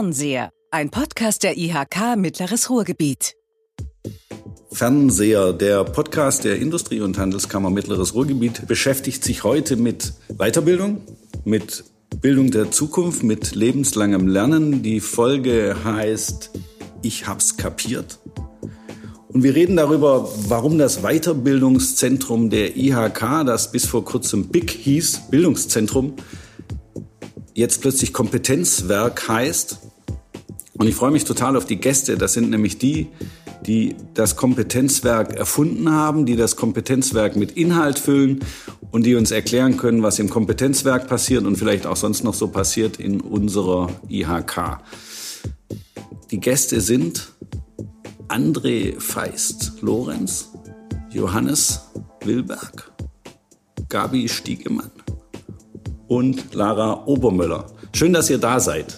Fernseher, 0.00 0.50
ein 0.70 0.88
Podcast 0.88 1.42
der 1.42 1.58
IHK 1.58 2.16
Mittleres 2.16 2.70
Ruhrgebiet. 2.70 3.34
Fernseher, 4.72 5.52
der 5.52 5.84
Podcast 5.84 6.44
der 6.44 6.56
Industrie- 6.56 7.02
und 7.02 7.18
Handelskammer 7.18 7.68
Mittleres 7.68 8.14
Ruhrgebiet, 8.14 8.66
beschäftigt 8.66 9.22
sich 9.22 9.44
heute 9.44 9.76
mit 9.76 10.14
Weiterbildung, 10.38 11.02
mit 11.44 11.84
Bildung 12.22 12.50
der 12.50 12.70
Zukunft, 12.70 13.22
mit 13.24 13.54
lebenslangem 13.54 14.26
Lernen. 14.26 14.82
Die 14.82 15.00
Folge 15.00 15.76
heißt 15.84 16.50
Ich 17.02 17.26
hab's 17.26 17.58
kapiert. 17.58 18.20
Und 19.28 19.42
wir 19.42 19.54
reden 19.54 19.76
darüber, 19.76 20.32
warum 20.48 20.78
das 20.78 21.02
Weiterbildungszentrum 21.02 22.48
der 22.48 22.74
IHK, 22.74 23.44
das 23.44 23.70
bis 23.70 23.84
vor 23.84 24.06
kurzem 24.06 24.48
BIC 24.48 24.70
hieß, 24.70 25.28
Bildungszentrum, 25.30 26.14
jetzt 27.52 27.82
plötzlich 27.82 28.14
Kompetenzwerk 28.14 29.28
heißt. 29.28 29.78
Und 30.80 30.86
ich 30.86 30.94
freue 30.94 31.10
mich 31.10 31.24
total 31.24 31.58
auf 31.58 31.66
die 31.66 31.76
Gäste. 31.76 32.16
Das 32.16 32.32
sind 32.32 32.48
nämlich 32.48 32.78
die, 32.78 33.08
die 33.66 33.96
das 34.14 34.36
Kompetenzwerk 34.36 35.36
erfunden 35.36 35.92
haben, 35.92 36.24
die 36.24 36.36
das 36.36 36.56
Kompetenzwerk 36.56 37.36
mit 37.36 37.52
Inhalt 37.52 37.98
füllen 37.98 38.40
und 38.90 39.04
die 39.04 39.14
uns 39.14 39.30
erklären 39.30 39.76
können, 39.76 40.02
was 40.02 40.18
im 40.18 40.30
Kompetenzwerk 40.30 41.06
passiert 41.06 41.44
und 41.44 41.56
vielleicht 41.56 41.84
auch 41.84 41.96
sonst 41.96 42.24
noch 42.24 42.32
so 42.32 42.48
passiert 42.48 42.98
in 42.98 43.20
unserer 43.20 43.90
IHK. 44.08 44.78
Die 46.30 46.40
Gäste 46.40 46.80
sind 46.80 47.34
André 48.28 48.98
Feist 48.98 49.74
Lorenz, 49.82 50.48
Johannes 51.10 51.90
Wilberg, 52.24 52.90
Gabi 53.90 54.30
Stiegemann 54.30 54.90
und 56.08 56.54
Lara 56.54 57.04
Obermöller. 57.04 57.66
Schön, 57.92 58.14
dass 58.14 58.30
ihr 58.30 58.38
da 58.38 58.60
seid. 58.60 58.96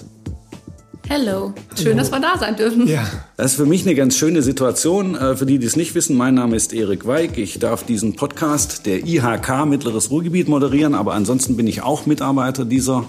Hello. 1.09 1.53
Schön, 1.81 1.97
dass 1.97 2.11
wir 2.11 2.21
da 2.21 2.39
sein 2.39 2.57
dürfen. 2.57 2.87
Ja. 2.87 3.05
Das 3.37 3.53
ist 3.53 3.57
für 3.57 3.67
mich 3.67 3.85
eine 3.85 3.95
ganz 3.95 4.17
schöne 4.17 4.41
Situation. 4.43 5.15
Äh, 5.15 5.37
für 5.37 5.47
die, 5.47 5.59
die 5.59 5.67
es 5.67 5.77
nicht 5.77 5.95
wissen, 5.95 6.17
mein 6.17 6.35
Name 6.35 6.57
ist 6.57 6.73
Erik 6.73 7.07
Weig. 7.07 7.37
Ich 7.39 7.59
darf 7.59 7.85
diesen 7.85 8.17
Podcast 8.17 8.87
der 8.87 9.07
IHK 9.07 9.67
Mittleres 9.67 10.11
Ruhrgebiet 10.11 10.49
moderieren, 10.49 10.95
aber 10.95 11.15
ansonsten 11.15 11.57
bin 11.57 11.67
ich 11.67 11.83
auch 11.83 12.07
Mitarbeiter 12.07 12.65
dieser 12.65 13.05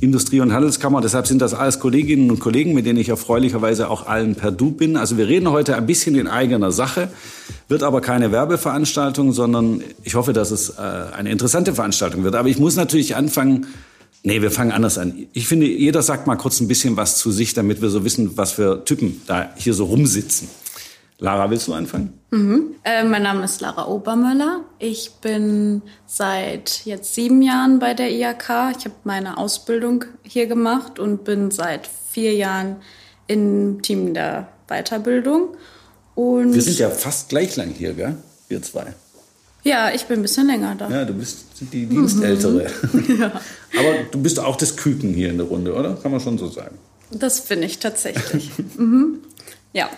Industrie- 0.00 0.40
und 0.40 0.52
Handelskammer. 0.52 1.00
Deshalb 1.00 1.26
sind 1.26 1.42
das 1.42 1.52
alles 1.52 1.78
Kolleginnen 1.78 2.30
und 2.30 2.40
Kollegen, 2.40 2.74
mit 2.74 2.86
denen 2.86 2.98
ich 2.98 3.08
erfreulicherweise 3.08 3.90
auch 3.90 4.06
allen 4.06 4.34
per 4.34 4.50
Du 4.50 4.70
bin. 4.70 4.96
Also 4.96 5.16
wir 5.18 5.28
reden 5.28 5.50
heute 5.50 5.76
ein 5.76 5.86
bisschen 5.86 6.14
in 6.14 6.28
eigener 6.28 6.72
Sache, 6.72 7.08
wird 7.68 7.82
aber 7.82 8.00
keine 8.00 8.32
Werbeveranstaltung, 8.32 9.32
sondern 9.32 9.82
ich 10.04 10.14
hoffe, 10.14 10.32
dass 10.32 10.50
es 10.50 10.70
äh, 10.70 10.82
eine 11.16 11.30
interessante 11.30 11.74
Veranstaltung 11.74 12.24
wird. 12.24 12.34
Aber 12.34 12.48
ich 12.48 12.58
muss 12.58 12.76
natürlich 12.76 13.14
anfangen, 13.14 13.66
Nee, 14.24 14.40
wir 14.40 14.50
fangen 14.50 14.70
anders 14.70 14.98
an. 14.98 15.26
Ich 15.32 15.48
finde, 15.48 15.66
jeder 15.66 16.02
sagt 16.02 16.26
mal 16.26 16.36
kurz 16.36 16.60
ein 16.60 16.68
bisschen 16.68 16.96
was 16.96 17.16
zu 17.16 17.32
sich, 17.32 17.54
damit 17.54 17.82
wir 17.82 17.90
so 17.90 18.04
wissen, 18.04 18.36
was 18.36 18.52
für 18.52 18.84
Typen 18.84 19.20
da 19.26 19.50
hier 19.56 19.74
so 19.74 19.86
rumsitzen. 19.86 20.48
Lara, 21.18 21.50
willst 21.50 21.68
du 21.68 21.74
anfangen? 21.74 22.18
Mhm. 22.30 22.74
Äh, 22.82 23.04
mein 23.04 23.22
Name 23.22 23.44
ist 23.44 23.60
Lara 23.60 23.86
Obermöller. 23.86 24.64
Ich 24.78 25.12
bin 25.20 25.82
seit 26.04 26.84
jetzt 26.84 27.14
sieben 27.14 27.42
Jahren 27.42 27.78
bei 27.78 27.94
der 27.94 28.10
IAK. 28.10 28.76
Ich 28.76 28.84
habe 28.84 28.94
meine 29.04 29.38
Ausbildung 29.38 30.04
hier 30.24 30.46
gemacht 30.46 30.98
und 30.98 31.24
bin 31.24 31.52
seit 31.52 31.88
vier 32.10 32.34
Jahren 32.34 32.76
im 33.28 33.82
Team 33.82 34.14
der 34.14 34.48
Weiterbildung. 34.68 35.56
Und 36.14 36.54
wir 36.54 36.62
sind 36.62 36.78
ja 36.78 36.90
fast 36.90 37.28
gleich 37.28 37.56
lang 37.56 37.70
hier, 37.70 37.94
gell? 37.94 38.16
Wir 38.48 38.60
zwei. 38.62 38.94
Ja, 39.64 39.92
ich 39.94 40.06
bin 40.06 40.18
ein 40.18 40.22
bisschen 40.22 40.46
länger 40.46 40.74
da. 40.74 40.88
Ja, 40.88 41.04
du 41.04 41.14
bist 41.14 41.46
die 41.60 41.86
Dienstältere. 41.86 42.70
Mhm. 42.92 43.18
Ja. 43.18 43.40
Aber 43.78 44.04
du 44.10 44.20
bist 44.20 44.40
auch 44.40 44.56
das 44.56 44.76
Küken 44.76 45.14
hier 45.14 45.30
in 45.30 45.38
der 45.38 45.46
Runde, 45.46 45.74
oder? 45.74 45.94
Kann 45.94 46.10
man 46.10 46.20
schon 46.20 46.36
so 46.36 46.48
sagen. 46.48 46.76
Das 47.10 47.42
bin 47.42 47.62
ich 47.62 47.78
tatsächlich. 47.78 48.50
mhm. 48.76 49.18
Ja. 49.72 49.88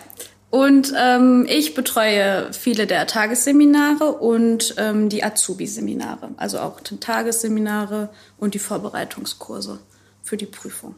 Und 0.51 0.93
ähm, 0.97 1.45
ich 1.49 1.73
betreue 1.73 2.53
viele 2.53 2.87
der 2.87 3.07
Tagesseminare 3.07 4.13
und 4.13 4.75
ähm, 4.77 5.09
die 5.09 5.23
Azubi-Seminare. 5.23 6.29
Also 6.37 6.59
auch 6.59 6.79
die 6.79 6.97
Tagesseminare 6.97 8.09
und 8.37 8.53
die 8.53 8.59
Vorbereitungskurse 8.59 9.79
für 10.23 10.37
die 10.37 10.45
Prüfung. 10.45 10.95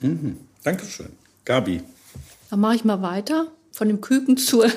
Mhm. 0.00 0.36
Dankeschön. 0.62 1.10
Gabi. 1.44 1.82
Dann 2.50 2.60
mache 2.60 2.76
ich 2.76 2.84
mal 2.84 3.02
weiter 3.02 3.48
von 3.72 3.88
dem 3.88 4.00
Küken 4.00 4.36
zur 4.36 4.70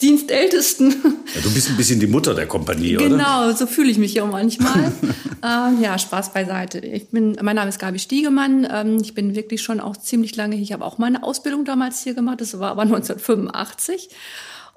Dienstältesten. 0.00 0.90
Ja, 1.34 1.40
du 1.42 1.52
bist 1.52 1.68
ein 1.68 1.76
bisschen 1.76 2.00
die 2.00 2.06
Mutter 2.06 2.34
der 2.34 2.46
Kompanie, 2.46 2.94
genau, 2.94 3.04
oder? 3.04 3.16
Genau, 3.16 3.52
so 3.56 3.66
fühle 3.66 3.90
ich 3.90 3.98
mich 3.98 4.14
ja 4.14 4.24
manchmal. 4.24 4.92
ähm, 5.42 5.82
ja, 5.82 5.98
Spaß 5.98 6.32
beiseite. 6.32 6.78
Ich 6.78 7.08
bin, 7.08 7.36
mein 7.42 7.56
Name 7.56 7.68
ist 7.68 7.78
Gabi 7.78 7.98
Stiegemann. 7.98 8.66
Ähm, 8.70 8.98
ich 9.00 9.14
bin 9.14 9.34
wirklich 9.34 9.62
schon 9.62 9.80
auch 9.80 9.96
ziemlich 9.96 10.36
lange 10.36 10.56
hier. 10.56 10.64
Ich 10.64 10.72
habe 10.72 10.84
auch 10.84 10.98
meine 10.98 11.22
Ausbildung 11.22 11.64
damals 11.64 12.02
hier 12.02 12.14
gemacht. 12.14 12.40
Das 12.40 12.58
war 12.58 12.70
aber 12.70 12.82
1985. 12.90 14.08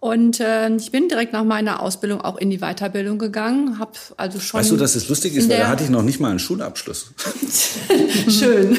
Und 0.03 0.41
äh, 0.41 0.69
ich 0.75 0.91
bin 0.91 1.07
direkt 1.07 1.31
nach 1.31 1.45
meiner 1.45 1.81
Ausbildung 1.81 2.19
auch 2.19 2.35
in 2.35 2.49
die 2.49 2.57
Weiterbildung 2.57 3.17
gegangen, 3.17 3.79
habe 3.79 3.93
also 4.17 4.37
schon. 4.41 4.59
Weißt 4.59 4.69
du, 4.69 4.75
dass 4.75 4.95
es 4.95 5.07
lustig 5.07 5.33
ist, 5.33 5.49
weil 5.49 5.59
da 5.59 5.69
hatte 5.69 5.85
ich 5.85 5.89
noch 5.89 6.03
nicht 6.03 6.19
mal 6.19 6.29
einen 6.29 6.39
Schulabschluss. 6.39 7.13
Schön. 8.27 8.77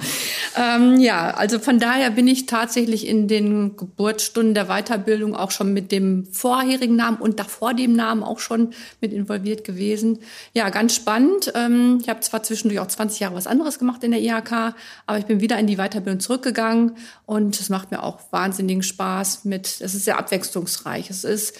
ähm, 0.56 1.00
ja, 1.00 1.32
also 1.32 1.58
von 1.58 1.80
daher 1.80 2.12
bin 2.12 2.28
ich 2.28 2.46
tatsächlich 2.46 3.08
in 3.08 3.26
den 3.26 3.76
Geburtsstunden 3.76 4.54
der 4.54 4.66
Weiterbildung 4.66 5.34
auch 5.34 5.50
schon 5.50 5.72
mit 5.72 5.90
dem 5.90 6.26
vorherigen 6.30 6.94
Namen 6.94 7.16
und 7.16 7.40
davor 7.40 7.74
dem 7.74 7.94
Namen 7.94 8.22
auch 8.22 8.38
schon 8.38 8.72
mit 9.00 9.12
involviert 9.12 9.64
gewesen. 9.64 10.20
Ja, 10.52 10.68
ganz 10.70 10.94
spannend. 10.94 11.52
Ähm, 11.56 11.98
ich 12.00 12.08
habe 12.08 12.20
zwar 12.20 12.44
zwischendurch 12.44 12.78
auch 12.78 12.86
20 12.86 13.18
Jahre 13.18 13.34
was 13.34 13.48
anderes 13.48 13.80
gemacht 13.80 14.04
in 14.04 14.12
der 14.12 14.20
IHK, 14.20 14.76
aber 15.06 15.18
ich 15.18 15.26
bin 15.26 15.40
wieder 15.40 15.58
in 15.58 15.66
die 15.66 15.78
Weiterbildung 15.78 16.20
zurückgegangen 16.20 16.92
und 17.26 17.58
es 17.58 17.70
macht 17.70 17.90
mir 17.90 18.04
auch 18.04 18.20
wahnsinnigen 18.30 18.84
Spaß 18.84 19.44
mit, 19.46 19.66
es 19.66 19.94
ist 19.94 20.04
sehr 20.04 20.16
abwechslungsreich. 20.16 20.59
Es 21.10 21.24
ist. 21.24 21.58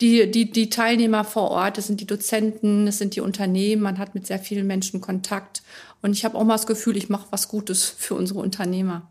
Die, 0.00 0.30
die, 0.30 0.48
die 0.52 0.70
Teilnehmer 0.70 1.24
vor 1.24 1.50
Ort, 1.50 1.76
es 1.76 1.88
sind 1.88 2.00
die 2.00 2.06
Dozenten, 2.06 2.86
es 2.86 2.98
sind 2.98 3.16
die 3.16 3.20
Unternehmen, 3.20 3.82
man 3.82 3.98
hat 3.98 4.14
mit 4.14 4.28
sehr 4.28 4.38
vielen 4.38 4.64
Menschen 4.64 5.00
Kontakt. 5.00 5.60
Und 6.02 6.12
ich 6.12 6.24
habe 6.24 6.38
auch 6.38 6.44
mal 6.44 6.54
das 6.54 6.68
Gefühl, 6.68 6.96
ich 6.96 7.08
mache 7.08 7.26
was 7.30 7.48
Gutes 7.48 7.84
für 7.84 8.14
unsere 8.14 8.38
Unternehmer. 8.38 9.08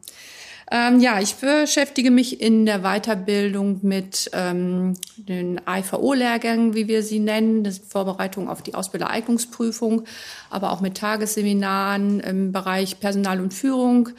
Ähm, 0.69 1.00
ja, 1.00 1.22
ich 1.22 1.35
beschäftige 1.35 2.11
mich 2.11 2.41
in 2.41 2.66
der 2.66 2.79
Weiterbildung 2.79 3.79
mit 3.83 4.29
ähm, 4.33 4.95
den 5.16 5.61
IVO-Lehrgängen, 5.66 6.73
wie 6.73 6.89
wir 6.89 7.03
sie 7.03 7.19
nennen, 7.19 7.63
das 7.63 7.78
Vorbereitung 7.78 8.50
auf 8.50 8.61
die 8.61 8.73
Ausbildereignungsprüfung, 8.73 10.03
aber 10.50 10.73
auch 10.73 10.81
mit 10.81 10.97
Tagesseminaren 10.97 12.19
im 12.19 12.51
Bereich 12.51 13.00
Personal 13.00 13.39
und 13.39 13.53
Führung 13.53 14.09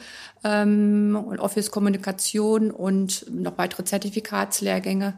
ähm, 0.43 1.23
und 1.23 1.39
Office-Kommunikation 1.39 2.71
und 2.71 3.25
noch 3.31 3.59
weitere 3.59 3.83
Zertifikatslehrgänge. 3.83 5.13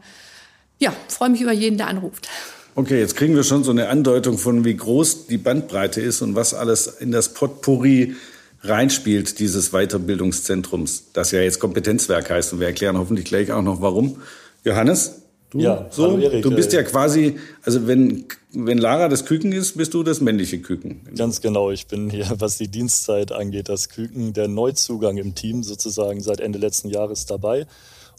Ja, 0.78 0.92
freue 1.08 1.30
mich 1.30 1.40
über 1.40 1.52
jeden, 1.52 1.78
der 1.78 1.86
anruft. 1.86 2.28
Okay, 2.74 2.98
jetzt 2.98 3.16
kriegen 3.16 3.34
wir 3.36 3.44
schon 3.44 3.64
so 3.64 3.70
eine 3.70 3.88
Andeutung 3.88 4.36
von, 4.36 4.64
wie 4.64 4.74
groß 4.76 5.28
die 5.28 5.38
Bandbreite 5.38 6.00
ist 6.00 6.20
und 6.20 6.34
was 6.34 6.52
alles 6.52 6.86
in 6.86 7.10
das 7.10 7.32
Potpourri 7.32 8.16
reinspielt, 8.62 9.38
dieses 9.38 9.70
Weiterbildungszentrums, 9.70 11.12
das 11.12 11.32
ja 11.32 11.40
jetzt 11.40 11.58
Kompetenzwerk 11.58 12.30
heißt. 12.30 12.52
Und 12.52 12.60
wir 12.60 12.68
erklären 12.68 12.96
hoffentlich 12.96 13.26
gleich 13.26 13.50
auch 13.52 13.62
noch, 13.62 13.80
warum. 13.80 14.22
Johannes, 14.64 15.22
du, 15.50 15.58
ja, 15.58 15.86
so, 15.90 16.16
Erik, 16.18 16.42
du 16.42 16.54
bist 16.54 16.72
ja 16.72 16.82
quasi, 16.82 17.38
also 17.62 17.86
wenn, 17.86 18.26
wenn 18.52 18.78
Lara 18.78 19.08
das 19.08 19.24
Küken 19.24 19.52
ist, 19.52 19.76
bist 19.76 19.94
du 19.94 20.02
das 20.04 20.20
männliche 20.20 20.60
Küken. 20.60 21.00
Ganz 21.16 21.40
genau, 21.40 21.70
ich 21.70 21.88
bin 21.88 22.08
hier, 22.08 22.30
was 22.38 22.58
die 22.58 22.68
Dienstzeit 22.68 23.32
angeht, 23.32 23.68
das 23.68 23.88
Küken, 23.88 24.32
der 24.32 24.48
Neuzugang 24.48 25.16
im 25.16 25.34
Team 25.34 25.64
sozusagen 25.64 26.20
seit 26.20 26.40
Ende 26.40 26.58
letzten 26.58 26.88
Jahres 26.88 27.26
dabei 27.26 27.66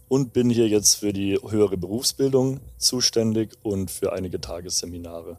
und 0.10 0.34
bin 0.34 0.50
hier 0.50 0.68
jetzt 0.68 0.96
für 0.96 1.14
die 1.14 1.38
höhere 1.38 1.78
Berufsbildung 1.78 2.60
zuständig 2.78 3.52
und 3.64 3.90
für 3.90 4.12
einige 4.12 4.42
Tagesseminare. 4.42 5.38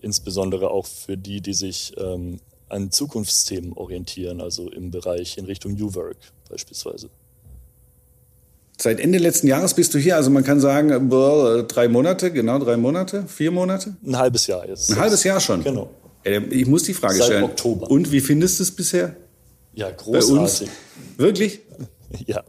Insbesondere 0.00 0.70
auch 0.70 0.86
für 0.86 1.16
die, 1.16 1.40
die 1.40 1.54
sich 1.54 1.94
ähm, 1.98 2.38
an 2.68 2.90
Zukunftsthemen 2.90 3.72
orientieren, 3.72 4.40
also 4.40 4.70
im 4.70 4.90
Bereich 4.90 5.38
in 5.38 5.44
Richtung 5.46 5.74
New 5.74 5.94
Work 5.94 6.16
beispielsweise. 6.48 7.10
Seit 8.80 9.00
Ende 9.00 9.18
letzten 9.18 9.48
Jahres 9.48 9.74
bist 9.74 9.92
du 9.94 9.98
hier, 9.98 10.16
also 10.16 10.30
man 10.30 10.44
kann 10.44 10.60
sagen, 10.60 11.08
boah, 11.08 11.64
drei 11.64 11.88
Monate, 11.88 12.30
genau 12.30 12.60
drei 12.60 12.76
Monate, 12.76 13.24
vier 13.26 13.50
Monate? 13.50 13.96
Ein 14.06 14.16
halbes 14.16 14.46
Jahr 14.46 14.68
jetzt. 14.68 14.90
Ein 14.90 14.98
halbes 14.98 15.24
Jahr 15.24 15.40
schon? 15.40 15.64
Genau. 15.64 15.90
Ich 16.22 16.66
muss 16.66 16.84
die 16.84 16.94
Frage 16.94 17.16
Seit 17.16 17.26
stellen. 17.26 17.44
Oktober. 17.44 17.90
Und 17.90 18.12
wie 18.12 18.20
findest 18.20 18.58
du 18.58 18.62
es 18.62 18.70
bisher? 18.70 19.16
Ja, 19.74 19.90
großartig. 19.90 20.68
Wirklich? 21.16 21.60
Ja, 22.24 22.42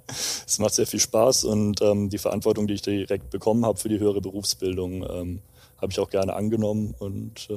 es 0.48 0.58
macht 0.60 0.74
sehr 0.74 0.88
viel 0.88 1.02
Spaß 1.02 1.44
und 1.44 1.82
ähm, 1.82 2.10
die 2.10 2.18
Verantwortung, 2.18 2.66
die 2.66 2.76
ich 2.76 2.82
direkt 2.82 3.30
bekommen 3.30 3.66
habe 3.66 3.78
für 3.78 3.90
die 3.90 4.00
höhere 4.00 4.22
Berufsbildung, 4.22 5.04
ähm, 5.04 5.42
habe 5.82 5.92
ich 5.92 6.00
auch 6.00 6.10
gerne 6.10 6.34
angenommen 6.34 6.96
und 6.98 7.50
äh, 7.50 7.54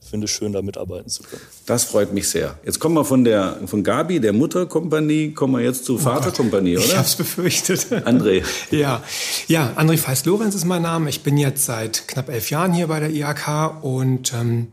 finde 0.00 0.24
es 0.24 0.30
schön, 0.30 0.52
da 0.52 0.62
mitarbeiten 0.62 1.08
zu 1.08 1.22
können. 1.22 1.42
Das 1.66 1.84
freut 1.84 2.12
mich 2.12 2.28
sehr. 2.28 2.58
Jetzt 2.64 2.80
kommen 2.80 2.94
wir 2.94 3.04
von 3.04 3.24
der 3.24 3.58
von 3.66 3.84
Gabi, 3.84 4.20
der 4.20 4.32
Mutterkompanie, 4.32 5.32
kommen 5.32 5.54
wir 5.54 5.60
jetzt 5.62 5.84
zur 5.84 6.00
Vaterkompanie, 6.00 6.76
oh 6.76 6.80
oder? 6.80 6.88
Ich 6.88 6.96
hab's 6.96 7.16
befürchtet. 7.16 7.86
André. 8.06 8.42
ja, 8.70 9.02
ja, 9.48 9.72
André 9.76 9.98
Feist-Lorenz 9.98 10.54
ist 10.54 10.64
mein 10.64 10.82
Name. 10.82 11.10
Ich 11.10 11.22
bin 11.22 11.36
jetzt 11.36 11.64
seit 11.64 12.08
knapp 12.08 12.28
elf 12.28 12.50
Jahren 12.50 12.72
hier 12.72 12.86
bei 12.86 13.00
der 13.00 13.10
IAK 13.10 13.84
und 13.84 14.32
ähm, 14.32 14.68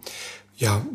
ja, 0.57 0.85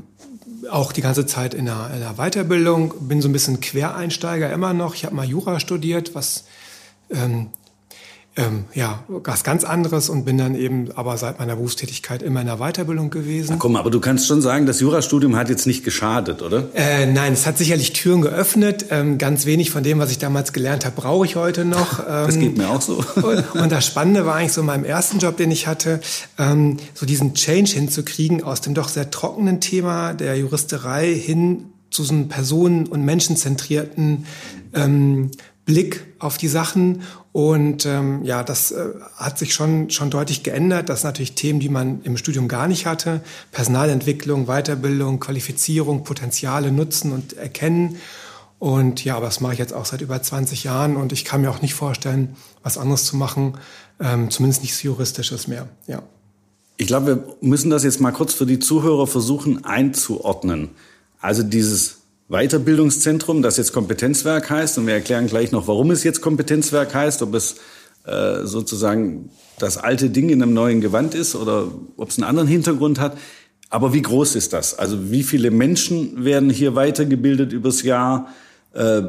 auch 0.71 0.93
die 0.93 1.03
ganze 1.03 1.27
Zeit 1.27 1.55
in 1.55 1.67
der, 1.67 1.91
in 1.94 2.00
der 2.00 2.15
Weiterbildung, 2.15 2.94
bin 3.00 3.21
so 3.21 3.29
ein 3.29 3.32
bisschen 3.32 3.61
Quereinsteiger 3.61 4.53
immer 4.53 4.73
noch. 4.73 4.94
Ich 4.94 5.05
habe 5.05 5.15
mal 5.15 5.27
Jura 5.27 5.61
studiert, 5.61 6.15
was 6.15 6.44
ähm, 7.11 7.49
ähm, 8.37 8.65
ja, 8.75 9.03
was 9.09 9.43
ganz 9.43 9.65
anderes 9.65 10.09
und 10.09 10.25
bin 10.25 10.38
dann 10.38 10.55
eben 10.55 10.93
aber 10.94 11.17
seit 11.17 11.41
meiner 11.41 11.56
Berufstätigkeit 11.56 12.23
immer 12.23 12.41
in 12.41 12.47
der 12.47 12.59
Weiterbildung 12.59 13.11
gewesen. 13.11 13.49
Na 13.50 13.56
komm, 13.59 13.75
aber 13.75 13.91
du 13.91 13.99
kannst 13.99 14.29
schon 14.29 14.41
sagen, 14.41 14.67
das 14.67 14.79
Jurastudium 14.79 15.35
hat 15.35 15.49
jetzt 15.49 15.67
nicht 15.67 15.85
geschadet, 15.85 16.41
oder? 16.41 16.69
Äh, 16.75 17.06
nein, 17.06 17.32
es 17.32 17.44
hat 17.47 17.59
sicherlich 17.59 17.93
Türen 17.93 18.23
geöffnet. 18.23 18.87
Ähm, 18.91 19.19
ganz 19.19 19.47
wenig 19.47 19.71
von 19.71 19.82
dem, 19.82 19.99
was 19.99 20.12
ich 20.12 20.19
damals 20.19 20.53
gelernt 20.53 20.85
habe, 20.85 20.94
brauche 20.94 21.27
ich 21.27 21.35
heute 21.35 21.65
noch. 21.65 21.99
Ähm, 21.99 22.05
das 22.06 22.38
geht 22.38 22.56
mir 22.56 22.71
auch 22.71 22.81
so. 22.81 23.05
und, 23.17 23.55
und, 23.55 23.73
das 23.73 23.85
Spannende 23.85 24.25
war 24.25 24.37
eigentlich 24.37 24.53
so 24.53 24.61
in 24.61 24.69
meinem 24.69 24.85
ersten 24.85 25.19
Job, 25.19 25.37
den 25.37 25.50
ich 25.50 25.67
hatte, 25.67 26.00
ähm, 26.38 26.77
so 26.94 27.06
diesen 27.06 27.35
Change 27.35 27.73
hinzukriegen 27.73 28.44
aus 28.44 28.61
dem 28.61 28.75
doch 28.75 28.88
sehr 28.88 29.11
trockenen 29.11 29.61
Thema 29.61 30.15
der 30.15 30.37
Juristerei 30.37 31.12
hin 31.12 31.65
zu 31.91 32.05
so 32.05 32.15
einem 32.15 32.29
personen- 32.29 32.87
und 32.87 33.05
menschenzentrierten 33.05 34.27
ähm, 34.73 35.32
Blick 35.65 36.05
auf 36.19 36.38
die 36.38 36.49
Sachen. 36.49 37.03
Und 37.32 37.87
ähm, 37.87 38.25
ja, 38.25 38.43
das 38.43 38.73
äh, 38.73 38.87
hat 39.17 39.38
sich 39.38 39.55
schon, 39.55 39.91
schon 39.91 40.11
deutlich 40.11 40.43
geändert. 40.43 40.88
Das 40.88 41.03
sind 41.03 41.09
natürlich 41.09 41.35
Themen, 41.35 41.61
die 41.61 41.69
man 41.69 42.03
im 42.03 42.17
Studium 42.17 42.49
gar 42.49 42.67
nicht 42.67 42.87
hatte. 42.87 43.21
Personalentwicklung, 43.53 44.47
Weiterbildung, 44.47 45.21
Qualifizierung, 45.21 46.03
Potenziale 46.03 46.73
nutzen 46.73 47.12
und 47.12 47.35
erkennen. 47.35 47.99
Und 48.59 49.05
ja, 49.05 49.17
aber 49.17 49.27
das 49.27 49.41
mache 49.41 49.55
ich 49.55 49.59
jetzt 49.59 49.73
auch 49.73 49.87
seit 49.87 50.00
über 50.00 50.21
20 50.21 50.65
Jahren 50.65 50.97
und 50.97 51.12
ich 51.12 51.25
kann 51.25 51.41
mir 51.41 51.50
auch 51.50 51.62
nicht 51.62 51.75
vorstellen, 51.75 52.37
was 52.62 52.77
anderes 52.77 53.06
zu 53.06 53.17
machen, 53.17 53.55
ähm, 54.00 54.31
zumindest 54.31 54.62
nichts 54.62 54.82
Juristisches 54.82 55.47
mehr. 55.47 55.67
Ja. 55.87 56.03
Ich 56.77 56.87
glaube, 56.87 57.06
wir 57.06 57.37
müssen 57.41 57.71
das 57.71 57.85
jetzt 57.85 58.00
mal 58.00 58.11
kurz 58.11 58.35
für 58.35 58.44
die 58.44 58.59
Zuhörer 58.59 59.06
versuchen 59.06 59.65
einzuordnen. 59.65 60.71
Also 61.21 61.43
dieses 61.43 62.00
Weiterbildungszentrum, 62.31 63.43
das 63.43 63.56
jetzt 63.56 63.73
Kompetenzwerk 63.73 64.50
heißt. 64.50 64.79
Und 64.79 64.87
wir 64.87 64.94
erklären 64.94 65.27
gleich 65.27 65.50
noch, 65.50 65.67
warum 65.67 65.91
es 65.91 66.05
jetzt 66.05 66.21
Kompetenzwerk 66.21 66.94
heißt, 66.94 67.23
ob 67.23 67.35
es 67.35 67.56
äh, 68.06 68.47
sozusagen 68.47 69.31
das 69.59 69.77
alte 69.77 70.11
Ding 70.11 70.31
in 70.31 70.41
einem 70.43 70.55
neuen 70.55 70.81
Gewand 70.81 71.15
ist 71.15 71.35
oder 71.35 71.69
ob 71.97 72.09
es 72.09 72.19
einen 72.19 72.25
anderen 72.25 72.49
Hintergrund 72.49 73.00
hat. 73.00 73.19
Aber 73.69 73.93
wie 73.93 74.03
groß 74.03 74.37
ist 74.37 74.53
das? 74.53 74.79
Also 74.79 75.11
wie 75.11 75.25
viele 75.25 75.50
Menschen 75.50 76.25
werden 76.25 76.50
hier 76.50 76.77
weitergebildet 76.77 77.53
übers 77.53 77.82
Jahr? 77.82 78.29
Äh, 78.75 79.03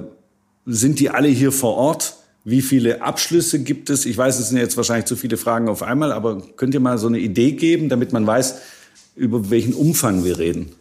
sind 0.66 1.00
die 1.00 1.12
alle 1.12 1.28
hier 1.28 1.52
vor 1.52 1.76
Ort? 1.76 2.16
Wie 2.44 2.64
viele 2.64 3.04
Abschlüsse 3.04 3.60
gibt 3.60 3.92
es? 3.92 4.08
Ich 4.08 4.18
weiß, 4.18 4.40
es 4.40 4.50
sind 4.50 4.58
jetzt 4.58 4.78
wahrscheinlich 4.78 5.06
zu 5.06 5.16
viele 5.16 5.38
Fragen 5.38 5.70
auf 5.70 5.84
einmal, 5.84 6.12
aber 6.12 6.42
könnt 6.56 6.74
ihr 6.74 6.80
mal 6.80 6.98
so 6.98 7.06
eine 7.06 7.20
Idee 7.20 7.52
geben, 7.52 7.88
damit 7.88 8.14
man 8.14 8.26
weiß, 8.26 8.56
über 9.16 9.52
welchen 9.52 9.74
Umfang 9.74 10.26
wir 10.26 10.40
reden? 10.40 10.72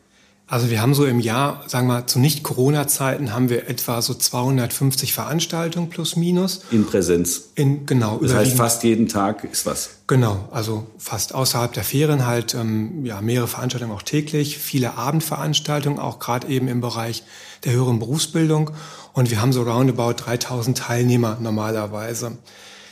Also 0.51 0.69
wir 0.69 0.83
haben 0.83 0.95
so 0.95 1.07
im 1.07 1.21
Jahr, 1.21 1.63
sagen 1.69 1.87
wir 1.87 1.95
mal, 1.95 2.07
zu 2.09 2.19
Nicht-Corona-Zeiten 2.19 3.33
haben 3.33 3.51
wir 3.51 3.69
etwa 3.69 4.03
so 4.03 4.15
250 4.15 5.13
Veranstaltungen 5.13 5.91
plus 5.91 6.17
minus. 6.17 6.63
In 6.73 6.87
Präsenz. 6.87 7.51
In, 7.55 7.87
genau. 7.87 8.19
Das 8.21 8.35
heißt, 8.35 8.57
fast 8.57 8.83
jeden 8.83 9.07
Tag 9.07 9.45
ist 9.45 9.65
was. 9.65 9.91
Genau, 10.09 10.49
also 10.51 10.89
fast 10.99 11.37
außerhalb 11.37 11.73
der 11.73 11.85
Ferien 11.85 12.27
halt 12.27 12.57
ähm, 12.57 13.07
ja, 13.07 13.21
mehrere 13.21 13.47
Veranstaltungen 13.47 13.93
auch 13.93 14.03
täglich, 14.03 14.59
viele 14.59 14.95
Abendveranstaltungen, 14.95 16.01
auch 16.01 16.19
gerade 16.19 16.49
eben 16.49 16.67
im 16.67 16.81
Bereich 16.81 17.23
der 17.65 17.75
höheren 17.75 18.01
Berufsbildung. 18.01 18.73
Und 19.13 19.31
wir 19.31 19.41
haben 19.41 19.53
so 19.53 19.63
roundabout 19.63 20.15
3000 20.15 20.77
Teilnehmer 20.77 21.39
normalerweise. 21.41 22.33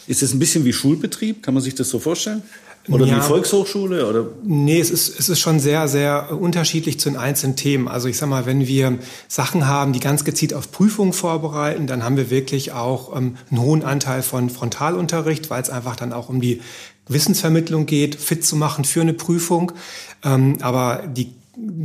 Ist 0.06 0.22
das 0.22 0.32
ein 0.32 0.38
bisschen 0.38 0.64
wie 0.64 0.72
Schulbetrieb? 0.72 1.42
Kann 1.42 1.54
man 1.54 1.62
sich 1.64 1.74
das 1.74 1.88
so 1.88 1.98
vorstellen? 1.98 2.44
Oder 2.88 3.06
ja, 3.06 3.16
die 3.16 3.20
Volkshochschule? 3.20 4.08
Oder? 4.08 4.26
Nee, 4.42 4.80
es 4.80 4.90
ist, 4.90 5.18
es 5.18 5.28
ist 5.28 5.40
schon 5.40 5.60
sehr, 5.60 5.88
sehr 5.88 6.38
unterschiedlich 6.38 6.98
zu 6.98 7.10
den 7.10 7.18
einzelnen 7.18 7.56
Themen. 7.56 7.88
Also 7.88 8.08
ich 8.08 8.16
sag 8.16 8.28
mal, 8.28 8.46
wenn 8.46 8.66
wir 8.66 8.98
Sachen 9.28 9.66
haben, 9.66 9.92
die 9.92 10.00
ganz 10.00 10.24
gezielt 10.24 10.54
auf 10.54 10.72
Prüfungen 10.72 11.12
vorbereiten, 11.12 11.86
dann 11.86 12.02
haben 12.02 12.16
wir 12.16 12.30
wirklich 12.30 12.72
auch 12.72 13.16
ähm, 13.16 13.36
einen 13.50 13.60
hohen 13.60 13.84
Anteil 13.84 14.22
von 14.22 14.50
Frontalunterricht, 14.50 15.50
weil 15.50 15.62
es 15.62 15.70
einfach 15.70 15.96
dann 15.96 16.12
auch 16.12 16.28
um 16.28 16.40
die 16.40 16.60
Wissensvermittlung 17.08 17.86
geht, 17.86 18.16
fit 18.16 18.44
zu 18.44 18.56
machen 18.56 18.84
für 18.84 19.00
eine 19.00 19.14
Prüfung. 19.14 19.72
Ähm, 20.24 20.58
aber 20.60 21.04
die 21.06 21.32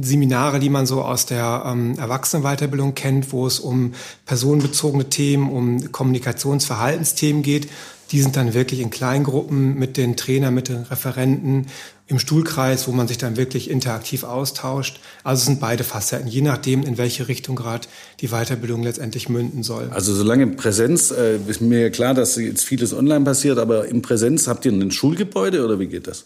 Seminare, 0.02 0.60
die 0.60 0.70
man 0.70 0.86
so 0.86 1.02
aus 1.02 1.26
der 1.26 1.64
ähm, 1.66 1.98
Erwachsenenweiterbildung 1.98 2.94
kennt, 2.94 3.32
wo 3.32 3.48
es 3.48 3.60
um 3.60 3.94
personenbezogene 4.26 5.10
Themen, 5.10 5.50
um 5.50 5.92
Kommunikationsverhaltensthemen 5.92 7.42
geht, 7.42 7.70
die 8.14 8.22
sind 8.22 8.36
dann 8.36 8.54
wirklich 8.54 8.80
in 8.80 8.92
Kleingruppen 8.92 9.78
mit 9.78 9.98
den 9.98 10.16
Trainern, 10.16 10.54
mit 10.54 10.70
den 10.70 10.84
Referenten 10.84 11.66
im 12.06 12.20
Stuhlkreis, 12.20 12.88
wo 12.88 12.92
man 12.92 13.08
sich 13.08 13.18
dann 13.18 13.38
wirklich 13.38 13.72
interaktiv 13.72 14.24
austauscht. 14.24 15.00
Also 15.24 15.40
es 15.42 15.46
sind 15.48 15.60
beide 15.60 15.84
Facetten, 15.84 16.28
je 16.28 16.42
nachdem, 16.42 16.84
in 16.84 17.00
welche 17.00 17.28
Richtung 17.28 17.56
gerade 17.56 17.88
die 18.20 18.28
Weiterbildung 18.28 18.84
letztendlich 18.84 19.30
münden 19.30 19.64
soll. 19.64 19.90
Also 19.92 20.14
solange 20.14 20.46
Präsenz, 20.46 21.10
äh, 21.10 21.38
ist 21.48 21.60
mir 21.60 21.90
klar, 21.90 22.14
dass 22.14 22.36
jetzt 22.36 22.64
vieles 22.64 22.94
online 22.94 23.26
passiert, 23.26 23.58
aber 23.58 23.88
in 23.88 24.04
Präsenz 24.04 24.48
habt 24.48 24.64
ihr 24.66 24.72
ein 24.72 24.92
Schulgebäude 24.92 25.66
oder 25.66 25.80
wie 25.80 25.88
geht 25.88 26.06
das? 26.06 26.26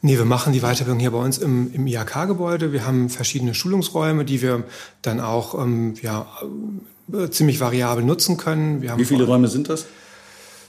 Nee, 0.00 0.16
wir 0.16 0.24
machen 0.24 0.54
die 0.54 0.60
Weiterbildung 0.60 1.00
hier 1.00 1.10
bei 1.10 1.18
uns 1.18 1.36
im, 1.36 1.70
im 1.74 1.86
IHK-Gebäude. 1.86 2.72
Wir 2.72 2.86
haben 2.86 3.10
verschiedene 3.10 3.52
Schulungsräume, 3.52 4.24
die 4.24 4.40
wir 4.40 4.64
dann 5.02 5.20
auch 5.20 5.62
ähm, 5.62 5.96
ja, 6.00 6.26
äh, 7.12 7.28
ziemlich 7.28 7.60
variabel 7.60 8.02
nutzen 8.02 8.38
können. 8.38 8.80
Wie 8.80 9.04
viele 9.04 9.24
Räume 9.24 9.48
sind 9.48 9.68
das? 9.68 9.84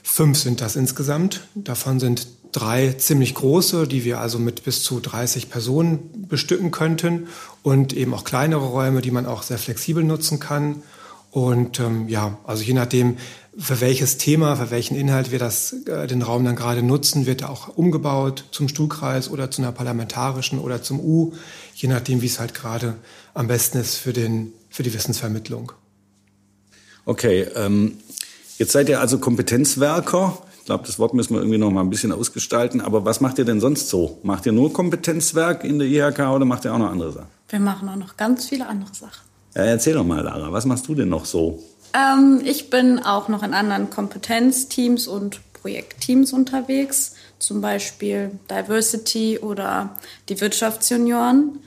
Fünf 0.02 0.38
sind 0.38 0.60
das 0.60 0.76
insgesamt. 0.76 1.42
Davon 1.54 2.00
sind 2.00 2.26
drei 2.52 2.92
ziemlich 2.92 3.34
große, 3.34 3.86
die 3.86 4.04
wir 4.04 4.20
also 4.20 4.38
mit 4.38 4.64
bis 4.64 4.82
zu 4.82 5.00
30 5.00 5.48
Personen 5.48 6.26
bestücken 6.28 6.70
könnten 6.70 7.28
und 7.62 7.94
eben 7.94 8.12
auch 8.12 8.24
kleinere 8.24 8.66
Räume, 8.66 9.00
die 9.00 9.10
man 9.10 9.26
auch 9.26 9.42
sehr 9.42 9.58
flexibel 9.58 10.04
nutzen 10.04 10.38
kann. 10.38 10.82
Und 11.30 11.80
ähm, 11.80 12.08
ja, 12.08 12.38
also 12.44 12.62
je 12.62 12.74
nachdem, 12.74 13.16
für 13.56 13.80
welches 13.80 14.18
Thema, 14.18 14.56
für 14.56 14.70
welchen 14.70 14.96
Inhalt 14.96 15.30
wir 15.30 15.38
das, 15.38 15.72
äh, 15.86 16.06
den 16.06 16.20
Raum 16.20 16.44
dann 16.44 16.56
gerade 16.56 16.82
nutzen, 16.82 17.24
wird 17.24 17.42
er 17.42 17.50
auch 17.50 17.68
umgebaut 17.68 18.44
zum 18.50 18.68
Stuhlkreis 18.68 19.30
oder 19.30 19.50
zu 19.50 19.62
einer 19.62 19.72
parlamentarischen 19.72 20.58
oder 20.58 20.82
zum 20.82 21.00
U, 21.00 21.32
je 21.74 21.88
nachdem, 21.88 22.20
wie 22.20 22.26
es 22.26 22.38
halt 22.38 22.52
gerade 22.52 22.96
am 23.32 23.48
besten 23.48 23.78
ist 23.78 23.96
für, 23.96 24.12
den, 24.12 24.52
für 24.68 24.82
die 24.82 24.92
Wissensvermittlung. 24.92 25.72
Okay, 27.06 27.46
ähm, 27.56 27.96
Jetzt 28.58 28.72
seid 28.72 28.88
ihr 28.88 29.00
also 29.00 29.18
Kompetenzwerker. 29.18 30.38
Ich 30.58 30.66
glaube, 30.66 30.86
das 30.86 30.98
Wort 30.98 31.14
müssen 31.14 31.34
wir 31.34 31.40
irgendwie 31.40 31.58
noch 31.58 31.70
mal 31.70 31.80
ein 31.80 31.90
bisschen 31.90 32.12
ausgestalten. 32.12 32.80
Aber 32.80 33.04
was 33.04 33.20
macht 33.20 33.38
ihr 33.38 33.44
denn 33.44 33.60
sonst 33.60 33.88
so? 33.88 34.18
Macht 34.22 34.46
ihr 34.46 34.52
nur 34.52 34.72
Kompetenzwerk 34.72 35.64
in 35.64 35.78
der 35.78 35.88
IHK 35.88 36.20
oder 36.20 36.44
macht 36.44 36.64
ihr 36.64 36.72
auch 36.72 36.78
noch 36.78 36.90
andere 36.90 37.12
Sachen? 37.12 37.28
Wir 37.48 37.60
machen 37.60 37.88
auch 37.88 37.96
noch 37.96 38.16
ganz 38.16 38.48
viele 38.48 38.66
andere 38.66 38.94
Sachen. 38.94 39.22
Ja, 39.54 39.62
erzähl 39.64 39.94
doch 39.94 40.04
mal, 40.04 40.22
Lara, 40.22 40.52
was 40.52 40.64
machst 40.64 40.86
du 40.88 40.94
denn 40.94 41.08
noch 41.08 41.24
so? 41.24 41.62
Ähm, 41.94 42.40
ich 42.44 42.70
bin 42.70 43.00
auch 43.00 43.28
noch 43.28 43.42
in 43.42 43.52
anderen 43.54 43.90
Kompetenzteams 43.90 45.06
und 45.06 45.40
Projektteams 45.52 46.32
unterwegs, 46.32 47.14
zum 47.38 47.60
Beispiel 47.60 48.32
Diversity 48.50 49.38
oder 49.38 49.96
die 50.28 50.40
Wirtschaftsjunioren. 50.40 51.60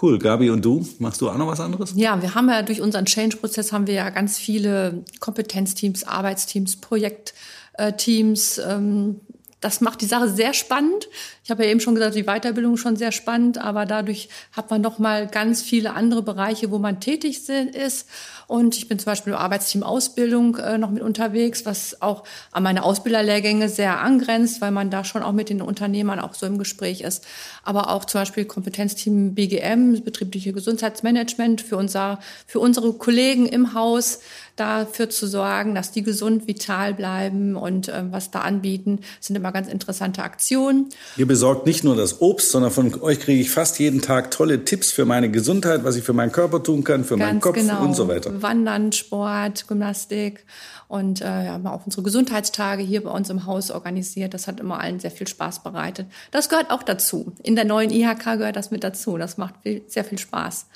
Cool. 0.00 0.18
Gabi, 0.18 0.48
und 0.50 0.64
du? 0.64 0.86
Machst 0.98 1.20
du 1.20 1.28
auch 1.28 1.36
noch 1.36 1.46
was 1.46 1.60
anderes? 1.60 1.92
Ja, 1.94 2.20
wir 2.22 2.34
haben 2.34 2.48
ja 2.48 2.62
durch 2.62 2.80
unseren 2.80 3.04
Change-Prozess 3.04 3.72
haben 3.72 3.86
wir 3.86 3.94
ja 3.94 4.08
ganz 4.10 4.38
viele 4.38 5.04
Kompetenzteams, 5.20 6.04
Arbeitsteams, 6.04 6.76
Projektteams. 6.76 8.58
Ähm, 8.58 9.20
das 9.60 9.82
macht 9.82 10.00
die 10.00 10.06
Sache 10.06 10.28
sehr 10.30 10.54
spannend. 10.54 11.08
Ich 11.44 11.50
habe 11.50 11.64
ja 11.64 11.70
eben 11.70 11.80
schon 11.80 11.94
gesagt, 11.94 12.14
die 12.14 12.24
Weiterbildung 12.24 12.74
ist 12.74 12.80
schon 12.80 12.96
sehr 12.96 13.12
spannend, 13.12 13.58
aber 13.58 13.84
dadurch 13.84 14.30
hat 14.52 14.70
man 14.70 14.80
noch 14.80 14.98
mal 14.98 15.26
ganz 15.26 15.60
viele 15.60 15.92
andere 15.92 16.22
Bereiche, 16.22 16.70
wo 16.70 16.78
man 16.78 17.00
tätig 17.00 17.46
ist. 17.48 18.08
Und 18.50 18.76
ich 18.76 18.88
bin 18.88 18.98
zum 18.98 19.04
Beispiel 19.04 19.32
im 19.32 19.38
Arbeitsteam 19.38 19.84
Ausbildung 19.84 20.56
äh, 20.56 20.76
noch 20.76 20.90
mit 20.90 21.04
unterwegs, 21.04 21.64
was 21.66 22.02
auch 22.02 22.24
an 22.50 22.64
meine 22.64 22.82
Ausbilderlehrgänge 22.82 23.68
sehr 23.68 24.00
angrenzt, 24.00 24.60
weil 24.60 24.72
man 24.72 24.90
da 24.90 25.04
schon 25.04 25.22
auch 25.22 25.30
mit 25.30 25.50
den 25.50 25.62
Unternehmern 25.62 26.18
auch 26.18 26.34
so 26.34 26.46
im 26.46 26.58
Gespräch 26.58 27.02
ist. 27.02 27.24
Aber 27.62 27.90
auch 27.90 28.04
zum 28.06 28.22
Beispiel 28.22 28.46
Kompetenzteam 28.46 29.36
BGM, 29.36 30.02
betriebliche 30.02 30.52
Gesundheitsmanagement 30.52 31.60
für 31.60 31.76
unser, 31.76 32.18
für 32.44 32.58
unsere 32.58 32.92
Kollegen 32.94 33.46
im 33.46 33.72
Haus, 33.72 34.18
dafür 34.60 35.08
zu 35.08 35.26
sorgen, 35.26 35.74
dass 35.74 35.90
die 35.90 36.02
gesund, 36.02 36.46
vital 36.46 36.92
bleiben 36.92 37.56
und 37.56 37.88
äh, 37.88 38.02
was 38.10 38.30
da 38.30 38.40
anbieten, 38.40 39.00
sind 39.18 39.36
immer 39.36 39.52
ganz 39.52 39.68
interessante 39.68 40.22
Aktionen. 40.22 40.90
Ihr 41.16 41.26
besorgt 41.26 41.66
nicht 41.66 41.82
nur 41.82 41.96
das 41.96 42.20
Obst, 42.20 42.50
sondern 42.50 42.70
von 42.70 43.00
euch 43.00 43.20
kriege 43.20 43.40
ich 43.40 43.50
fast 43.50 43.78
jeden 43.78 44.02
Tag 44.02 44.30
tolle 44.30 44.64
Tipps 44.64 44.92
für 44.92 45.06
meine 45.06 45.30
Gesundheit, 45.30 45.84
was 45.84 45.96
ich 45.96 46.04
für 46.04 46.12
meinen 46.12 46.32
Körper 46.32 46.62
tun 46.62 46.84
kann, 46.84 47.04
für 47.04 47.16
ganz 47.16 47.30
meinen 47.30 47.40
Kopf 47.40 47.54
genau. 47.54 47.82
und 47.82 47.94
so 47.94 48.08
weiter. 48.08 48.39
Wandern, 48.42 48.92
Sport, 48.92 49.68
Gymnastik 49.68 50.44
und 50.88 51.20
äh, 51.20 51.24
haben 51.24 51.66
auch 51.66 51.84
unsere 51.84 52.02
Gesundheitstage 52.02 52.82
hier 52.82 53.04
bei 53.04 53.10
uns 53.10 53.30
im 53.30 53.46
Haus 53.46 53.70
organisiert. 53.70 54.34
Das 54.34 54.46
hat 54.46 54.60
immer 54.60 54.80
allen 54.80 55.00
sehr 55.00 55.10
viel 55.10 55.28
Spaß 55.28 55.62
bereitet. 55.62 56.06
Das 56.30 56.48
gehört 56.48 56.70
auch 56.70 56.82
dazu. 56.82 57.32
In 57.42 57.56
der 57.56 57.64
neuen 57.64 57.90
IHK 57.90 58.38
gehört 58.38 58.56
das 58.56 58.70
mit 58.70 58.84
dazu. 58.84 59.16
Das 59.16 59.36
macht 59.36 59.54
viel, 59.62 59.82
sehr 59.86 60.04
viel 60.04 60.18
Spaß. 60.18 60.66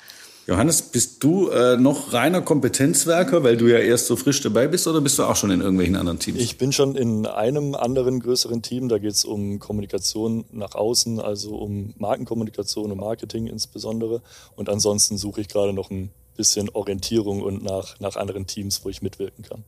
Johannes, 0.47 0.83
bist 0.83 1.23
du 1.23 1.49
äh, 1.49 1.75
noch 1.75 2.13
reiner 2.13 2.39
Kompetenzwerker, 2.39 3.43
weil 3.43 3.57
du 3.57 3.65
ja 3.65 3.79
erst 3.79 4.05
so 4.05 4.15
frisch 4.15 4.41
dabei 4.41 4.67
bist, 4.67 4.87
oder 4.87 5.01
bist 5.01 5.17
du 5.17 5.23
auch 5.23 5.35
schon 5.35 5.49
in 5.49 5.59
irgendwelchen 5.59 5.95
anderen 5.95 6.19
Teams? 6.19 6.39
Ich 6.39 6.59
bin 6.59 6.71
schon 6.71 6.95
in 6.95 7.25
einem 7.25 7.73
anderen 7.73 8.19
größeren 8.19 8.61
Team. 8.61 8.87
Da 8.87 8.99
geht 8.99 9.13
es 9.13 9.25
um 9.25 9.57
Kommunikation 9.57 10.45
nach 10.51 10.75
außen, 10.75 11.19
also 11.19 11.55
um 11.55 11.95
Markenkommunikation 11.97 12.91
und 12.91 12.99
Marketing 12.99 13.47
insbesondere. 13.47 14.21
Und 14.55 14.69
ansonsten 14.69 15.17
suche 15.17 15.41
ich 15.41 15.47
gerade 15.47 15.73
noch 15.73 15.89
ein 15.89 16.11
bisschen 16.35 16.69
Orientierung 16.69 17.41
und 17.41 17.63
nach, 17.63 17.99
nach 17.99 18.15
anderen 18.15 18.47
Teams, 18.47 18.83
wo 18.83 18.89
ich 18.89 19.01
mitwirken 19.01 19.43
kann. 19.43 19.63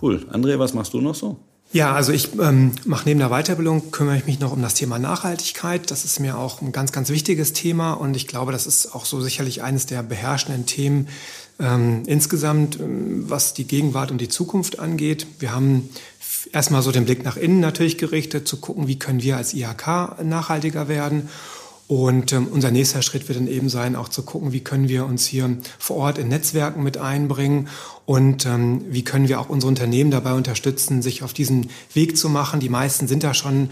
Cool. 0.00 0.26
André, 0.30 0.58
was 0.58 0.74
machst 0.74 0.92
du 0.92 1.00
noch 1.00 1.14
so? 1.14 1.38
Ja, 1.72 1.94
also 1.94 2.12
ich 2.12 2.38
ähm, 2.38 2.72
mache 2.84 3.04
neben 3.06 3.20
der 3.20 3.30
Weiterbildung, 3.30 3.92
kümmere 3.92 4.18
ich 4.18 4.26
mich 4.26 4.40
noch 4.40 4.52
um 4.52 4.60
das 4.60 4.74
Thema 4.74 4.98
Nachhaltigkeit. 4.98 5.90
Das 5.90 6.04
ist 6.04 6.20
mir 6.20 6.36
auch 6.36 6.60
ein 6.60 6.70
ganz, 6.70 6.92
ganz 6.92 7.08
wichtiges 7.08 7.54
Thema 7.54 7.94
und 7.94 8.14
ich 8.14 8.26
glaube, 8.26 8.52
das 8.52 8.66
ist 8.66 8.94
auch 8.94 9.06
so 9.06 9.22
sicherlich 9.22 9.62
eines 9.62 9.86
der 9.86 10.02
beherrschenden 10.02 10.66
Themen 10.66 11.08
ähm, 11.58 12.02
insgesamt, 12.06 12.78
ähm, 12.78 13.30
was 13.30 13.54
die 13.54 13.66
Gegenwart 13.66 14.10
und 14.10 14.20
die 14.20 14.28
Zukunft 14.28 14.80
angeht. 14.80 15.26
Wir 15.38 15.54
haben 15.54 15.88
erstmal 16.52 16.82
so 16.82 16.92
den 16.92 17.06
Blick 17.06 17.24
nach 17.24 17.38
innen 17.38 17.60
natürlich 17.60 17.96
gerichtet, 17.96 18.46
zu 18.46 18.58
gucken, 18.58 18.86
wie 18.86 18.98
können 18.98 19.22
wir 19.22 19.38
als 19.38 19.54
IHK 19.54 20.22
nachhaltiger 20.22 20.88
werden. 20.88 21.30
Und 21.92 22.32
ähm, 22.32 22.48
unser 22.50 22.70
nächster 22.70 23.02
Schritt 23.02 23.28
wird 23.28 23.38
dann 23.38 23.46
eben 23.46 23.68
sein, 23.68 23.96
auch 23.96 24.08
zu 24.08 24.22
gucken, 24.22 24.52
wie 24.52 24.60
können 24.60 24.88
wir 24.88 25.04
uns 25.04 25.26
hier 25.26 25.58
vor 25.78 25.96
Ort 25.96 26.16
in 26.16 26.28
Netzwerken 26.28 26.82
mit 26.82 26.96
einbringen 26.96 27.68
und 28.06 28.46
ähm, 28.46 28.82
wie 28.88 29.04
können 29.04 29.28
wir 29.28 29.38
auch 29.38 29.50
unsere 29.50 29.68
Unternehmen 29.68 30.10
dabei 30.10 30.32
unterstützen, 30.32 31.02
sich 31.02 31.22
auf 31.22 31.34
diesen 31.34 31.68
Weg 31.92 32.16
zu 32.16 32.30
machen. 32.30 32.60
Die 32.60 32.70
meisten 32.70 33.08
sind 33.08 33.22
da 33.24 33.34
schon, 33.34 33.68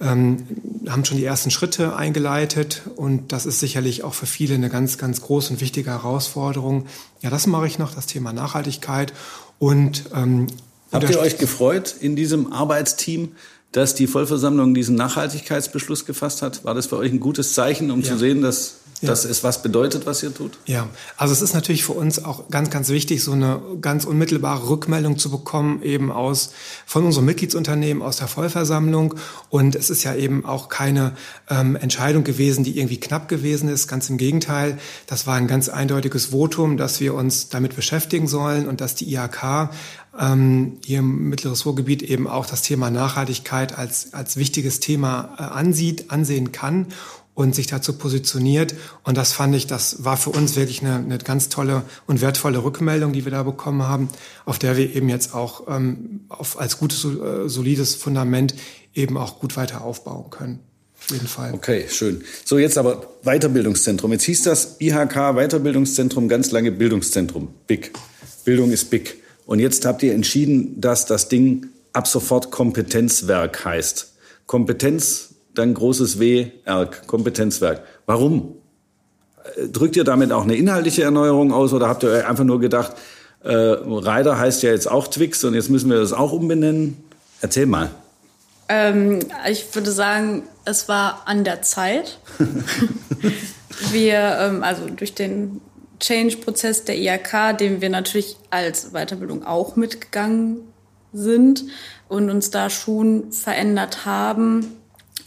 ähm, 0.00 0.46
haben 0.88 1.04
schon 1.04 1.16
die 1.16 1.24
ersten 1.24 1.50
Schritte 1.50 1.96
eingeleitet 1.96 2.82
und 2.94 3.32
das 3.32 3.46
ist 3.46 3.58
sicherlich 3.58 4.04
auch 4.04 4.14
für 4.14 4.26
viele 4.26 4.54
eine 4.54 4.70
ganz, 4.70 4.96
ganz 4.96 5.20
große 5.22 5.54
und 5.54 5.60
wichtige 5.60 5.90
Herausforderung. 5.90 6.86
Ja, 7.20 7.30
das 7.30 7.48
mache 7.48 7.66
ich 7.66 7.80
noch, 7.80 7.92
das 7.92 8.06
Thema 8.06 8.32
Nachhaltigkeit 8.32 9.12
und 9.58 10.04
ähm, 10.14 10.46
Habt 10.92 11.10
ihr 11.10 11.18
euch 11.18 11.36
gefreut 11.36 11.96
in 11.98 12.14
diesem 12.14 12.52
Arbeitsteam, 12.52 13.32
dass 13.72 13.94
die 13.94 14.06
Vollversammlung 14.06 14.74
diesen 14.74 14.96
Nachhaltigkeitsbeschluss 14.96 16.06
gefasst 16.06 16.42
hat? 16.42 16.64
War 16.64 16.74
das 16.74 16.86
für 16.86 16.96
euch 16.96 17.12
ein 17.12 17.20
gutes 17.20 17.52
Zeichen, 17.52 17.90
um 17.90 18.00
ja. 18.00 18.12
zu 18.12 18.18
sehen, 18.18 18.42
dass 18.42 18.80
ja. 19.00 19.08
dass 19.08 19.24
es 19.24 19.44
was 19.44 19.62
bedeutet, 19.62 20.06
was 20.06 20.22
ihr 20.22 20.32
tut? 20.32 20.58
Ja, 20.66 20.88
also 21.16 21.32
es 21.32 21.42
ist 21.42 21.54
natürlich 21.54 21.84
für 21.84 21.92
uns 21.92 22.24
auch 22.24 22.48
ganz, 22.50 22.70
ganz 22.70 22.88
wichtig, 22.88 23.22
so 23.22 23.32
eine 23.32 23.60
ganz 23.80 24.04
unmittelbare 24.04 24.68
Rückmeldung 24.68 25.18
zu 25.18 25.30
bekommen, 25.30 25.82
eben 25.82 26.10
aus 26.10 26.52
von 26.86 27.04
unserem 27.04 27.26
Mitgliedsunternehmen, 27.26 28.02
aus 28.02 28.16
der 28.16 28.28
Vollversammlung. 28.28 29.14
Und 29.50 29.74
es 29.74 29.90
ist 29.90 30.04
ja 30.04 30.14
eben 30.14 30.44
auch 30.44 30.68
keine 30.68 31.12
ähm, 31.48 31.76
Entscheidung 31.76 32.24
gewesen, 32.24 32.64
die 32.64 32.78
irgendwie 32.78 33.00
knapp 33.00 33.28
gewesen 33.28 33.68
ist. 33.68 33.88
Ganz 33.88 34.08
im 34.08 34.16
Gegenteil, 34.16 34.78
das 35.06 35.26
war 35.26 35.36
ein 35.36 35.46
ganz 35.46 35.68
eindeutiges 35.68 36.26
Votum, 36.26 36.76
dass 36.76 37.00
wir 37.00 37.14
uns 37.14 37.48
damit 37.48 37.76
beschäftigen 37.76 38.28
sollen 38.28 38.66
und 38.66 38.80
dass 38.80 38.94
die 38.94 39.12
IHK 39.12 39.70
ähm, 40.18 40.78
hier 40.84 41.00
im 41.00 41.28
Mittleres 41.28 41.66
Ruhrgebiet 41.66 42.02
eben 42.02 42.26
auch 42.26 42.46
das 42.46 42.62
Thema 42.62 42.90
Nachhaltigkeit 42.90 43.76
als, 43.76 44.12
als 44.14 44.36
wichtiges 44.36 44.80
Thema 44.80 45.36
äh, 45.38 45.42
ansieht, 45.42 46.10
ansehen 46.10 46.52
kann 46.52 46.86
und 47.36 47.54
sich 47.54 47.66
dazu 47.66 47.92
positioniert. 47.92 48.74
Und 49.04 49.16
das 49.16 49.32
fand 49.32 49.54
ich, 49.54 49.66
das 49.66 50.04
war 50.04 50.16
für 50.16 50.30
uns 50.30 50.56
wirklich 50.56 50.80
eine, 50.80 50.96
eine 50.96 51.18
ganz 51.18 51.50
tolle 51.50 51.82
und 52.06 52.22
wertvolle 52.22 52.64
Rückmeldung, 52.64 53.12
die 53.12 53.24
wir 53.24 53.32
da 53.32 53.42
bekommen 53.42 53.82
haben, 53.82 54.08
auf 54.46 54.58
der 54.58 54.76
wir 54.76 54.96
eben 54.96 55.08
jetzt 55.08 55.34
auch 55.34 55.68
ähm, 55.68 56.24
auf, 56.28 56.58
als 56.58 56.78
gutes, 56.78 57.04
äh, 57.04 57.48
solides 57.48 57.94
Fundament 57.94 58.54
eben 58.94 59.18
auch 59.18 59.38
gut 59.38 59.56
weiter 59.56 59.82
aufbauen 59.82 60.30
können. 60.30 60.60
Auf 60.98 61.10
jeden 61.10 61.28
Fall. 61.28 61.52
Okay, 61.52 61.84
schön. 61.90 62.24
So, 62.44 62.58
jetzt 62.58 62.78
aber 62.78 63.06
Weiterbildungszentrum. 63.22 64.12
Jetzt 64.12 64.24
hieß 64.24 64.42
das 64.42 64.76
IHK 64.80 65.34
Weiterbildungszentrum 65.34 66.28
ganz 66.28 66.50
lange 66.52 66.72
Bildungszentrum. 66.72 67.48
Big. 67.66 67.92
Bildung 68.44 68.72
ist 68.72 68.88
big. 68.88 69.25
Und 69.46 69.60
jetzt 69.60 69.86
habt 69.86 70.02
ihr 70.02 70.12
entschieden, 70.12 70.80
dass 70.80 71.06
das 71.06 71.28
Ding 71.28 71.68
ab 71.92 72.06
sofort 72.06 72.50
Kompetenzwerk 72.50 73.64
heißt. 73.64 74.12
Kompetenz 74.46 75.30
dann 75.54 75.72
großes 75.72 76.18
W, 76.18 76.48
ERG, 76.64 77.06
Kompetenzwerk. 77.06 77.82
Warum? 78.04 78.56
Drückt 79.72 79.96
ihr 79.96 80.04
damit 80.04 80.32
auch 80.32 80.42
eine 80.42 80.56
inhaltliche 80.56 81.04
Erneuerung 81.04 81.52
aus 81.52 81.72
oder 81.72 81.88
habt 81.88 82.02
ihr 82.02 82.28
einfach 82.28 82.44
nur 82.44 82.60
gedacht, 82.60 82.92
äh, 83.42 83.54
Reiter 83.54 84.38
heißt 84.38 84.62
ja 84.62 84.70
jetzt 84.70 84.90
auch 84.90 85.06
Twix 85.06 85.44
und 85.44 85.54
jetzt 85.54 85.70
müssen 85.70 85.88
wir 85.88 85.98
das 85.98 86.12
auch 86.12 86.32
umbenennen? 86.32 87.02
Erzähl 87.40 87.66
mal. 87.66 87.90
Ähm, 88.68 89.20
ich 89.48 89.72
würde 89.74 89.92
sagen, 89.92 90.42
es 90.64 90.88
war 90.88 91.22
an 91.26 91.44
der 91.44 91.62
Zeit. 91.62 92.18
wir, 93.92 94.38
ähm, 94.40 94.64
also 94.64 94.86
durch 94.88 95.14
den 95.14 95.60
Change-Prozess 96.00 96.84
der 96.84 96.96
IAK, 96.96 97.58
dem 97.58 97.80
wir 97.80 97.90
natürlich 97.90 98.36
als 98.50 98.92
Weiterbildung 98.92 99.44
auch 99.44 99.76
mitgegangen 99.76 100.60
sind 101.12 101.64
und 102.08 102.30
uns 102.30 102.50
da 102.50 102.70
schon 102.70 103.32
verändert 103.32 104.04
haben, 104.04 104.76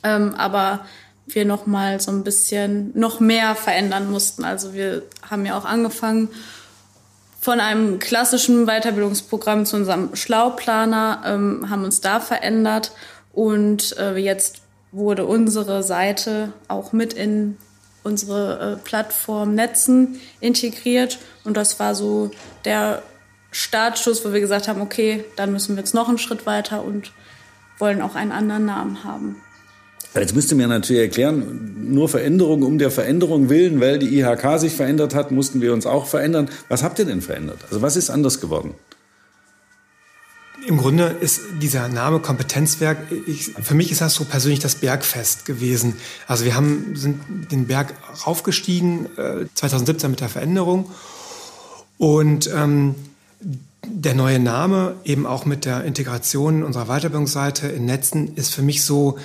ähm, 0.03 0.35
aber 0.35 0.85
wir 1.27 1.45
noch 1.45 1.65
mal 1.65 1.99
so 1.99 2.11
ein 2.11 2.23
bisschen 2.23 2.91
noch 2.97 3.19
mehr 3.19 3.55
verändern 3.55 4.09
mussten. 4.09 4.43
Also 4.43 4.73
wir 4.73 5.03
haben 5.29 5.45
ja 5.45 5.57
auch 5.57 5.65
angefangen 5.65 6.29
von 7.39 7.59
einem 7.59 7.99
klassischen 7.99 8.65
Weiterbildungsprogramm 8.65 9.65
zu 9.65 9.77
unserem 9.77 10.15
Schlauplaner, 10.15 11.21
ähm, 11.25 11.69
haben 11.69 11.83
uns 11.83 12.01
da 12.01 12.19
verändert 12.19 12.91
und 13.31 13.97
äh, 13.97 14.17
jetzt 14.17 14.61
wurde 14.91 15.25
unsere 15.25 15.83
Seite 15.83 16.51
auch 16.67 16.91
mit 16.91 17.13
in 17.13 17.57
unsere 18.03 18.73
äh, 18.73 18.83
Plattform 18.83 19.55
Netzen 19.55 20.19
integriert 20.39 21.19
und 21.43 21.57
das 21.57 21.79
war 21.79 21.95
so 21.95 22.31
der 22.65 23.01
Startschuss, 23.51 24.23
wo 24.25 24.33
wir 24.33 24.39
gesagt 24.39 24.67
haben, 24.67 24.81
okay, 24.81 25.25
dann 25.35 25.51
müssen 25.51 25.75
wir 25.75 25.81
jetzt 25.81 25.93
noch 25.93 26.07
einen 26.07 26.17
Schritt 26.17 26.45
weiter 26.45 26.83
und 26.83 27.11
wollen 27.79 28.01
auch 28.01 28.15
einen 28.15 28.31
anderen 28.31 28.65
Namen 28.65 29.03
haben. 29.03 29.37
Jetzt 30.15 30.35
müsste 30.35 30.55
mir 30.55 30.67
natürlich 30.67 31.03
erklären, 31.03 31.91
nur 31.91 32.09
Veränderung 32.09 32.63
um 32.63 32.79
der 32.79 32.89
Veränderung 32.89 33.49
willen, 33.49 33.79
weil 33.79 33.99
die 33.99 34.19
IHK 34.19 34.59
sich 34.59 34.73
verändert 34.73 35.13
hat, 35.13 35.31
mussten 35.31 35.61
wir 35.61 35.71
uns 35.71 35.85
auch 35.85 36.07
verändern. 36.07 36.49
Was 36.67 36.81
habt 36.83 36.97
ihr 36.97 37.05
denn 37.05 37.21
verändert? 37.21 37.59
Also 37.69 37.81
was 37.81 37.95
ist 37.95 38.09
anders 38.09 38.41
geworden? 38.41 38.73
Im 40.67 40.77
Grunde 40.77 41.15
ist 41.19 41.41
dieser 41.61 41.87
Name 41.87 42.19
Kompetenzwerk, 42.19 42.97
ich, 43.27 43.53
für 43.61 43.73
mich 43.73 43.91
ist 43.91 44.01
das 44.01 44.13
so 44.13 44.25
persönlich 44.25 44.59
das 44.59 44.75
Bergfest 44.75 45.45
gewesen. 45.45 45.95
Also 46.27 46.45
wir 46.45 46.55
haben, 46.55 46.95
sind 46.95 47.51
den 47.51 47.67
Berg 47.67 47.93
raufgestiegen, 48.25 49.05
äh, 49.17 49.45
2017 49.53 50.11
mit 50.11 50.19
der 50.19 50.29
Veränderung. 50.29 50.89
Und 51.97 52.49
ähm, 52.53 52.95
der 53.85 54.13
neue 54.13 54.39
Name, 54.39 54.95
eben 55.05 55.25
auch 55.25 55.45
mit 55.45 55.65
der 55.65 55.83
Integration 55.83 56.63
unserer 56.63 56.85
Weiterbildungsseite 56.85 57.67
in 57.67 57.85
Netzen, 57.85 58.35
ist 58.35 58.53
für 58.53 58.61
mich 58.61 58.83
so 58.83 59.17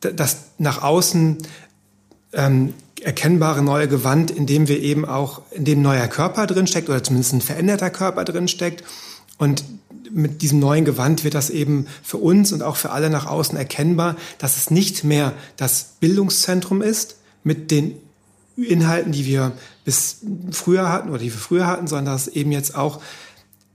das 0.00 0.44
nach 0.58 0.82
außen 0.82 1.38
ähm, 2.32 2.74
erkennbare 3.02 3.62
neue 3.62 3.88
Gewand, 3.88 4.30
in 4.30 4.46
dem 4.46 4.68
wir 4.68 4.80
eben 4.80 5.04
auch, 5.04 5.42
in 5.50 5.64
dem 5.64 5.82
neuer 5.82 6.06
Körper 6.08 6.46
drinsteckt 6.46 6.88
oder 6.88 7.02
zumindest 7.02 7.32
ein 7.32 7.40
veränderter 7.40 7.90
Körper 7.90 8.24
drinsteckt. 8.24 8.84
Und 9.38 9.64
mit 10.12 10.42
diesem 10.42 10.58
neuen 10.58 10.84
Gewand 10.84 11.24
wird 11.24 11.34
das 11.34 11.50
eben 11.50 11.86
für 12.02 12.18
uns 12.18 12.52
und 12.52 12.62
auch 12.62 12.76
für 12.76 12.90
alle 12.90 13.10
nach 13.10 13.26
außen 13.26 13.56
erkennbar, 13.56 14.16
dass 14.38 14.56
es 14.56 14.70
nicht 14.70 15.04
mehr 15.04 15.32
das 15.56 15.94
Bildungszentrum 16.00 16.82
ist 16.82 17.16
mit 17.44 17.70
den 17.70 17.94
Inhalten, 18.56 19.12
die 19.12 19.26
wir 19.26 19.52
bis 19.84 20.18
früher 20.50 20.90
hatten 20.90 21.10
oder 21.10 21.18
die 21.18 21.32
wir 21.32 21.38
früher 21.38 21.66
hatten, 21.66 21.86
sondern 21.86 22.14
dass 22.14 22.28
eben 22.28 22.52
jetzt 22.52 22.74
auch 22.74 23.00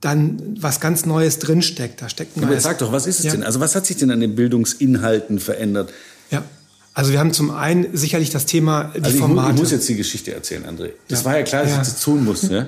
dann 0.01 0.57
was 0.59 0.79
ganz 0.79 1.05
Neues 1.05 1.39
drinsteckt. 1.39 2.01
Da 2.01 2.09
steckt 2.09 2.37
ein 2.37 2.43
Aber 2.43 2.59
sag 2.59 2.77
doch, 2.77 2.91
was 2.91 3.07
ist 3.07 3.19
es 3.19 3.25
ja. 3.25 3.31
denn? 3.31 3.43
Also 3.43 3.59
was 3.59 3.75
hat 3.75 3.85
sich 3.85 3.97
denn 3.97 4.11
an 4.11 4.19
den 4.19 4.35
Bildungsinhalten 4.35 5.39
verändert? 5.39 5.91
Also 6.95 7.11
wir 7.11 7.19
haben 7.19 7.33
zum 7.33 7.51
einen 7.51 7.87
sicherlich 7.91 8.29
das 8.29 8.45
Thema 8.45 8.93
die 8.95 9.01
also 9.01 9.15
ich 9.15 9.19
Formate. 9.19 9.53
Ich 9.53 9.59
muss 9.59 9.71
jetzt 9.71 9.87
die 9.89 9.97
Geschichte 9.97 10.33
erzählen, 10.33 10.63
André. 10.63 10.91
Das 11.09 11.19
ja. 11.19 11.25
war 11.25 11.37
ja 11.37 11.43
klar, 11.43 11.63
dass 11.63 11.71
ja. 11.71 11.81
ich 11.81 11.87
das 11.89 11.99
tun 11.99 12.23
muss. 12.23 12.49
Ja? 12.49 12.67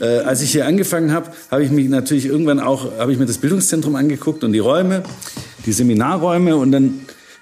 äh, 0.00 0.20
als 0.20 0.42
ich 0.42 0.52
hier 0.52 0.64
angefangen 0.66 1.12
habe, 1.12 1.32
habe 1.50 1.64
ich 1.64 1.72
mich 1.72 1.88
natürlich 1.88 2.26
irgendwann 2.26 2.60
auch, 2.60 2.96
habe 2.98 3.12
ich 3.12 3.18
mir 3.18 3.26
das 3.26 3.38
Bildungszentrum 3.38 3.96
angeguckt 3.96 4.44
und 4.44 4.52
die 4.52 4.60
Räume, 4.60 5.02
die 5.66 5.72
Seminarräume 5.72 6.54
und 6.54 6.70
dann 6.70 7.00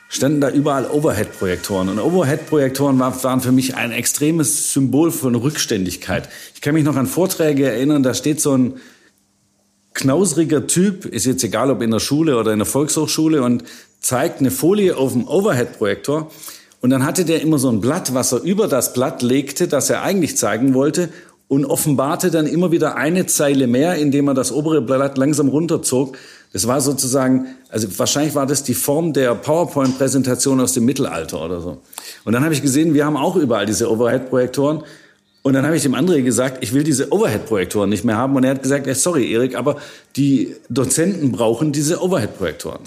standen 0.08 0.40
da 0.40 0.48
überall 0.48 0.86
Overhead-Projektoren. 0.86 1.90
Und 1.90 1.98
Overhead-Projektoren 1.98 2.98
waren 2.98 3.40
für 3.42 3.52
mich 3.52 3.76
ein 3.76 3.92
extremes 3.92 4.72
Symbol 4.72 5.10
von 5.10 5.34
Rückständigkeit. 5.34 6.30
Ich 6.54 6.62
kann 6.62 6.72
mich 6.72 6.84
noch 6.84 6.96
an 6.96 7.06
Vorträge 7.06 7.70
erinnern, 7.70 8.02
da 8.02 8.14
steht 8.14 8.40
so 8.40 8.56
ein 8.56 8.74
knausriger 9.92 10.66
Typ, 10.66 11.04
ist 11.04 11.26
jetzt 11.26 11.44
egal 11.44 11.70
ob 11.70 11.82
in 11.82 11.90
der 11.90 12.00
Schule 12.00 12.38
oder 12.38 12.52
in 12.52 12.58
der 12.58 12.66
Volkshochschule 12.66 13.42
und 13.42 13.64
zeigt 14.02 14.40
eine 14.40 14.50
Folie 14.50 14.96
auf 14.96 15.12
dem 15.12 15.26
Overhead-Projektor 15.26 16.30
und 16.80 16.90
dann 16.90 17.06
hatte 17.06 17.24
der 17.24 17.40
immer 17.40 17.58
so 17.58 17.68
ein 17.68 17.80
Blatt, 17.80 18.12
was 18.12 18.32
er 18.32 18.42
über 18.42 18.68
das 18.68 18.92
Blatt 18.92 19.22
legte, 19.22 19.68
das 19.68 19.88
er 19.88 20.02
eigentlich 20.02 20.36
zeigen 20.36 20.74
wollte 20.74 21.08
und 21.46 21.64
offenbarte 21.64 22.30
dann 22.30 22.46
immer 22.46 22.72
wieder 22.72 22.96
eine 22.96 23.26
Zeile 23.26 23.66
mehr, 23.66 23.96
indem 23.96 24.26
er 24.28 24.34
das 24.34 24.50
obere 24.52 24.82
Blatt 24.82 25.18
langsam 25.18 25.48
runterzog. 25.48 26.16
Das 26.52 26.66
war 26.66 26.80
sozusagen, 26.80 27.46
also 27.68 27.86
wahrscheinlich 27.98 28.34
war 28.34 28.46
das 28.46 28.62
die 28.62 28.74
Form 28.74 29.12
der 29.12 29.34
PowerPoint-Präsentation 29.34 30.60
aus 30.60 30.72
dem 30.72 30.84
Mittelalter 30.84 31.44
oder 31.44 31.60
so. 31.60 31.78
Und 32.24 32.32
dann 32.32 32.42
habe 32.42 32.54
ich 32.54 32.62
gesehen, 32.62 32.94
wir 32.94 33.04
haben 33.04 33.16
auch 33.16 33.36
überall 33.36 33.66
diese 33.66 33.90
Overhead-Projektoren 33.90 34.82
Und 35.42 35.54
dann 35.54 35.66
habe 35.66 35.76
ich 35.76 35.82
dem 35.82 35.94
André 35.94 36.22
gesagt, 36.22 36.62
ich 36.62 36.72
will 36.72 36.84
diese 36.84 37.12
Overhead-Projektoren 37.12 37.90
nicht 37.90 38.04
mehr 38.04 38.16
haben. 38.16 38.34
Und 38.36 38.44
er 38.44 38.50
hat 38.50 38.62
gesagt, 38.62 38.86
ja, 38.86 38.94
sorry, 38.94 39.32
Erik, 39.32 39.56
aber 39.56 39.76
die 40.16 40.56
Dozenten 40.68 41.32
brauchen 41.32 41.72
diese 41.72 42.02
Overhead-Projektoren. 42.02 42.80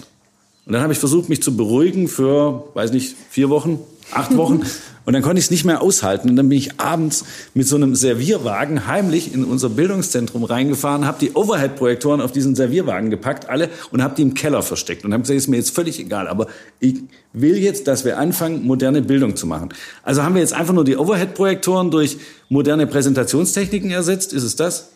Und 0.66 0.72
dann 0.72 0.82
habe 0.82 0.92
ich 0.92 0.98
versucht, 0.98 1.28
mich 1.28 1.42
zu 1.42 1.56
beruhigen 1.56 2.08
für, 2.08 2.64
weiß 2.74 2.92
nicht, 2.92 3.16
vier 3.30 3.50
Wochen, 3.50 3.78
acht 4.12 4.36
Wochen. 4.36 4.62
Und 5.06 5.12
dann 5.12 5.22
konnte 5.22 5.38
ich 5.38 5.44
es 5.44 5.50
nicht 5.52 5.64
mehr 5.64 5.82
aushalten. 5.82 6.28
Und 6.28 6.34
dann 6.34 6.48
bin 6.48 6.58
ich 6.58 6.80
abends 6.80 7.24
mit 7.54 7.68
so 7.68 7.76
einem 7.76 7.94
Servierwagen 7.94 8.88
heimlich 8.88 9.32
in 9.32 9.44
unser 9.44 9.68
Bildungszentrum 9.68 10.42
reingefahren, 10.42 11.06
habe 11.06 11.18
die 11.20 11.32
Overhead-Projektoren 11.32 12.20
auf 12.20 12.32
diesen 12.32 12.56
Servierwagen 12.56 13.08
gepackt, 13.08 13.48
alle, 13.48 13.70
und 13.92 14.02
habe 14.02 14.16
die 14.16 14.22
im 14.22 14.34
Keller 14.34 14.62
versteckt. 14.62 15.04
Und 15.04 15.12
habe 15.12 15.22
gesagt, 15.22 15.36
ist 15.36 15.46
mir 15.46 15.58
jetzt 15.58 15.70
völlig 15.70 16.00
egal, 16.00 16.26
aber 16.26 16.48
ich 16.80 16.96
will 17.32 17.56
jetzt, 17.56 17.86
dass 17.86 18.04
wir 18.04 18.18
anfangen, 18.18 18.66
moderne 18.66 19.00
Bildung 19.00 19.36
zu 19.36 19.46
machen. 19.46 19.68
Also 20.02 20.24
haben 20.24 20.34
wir 20.34 20.42
jetzt 20.42 20.54
einfach 20.54 20.74
nur 20.74 20.84
die 20.84 20.96
Overhead-Projektoren 20.96 21.92
durch 21.92 22.18
moderne 22.48 22.88
Präsentationstechniken 22.88 23.92
ersetzt? 23.92 24.32
Ist 24.32 24.42
es 24.42 24.56
das? 24.56 24.88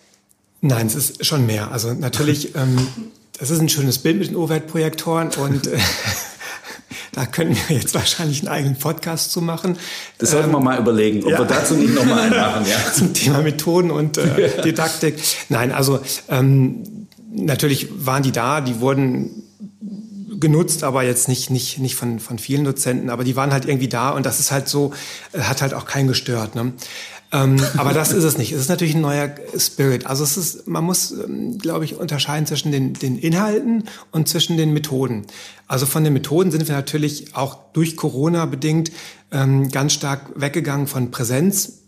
Nein, 0.60 0.88
es 0.88 0.96
ist 0.96 1.24
schon 1.24 1.46
mehr. 1.46 1.70
Also 1.70 1.94
natürlich, 1.94 2.52
ähm, 2.56 2.88
das 3.40 3.50
ist 3.50 3.60
ein 3.60 3.68
schönes 3.68 3.98
Bild 3.98 4.18
mit 4.18 4.28
den 4.28 4.36
Overhead-Projektoren 4.36 5.30
und 5.30 5.66
äh, 5.66 5.78
Da 7.12 7.26
können 7.26 7.56
wir 7.66 7.76
jetzt 7.76 7.94
wahrscheinlich 7.94 8.40
einen 8.40 8.48
eigenen 8.48 8.76
Podcast 8.76 9.32
zu 9.32 9.40
machen. 9.40 9.76
Das 10.18 10.30
sollten 10.30 10.50
wir 10.52 10.58
ähm, 10.58 10.64
mal 10.64 10.78
überlegen, 10.78 11.24
ob 11.24 11.32
ja. 11.32 11.38
wir 11.38 11.44
dazu 11.44 11.74
nicht 11.74 11.94
nochmal 11.94 12.20
einen 12.20 12.36
machen. 12.36 12.66
Ja. 12.66 12.92
Zum 12.94 13.12
Thema 13.14 13.42
Methoden 13.42 13.90
und 13.90 14.16
äh, 14.16 14.62
Didaktik. 14.62 15.16
Nein, 15.48 15.72
also 15.72 16.00
ähm, 16.28 17.08
natürlich 17.32 17.88
waren 18.06 18.22
die 18.22 18.30
da, 18.30 18.60
die 18.60 18.80
wurden 18.80 19.42
genutzt, 20.38 20.84
aber 20.84 21.02
jetzt 21.02 21.28
nicht, 21.28 21.50
nicht, 21.50 21.78
nicht 21.80 21.96
von, 21.96 22.20
von 22.20 22.38
vielen 22.38 22.64
Dozenten, 22.64 23.10
aber 23.10 23.24
die 23.24 23.36
waren 23.36 23.52
halt 23.52 23.66
irgendwie 23.66 23.88
da 23.88 24.10
und 24.10 24.24
das 24.24 24.38
ist 24.38 24.52
halt 24.52 24.68
so, 24.68 24.92
äh, 25.32 25.40
hat 25.40 25.62
halt 25.62 25.74
auch 25.74 25.86
keinen 25.86 26.06
gestört. 26.06 26.54
Ne? 26.54 26.72
Ähm, 27.32 27.60
aber 27.76 27.92
das 27.92 28.12
ist 28.12 28.24
es 28.24 28.38
nicht. 28.38 28.52
Es 28.52 28.60
ist 28.60 28.68
natürlich 28.68 28.94
ein 28.94 29.00
neuer 29.00 29.30
Spirit. 29.56 30.06
Also 30.06 30.24
es 30.24 30.36
ist, 30.36 30.66
man 30.66 30.82
muss, 30.82 31.12
ähm, 31.12 31.58
glaube 31.58 31.84
ich, 31.84 31.96
unterscheiden 31.96 32.46
zwischen 32.46 32.72
den, 32.72 32.94
den 32.94 33.18
Inhalten 33.18 33.84
und 34.10 34.28
zwischen 34.28 34.56
den 34.56 34.72
Methoden. 34.72 35.26
Also 35.68 35.86
von 35.86 36.02
den 36.02 36.12
Methoden 36.12 36.50
sind 36.50 36.66
wir 36.66 36.74
natürlich 36.74 37.36
auch 37.36 37.58
durch 37.72 37.96
Corona 37.96 38.46
bedingt 38.46 38.90
ähm, 39.30 39.68
ganz 39.68 39.92
stark 39.92 40.32
weggegangen 40.34 40.88
von 40.88 41.12
Präsenz 41.12 41.80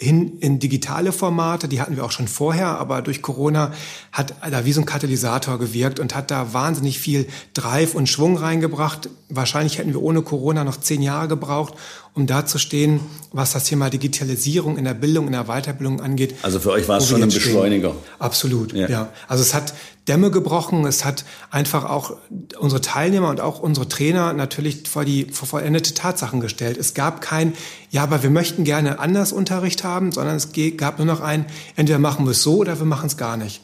hin 0.00 0.38
in 0.40 0.58
digitale 0.58 1.12
Formate, 1.12 1.68
die 1.68 1.80
hatten 1.80 1.94
wir 1.94 2.06
auch 2.06 2.10
schon 2.10 2.26
vorher, 2.26 2.78
aber 2.78 3.02
durch 3.02 3.20
Corona 3.20 3.70
hat 4.12 4.34
da 4.50 4.64
wie 4.64 4.72
so 4.72 4.80
ein 4.80 4.86
Katalysator 4.86 5.58
gewirkt 5.58 6.00
und 6.00 6.14
hat 6.14 6.30
da 6.30 6.54
wahnsinnig 6.54 6.98
viel 6.98 7.26
Drive 7.52 7.94
und 7.94 8.08
Schwung 8.08 8.38
reingebracht. 8.38 9.10
Wahrscheinlich 9.28 9.76
hätten 9.76 9.92
wir 9.92 10.02
ohne 10.02 10.22
Corona 10.22 10.64
noch 10.64 10.80
zehn 10.80 11.02
Jahre 11.02 11.28
gebraucht, 11.28 11.74
um 12.14 12.26
da 12.26 12.46
zu 12.46 12.58
stehen, 12.58 13.00
was 13.32 13.52
das 13.52 13.64
Thema 13.64 13.90
Digitalisierung 13.90 14.76
in 14.76 14.84
der 14.84 14.94
Bildung, 14.94 15.26
in 15.26 15.32
der 15.32 15.44
Weiterbildung 15.44 16.00
angeht. 16.00 16.34
Also 16.42 16.58
für 16.58 16.72
euch 16.72 16.88
war 16.88 16.98
es 16.98 17.08
schon 17.08 17.22
ein 17.22 17.28
Beschleuniger. 17.28 17.94
Absolut, 18.18 18.72
ja. 18.72 18.88
ja. 18.88 19.08
Also 19.28 19.42
es 19.42 19.54
hat 19.54 19.74
Dämme 20.08 20.30
gebrochen, 20.30 20.86
es 20.86 21.04
hat 21.04 21.24
einfach 21.50 21.84
auch 21.84 22.16
unsere 22.58 22.80
Teilnehmer 22.80 23.28
und 23.28 23.40
auch 23.40 23.60
unsere 23.60 23.88
Trainer 23.88 24.32
natürlich 24.32 24.88
vor 24.88 25.04
die 25.04 25.26
vor 25.26 25.46
vollendete 25.46 25.94
Tatsachen 25.94 26.40
gestellt. 26.40 26.76
Es 26.76 26.94
gab 26.94 27.20
kein, 27.20 27.52
ja, 27.90 28.02
aber 28.02 28.22
wir 28.22 28.30
möchten 28.30 28.64
gerne 28.64 28.98
anders 28.98 29.32
Unterricht 29.32 29.84
haben, 29.84 30.10
sondern 30.10 30.36
es 30.36 30.50
gab 30.76 30.98
nur 30.98 31.06
noch 31.06 31.20
ein, 31.20 31.46
entweder 31.76 31.98
machen 31.98 32.26
wir 32.26 32.32
es 32.32 32.42
so 32.42 32.56
oder 32.56 32.78
wir 32.78 32.86
machen 32.86 33.06
es 33.06 33.16
gar 33.16 33.36
nicht. 33.36 33.62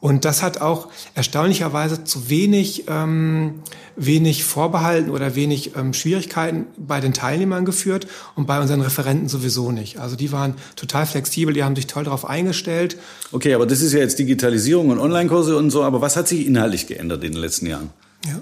Und 0.00 0.24
das 0.24 0.42
hat 0.42 0.60
auch 0.60 0.88
erstaunlicherweise 1.14 2.04
zu 2.04 2.30
wenig, 2.30 2.84
ähm, 2.86 3.62
wenig 3.96 4.44
Vorbehalten 4.44 5.10
oder 5.10 5.34
wenig 5.34 5.74
ähm, 5.74 5.92
Schwierigkeiten 5.92 6.66
bei 6.76 7.00
den 7.00 7.12
Teilnehmern 7.12 7.64
geführt 7.64 8.06
und 8.36 8.46
bei 8.46 8.60
unseren 8.60 8.80
Referenten 8.80 9.28
sowieso 9.28 9.72
nicht. 9.72 9.98
Also 9.98 10.14
die 10.14 10.30
waren 10.30 10.54
total 10.76 11.04
flexibel, 11.04 11.52
die 11.52 11.64
haben 11.64 11.74
sich 11.74 11.88
toll 11.88 12.04
darauf 12.04 12.24
eingestellt. 12.24 12.96
Okay, 13.32 13.54
aber 13.54 13.66
das 13.66 13.80
ist 13.80 13.92
ja 13.92 13.98
jetzt 13.98 14.20
Digitalisierung 14.20 14.90
und 14.90 15.00
Online-Kurse 15.00 15.56
und 15.56 15.70
so. 15.70 15.82
Aber 15.82 16.00
was 16.00 16.14
hat 16.14 16.28
sich 16.28 16.46
inhaltlich 16.46 16.86
geändert 16.86 17.24
in 17.24 17.32
den 17.32 17.40
letzten 17.40 17.66
Jahren? 17.66 17.90
Ja. 18.24 18.38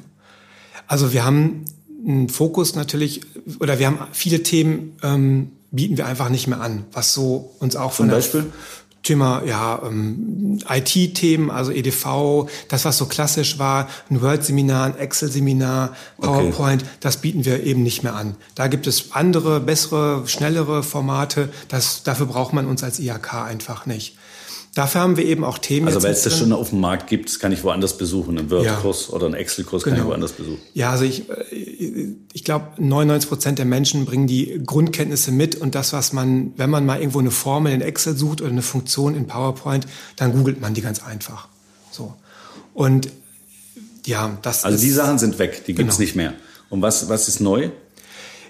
Also 0.86 1.14
wir 1.14 1.24
haben 1.24 1.64
einen 2.06 2.28
Fokus 2.28 2.74
natürlich, 2.74 3.22
oder 3.60 3.78
wir 3.78 3.86
haben 3.86 3.98
viele 4.12 4.42
Themen, 4.42 4.96
ähm, 5.02 5.52
bieten 5.70 5.96
wir 5.96 6.06
einfach 6.06 6.28
nicht 6.28 6.46
mehr 6.48 6.60
an, 6.60 6.84
was 6.92 7.14
so 7.14 7.54
uns 7.60 7.76
auch 7.76 7.92
von 7.92 8.06
Zum 8.06 8.16
Beispiel? 8.16 8.46
Thema 9.06 9.42
ja, 9.44 9.80
ähm, 9.84 10.58
IT-Themen, 10.68 11.50
also 11.50 11.70
EDV, 11.70 12.48
das, 12.68 12.84
was 12.84 12.98
so 12.98 13.06
klassisch 13.06 13.58
war, 13.58 13.88
ein 14.10 14.20
Word-Seminar, 14.20 14.86
ein 14.86 14.98
Excel-Seminar, 14.98 15.94
PowerPoint, 16.20 16.82
okay. 16.82 16.90
das 17.00 17.18
bieten 17.18 17.44
wir 17.44 17.62
eben 17.62 17.82
nicht 17.82 18.02
mehr 18.02 18.16
an. 18.16 18.36
Da 18.56 18.66
gibt 18.66 18.86
es 18.86 19.12
andere, 19.12 19.60
bessere, 19.60 20.26
schnellere 20.26 20.82
Formate. 20.82 21.50
Das, 21.68 22.02
dafür 22.02 22.26
braucht 22.26 22.52
man 22.52 22.66
uns 22.66 22.82
als 22.82 22.98
IHK 22.98 23.34
einfach 23.34 23.86
nicht. 23.86 24.16
Dafür 24.76 25.00
haben 25.00 25.16
wir 25.16 25.24
eben 25.24 25.42
auch 25.42 25.56
Themen. 25.56 25.86
Also 25.86 26.02
weil 26.02 26.12
es 26.12 26.22
das 26.22 26.36
schon 26.36 26.52
auf 26.52 26.68
dem 26.68 26.80
Markt 26.80 27.08
gibt, 27.08 27.30
das 27.30 27.38
kann 27.38 27.50
ich 27.50 27.64
woanders 27.64 27.96
besuchen. 27.96 28.36
Einen 28.38 28.50
Word-Kurs 28.50 29.06
ja. 29.08 29.14
oder 29.14 29.24
einen 29.24 29.34
Excel-Kurs 29.34 29.84
genau. 29.84 29.94
kann 29.94 29.94
ich 29.94 30.02
genau. 30.02 30.10
woanders 30.10 30.32
besuchen. 30.32 30.58
Ja, 30.74 30.90
also 30.90 31.04
ich, 31.04 31.30
äh, 31.30 32.14
ich 32.34 32.44
glaube, 32.44 32.72
99 32.76 33.26
Prozent 33.26 33.58
der 33.58 33.64
Menschen 33.64 34.04
bringen 34.04 34.26
die 34.26 34.60
Grundkenntnisse 34.66 35.32
mit 35.32 35.54
und 35.54 35.74
das, 35.74 35.94
was 35.94 36.12
man, 36.12 36.52
wenn 36.58 36.68
man 36.68 36.84
mal 36.84 36.98
irgendwo 36.98 37.20
eine 37.20 37.30
Formel 37.30 37.72
in 37.72 37.80
Excel 37.80 38.18
sucht 38.18 38.42
oder 38.42 38.50
eine 38.50 38.60
Funktion 38.60 39.14
in 39.14 39.26
PowerPoint, 39.26 39.86
dann 40.16 40.32
googelt 40.32 40.60
man 40.60 40.74
die 40.74 40.82
ganz 40.82 41.02
einfach. 41.02 41.48
So. 41.90 42.12
Und 42.74 43.08
ja, 44.04 44.36
das 44.42 44.66
Also 44.66 44.78
die 44.78 44.90
Sachen 44.90 45.18
sind 45.18 45.38
weg, 45.38 45.64
die 45.64 45.72
gibt's 45.72 45.96
genau. 45.96 46.04
nicht 46.04 46.16
mehr. 46.16 46.34
Und 46.68 46.82
was, 46.82 47.08
was 47.08 47.28
ist 47.28 47.40
neu? 47.40 47.70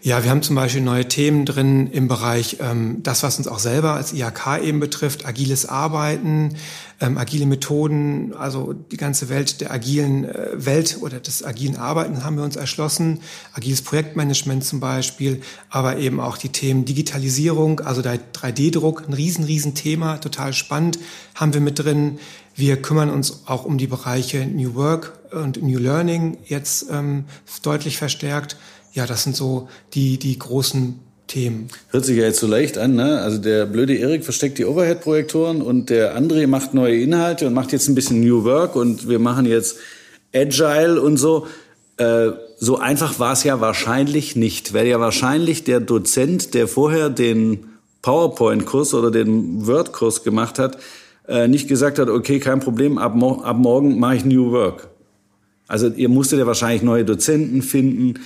Ja, 0.02 0.22
wir 0.22 0.30
haben 0.30 0.42
zum 0.42 0.56
Beispiel 0.56 0.82
neue 0.82 1.08
Themen 1.08 1.46
drin 1.46 1.88
im 1.90 2.06
Bereich 2.06 2.58
ähm, 2.60 3.02
das, 3.02 3.22
was 3.22 3.38
uns 3.38 3.48
auch 3.48 3.58
selber 3.58 3.94
als 3.94 4.12
IHK 4.12 4.58
eben 4.62 4.78
betrifft, 4.78 5.26
agiles 5.26 5.66
Arbeiten, 5.66 6.56
ähm, 7.00 7.18
agile 7.18 7.46
Methoden, 7.46 8.34
also 8.34 8.72
die 8.72 8.98
ganze 8.98 9.28
Welt 9.28 9.60
der 9.60 9.72
agilen 9.72 10.24
äh, 10.24 10.48
Welt 10.54 10.98
oder 11.00 11.18
des 11.18 11.42
agilen 11.42 11.76
Arbeiten 11.76 12.24
haben 12.24 12.36
wir 12.36 12.44
uns 12.44 12.56
erschlossen, 12.56 13.20
agiles 13.54 13.82
Projektmanagement 13.82 14.64
zum 14.64 14.80
Beispiel, 14.80 15.40
aber 15.70 15.96
eben 15.96 16.20
auch 16.20 16.36
die 16.36 16.50
Themen 16.50 16.84
Digitalisierung, 16.84 17.80
also 17.80 18.02
der 18.02 18.18
3D-Druck, 18.32 19.08
ein 19.08 19.14
riesen, 19.14 19.44
riesen 19.44 19.74
Thema, 19.74 20.18
total 20.18 20.52
spannend, 20.52 20.98
haben 21.34 21.54
wir 21.54 21.60
mit 21.60 21.78
drin. 21.78 22.18
Wir 22.54 22.80
kümmern 22.80 23.10
uns 23.10 23.42
auch 23.46 23.64
um 23.66 23.76
die 23.76 23.86
Bereiche 23.86 24.46
New 24.46 24.74
Work 24.74 25.18
und 25.32 25.62
New 25.62 25.78
Learning 25.78 26.38
jetzt 26.46 26.86
ähm, 26.90 27.24
deutlich 27.62 27.98
verstärkt 27.98 28.56
ja, 28.96 29.06
das 29.06 29.22
sind 29.22 29.36
so 29.36 29.68
die, 29.94 30.18
die 30.18 30.38
großen 30.38 30.98
Themen. 31.26 31.68
Hört 31.90 32.04
sich 32.04 32.16
ja 32.16 32.24
jetzt 32.24 32.40
so 32.40 32.46
leicht 32.46 32.78
an, 32.78 32.94
ne? 32.94 33.20
Also 33.20 33.38
der 33.38 33.66
blöde 33.66 33.94
Erik 33.94 34.24
versteckt 34.24 34.58
die 34.58 34.64
Overhead-Projektoren 34.64 35.60
und 35.60 35.90
der 35.90 36.16
André 36.18 36.46
macht 36.46 36.72
neue 36.72 37.00
Inhalte 37.00 37.46
und 37.46 37.54
macht 37.54 37.72
jetzt 37.72 37.88
ein 37.88 37.94
bisschen 37.94 38.20
New 38.20 38.44
Work 38.44 38.74
und 38.74 39.08
wir 39.08 39.18
machen 39.18 39.44
jetzt 39.44 39.76
Agile 40.34 41.00
und 41.00 41.18
so. 41.18 41.46
Äh, 41.98 42.30
so 42.58 42.78
einfach 42.78 43.18
war 43.18 43.32
es 43.32 43.44
ja 43.44 43.60
wahrscheinlich 43.60 44.34
nicht, 44.34 44.72
weil 44.72 44.86
ja 44.86 44.98
wahrscheinlich 44.98 45.64
der 45.64 45.80
Dozent, 45.80 46.54
der 46.54 46.68
vorher 46.68 47.10
den 47.10 47.66
PowerPoint-Kurs 48.02 48.94
oder 48.94 49.10
den 49.10 49.66
Word-Kurs 49.66 50.22
gemacht 50.22 50.58
hat, 50.58 50.78
äh, 51.28 51.48
nicht 51.48 51.68
gesagt 51.68 51.98
hat, 51.98 52.08
okay, 52.08 52.38
kein 52.38 52.60
Problem, 52.60 52.98
ab, 52.98 53.14
mo 53.14 53.42
ab 53.42 53.58
morgen 53.58 53.98
mache 53.98 54.16
ich 54.16 54.24
New 54.24 54.52
Work. 54.52 54.88
Also 55.66 55.88
ihr 55.88 56.08
musstet 56.08 56.38
ja 56.38 56.46
wahrscheinlich 56.46 56.82
neue 56.82 57.04
Dozenten 57.04 57.62
finden, 57.62 58.20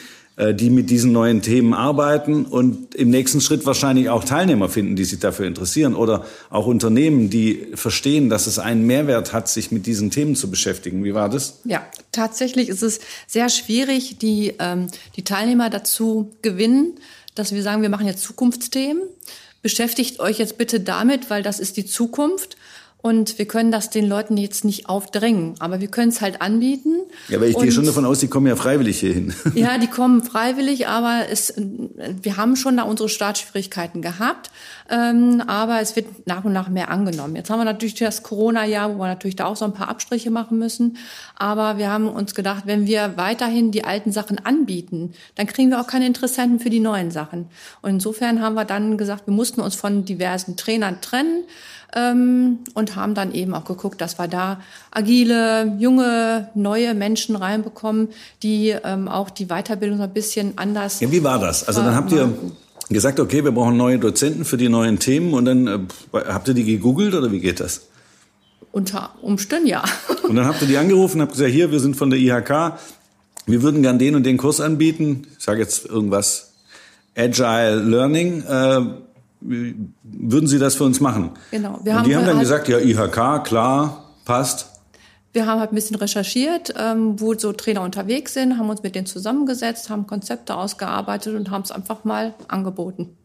die 0.55 0.71
mit 0.71 0.89
diesen 0.89 1.13
neuen 1.13 1.43
Themen 1.43 1.75
arbeiten 1.75 2.47
und 2.47 2.95
im 2.95 3.11
nächsten 3.11 3.41
Schritt 3.41 3.67
wahrscheinlich 3.67 4.09
auch 4.09 4.25
Teilnehmer 4.25 4.69
finden, 4.69 4.97
die 4.97 5.05
sich 5.05 5.19
dafür 5.19 5.47
interessieren 5.47 5.95
oder 5.95 6.25
auch 6.49 6.67
Unternehmen, 6.67 7.29
die 7.29 7.67
verstehen, 7.75 8.31
dass 8.31 8.47
es 8.47 8.59
einen 8.59 8.87
Mehrwert 8.87 9.33
hat, 9.33 9.49
sich 9.49 9.71
mit 9.71 9.87
diesen 9.87 10.11
Themen 10.11 10.37
zu 10.37 10.51
beschäftigen. 10.51 11.05
Wie 11.05 11.15
war 11.15 11.29
das? 11.29 11.61
Ja, 11.65 11.85
tatsächlich 12.13 12.69
ist 12.69 12.83
es 12.83 13.01
sehr 13.27 13.49
schwierig, 13.51 14.19
die, 14.19 14.55
ähm, 14.59 14.87
die 15.17 15.25
Teilnehmer 15.25 15.69
dazu 15.69 16.31
gewinnen, 16.43 16.95
dass 17.35 17.53
wir 17.53 17.63
sagen, 17.63 17.83
wir 17.83 17.89
machen 17.89 18.07
jetzt 18.07 18.23
Zukunftsthemen. 18.23 19.03
Beschäftigt 19.63 20.21
euch 20.21 20.39
jetzt 20.39 20.57
bitte 20.57 20.81
damit, 20.81 21.29
weil 21.29 21.43
das 21.43 21.61
ist 21.61 21.77
die 21.77 21.85
Zukunft. 21.85 22.57
Und 23.03 23.39
wir 23.39 23.47
können 23.47 23.71
das 23.73 23.89
den 23.89 24.07
Leuten 24.07 24.37
jetzt 24.37 24.65
nicht 24.65 24.89
aufdrängen, 24.89 25.55
aber 25.59 25.81
wir 25.81 25.89
können 25.89 26.11
es 26.11 26.21
halt 26.21 26.43
anbieten. 26.43 26.97
Ja, 27.29 27.39
aber 27.39 27.47
ich 27.47 27.57
gehe 27.57 27.73
schon 27.73 27.87
davon 27.87 28.05
aus, 28.05 28.19
die 28.19 28.29
kommen 28.29 28.47
ja 28.47 28.57
freiwillig 28.57 29.01
hierhin. 29.01 29.35
Ja, 29.55 29.79
die 29.79 29.89
kommen 29.89 30.23
freiwillig, 30.23 30.87
aber 30.87 31.25
es, 31.31 31.55
wir 31.57 32.37
haben 32.37 32.57
schon 32.57 32.77
da 32.77 32.85
unsere 32.85 33.09
Startschwierigkeiten 33.09 34.01
gehabt, 34.01 34.51
ähm, 34.89 35.43
aber 35.47 35.81
es 35.81 35.97
wird 35.97 36.27
nach 36.27 36.45
und 36.45 36.53
nach 36.53 36.69
mehr 36.69 36.91
angenommen. 36.91 37.37
Jetzt 37.37 37.51
haben 37.51 37.59
wir 37.59 37.65
natürlich 37.65 37.95
das 37.95 38.23
Corona-Jahr, 38.23 38.95
wo 38.95 38.99
wir 38.99 39.07
natürlich 39.09 39.37
da 39.37 39.47
auch 39.47 39.57
so 39.57 39.65
ein 39.65 39.75
paar 39.75 39.89
Abstriche 39.89 40.31
machen 40.31 40.59
müssen, 40.59 40.97
aber 41.37 41.79
wir 41.79 41.91
haben 41.91 42.09
uns 42.09 42.35
gedacht, 42.35 42.63
wenn 42.67 42.87
wir 42.87 43.15
weiterhin 43.17 43.71
die 43.71 43.85
alten 43.85 44.13
Sachen 44.13 44.39
anbieten, 44.39 45.13
dann 45.35 45.47
kriegen 45.47 45.71
wir 45.71 45.81
auch 45.81 45.87
keine 45.87 46.07
Interessenten 46.07 46.61
für 46.61 46.71
die 46.71 46.81
neuen 46.81 47.11
Sachen. 47.11 47.49
Und 47.83 47.91
insofern 47.91 48.41
haben 48.41 48.55
wir 48.55 48.65
dann 48.65 48.97
gesagt, 48.97 49.27
wir 49.27 49.35
mussten 49.35 49.61
uns 49.61 49.75
von 49.75 50.05
diversen 50.05 50.57
Trainern 50.57 51.01
trennen 51.01 51.45
ähm, 51.95 52.59
und 52.75 52.97
haben 52.97 53.15
dann 53.15 53.33
eben 53.33 53.55
auch 53.55 53.65
geguckt, 53.65 54.01
dass 54.01 54.19
wir 54.19 54.29
da 54.29 54.61
agile, 54.91 55.77
junge, 55.79 56.49
neue 56.55 56.95
Menschen 56.95 57.37
reinbekommen, 57.37 58.09
die 58.43 58.71
ähm, 58.85 59.09
auch 59.09 59.31
die 59.31 59.47
Weiterbildung 59.47 60.01
ein 60.01 60.13
bisschen 60.13 60.53
anders. 60.57 61.01
Ja, 61.01 61.11
wie 61.11 61.25
war 61.25 61.39
das? 61.39 61.67
Also 61.67 61.83
dann 61.83 61.95
habt 61.95 62.13
ihr 62.13 62.33
gesagt, 62.89 63.21
okay, 63.21 63.45
wir 63.45 63.53
brauchen 63.53 63.77
neue 63.77 63.99
Dozenten 63.99 64.45
für 64.45 64.57
die 64.57 64.69
neuen 64.69 64.99
Themen 64.99 65.35
und 65.35 65.45
dann 65.45 65.67
äh, 65.67 65.79
habt 66.13 66.49
ihr 66.49 66.55
die 66.55 66.65
gegoogelt 66.65 67.15
oder 67.15 67.31
wie 67.33 67.41
geht 67.41 67.61
das? 67.61 67.83
Unter 68.73 69.11
Umständen 69.21 69.67
ja. 69.67 69.83
Und 70.29 70.37
dann 70.37 70.47
habt 70.47 70.63
ihr 70.63 70.69
die 70.69 70.77
angerufen 70.77 71.17
und 71.17 71.23
habt 71.23 71.33
gesagt, 71.33 71.51
hier, 71.51 71.73
wir 71.73 71.81
sind 71.81 71.97
von 71.97 72.09
der 72.09 72.21
IHK, 72.21 72.79
wir 73.47 73.63
würden 73.63 73.83
gern 73.83 73.99
den 73.99 74.15
und 74.15 74.25
den 74.25 74.37
Kurs 74.37 74.61
anbieten. 74.61 75.27
Ich 75.37 75.43
sage 75.43 75.61
jetzt 75.61 75.87
irgendwas, 75.87 76.53
Agile 77.17 77.83
Learning. 77.83 78.43
Äh, 78.43 78.81
würden 79.41 80.49
Sie 80.49 80.59
das 80.59 80.75
für 80.75 80.85
uns 80.85 81.01
machen? 81.01 81.31
Genau. 81.51 81.81
Wir 81.83 81.93
und 81.93 81.99
haben 81.99 82.09
die 82.09 82.17
haben 82.17 82.27
dann 82.27 82.37
halt 82.37 82.41
gesagt, 82.41 82.69
ja, 82.69 82.79
IHK, 82.79 83.45
klar, 83.45 84.11
passt. 84.25 84.69
Wir 85.33 85.47
haben 85.47 85.61
halt 85.61 85.73
ein 85.73 85.77
bisschen 85.77 85.97
recherchiert, 85.97 86.75
ähm, 86.77 87.21
wo 87.21 87.35
so 87.35 87.53
Trainer 87.53 87.83
unterwegs 87.83 88.35
sind, 88.35 88.59
haben 88.59 88.69
uns 88.69 88.83
mit 88.83 88.95
denen 88.95 89.07
zusammengesetzt, 89.07 89.89
haben 89.89 90.07
Konzepte 90.07 90.57
ausgearbeitet 90.57 91.37
und 91.37 91.51
haben 91.51 91.63
es 91.63 91.71
einfach 91.71 92.05
mal 92.05 92.35
angeboten. 92.49 93.17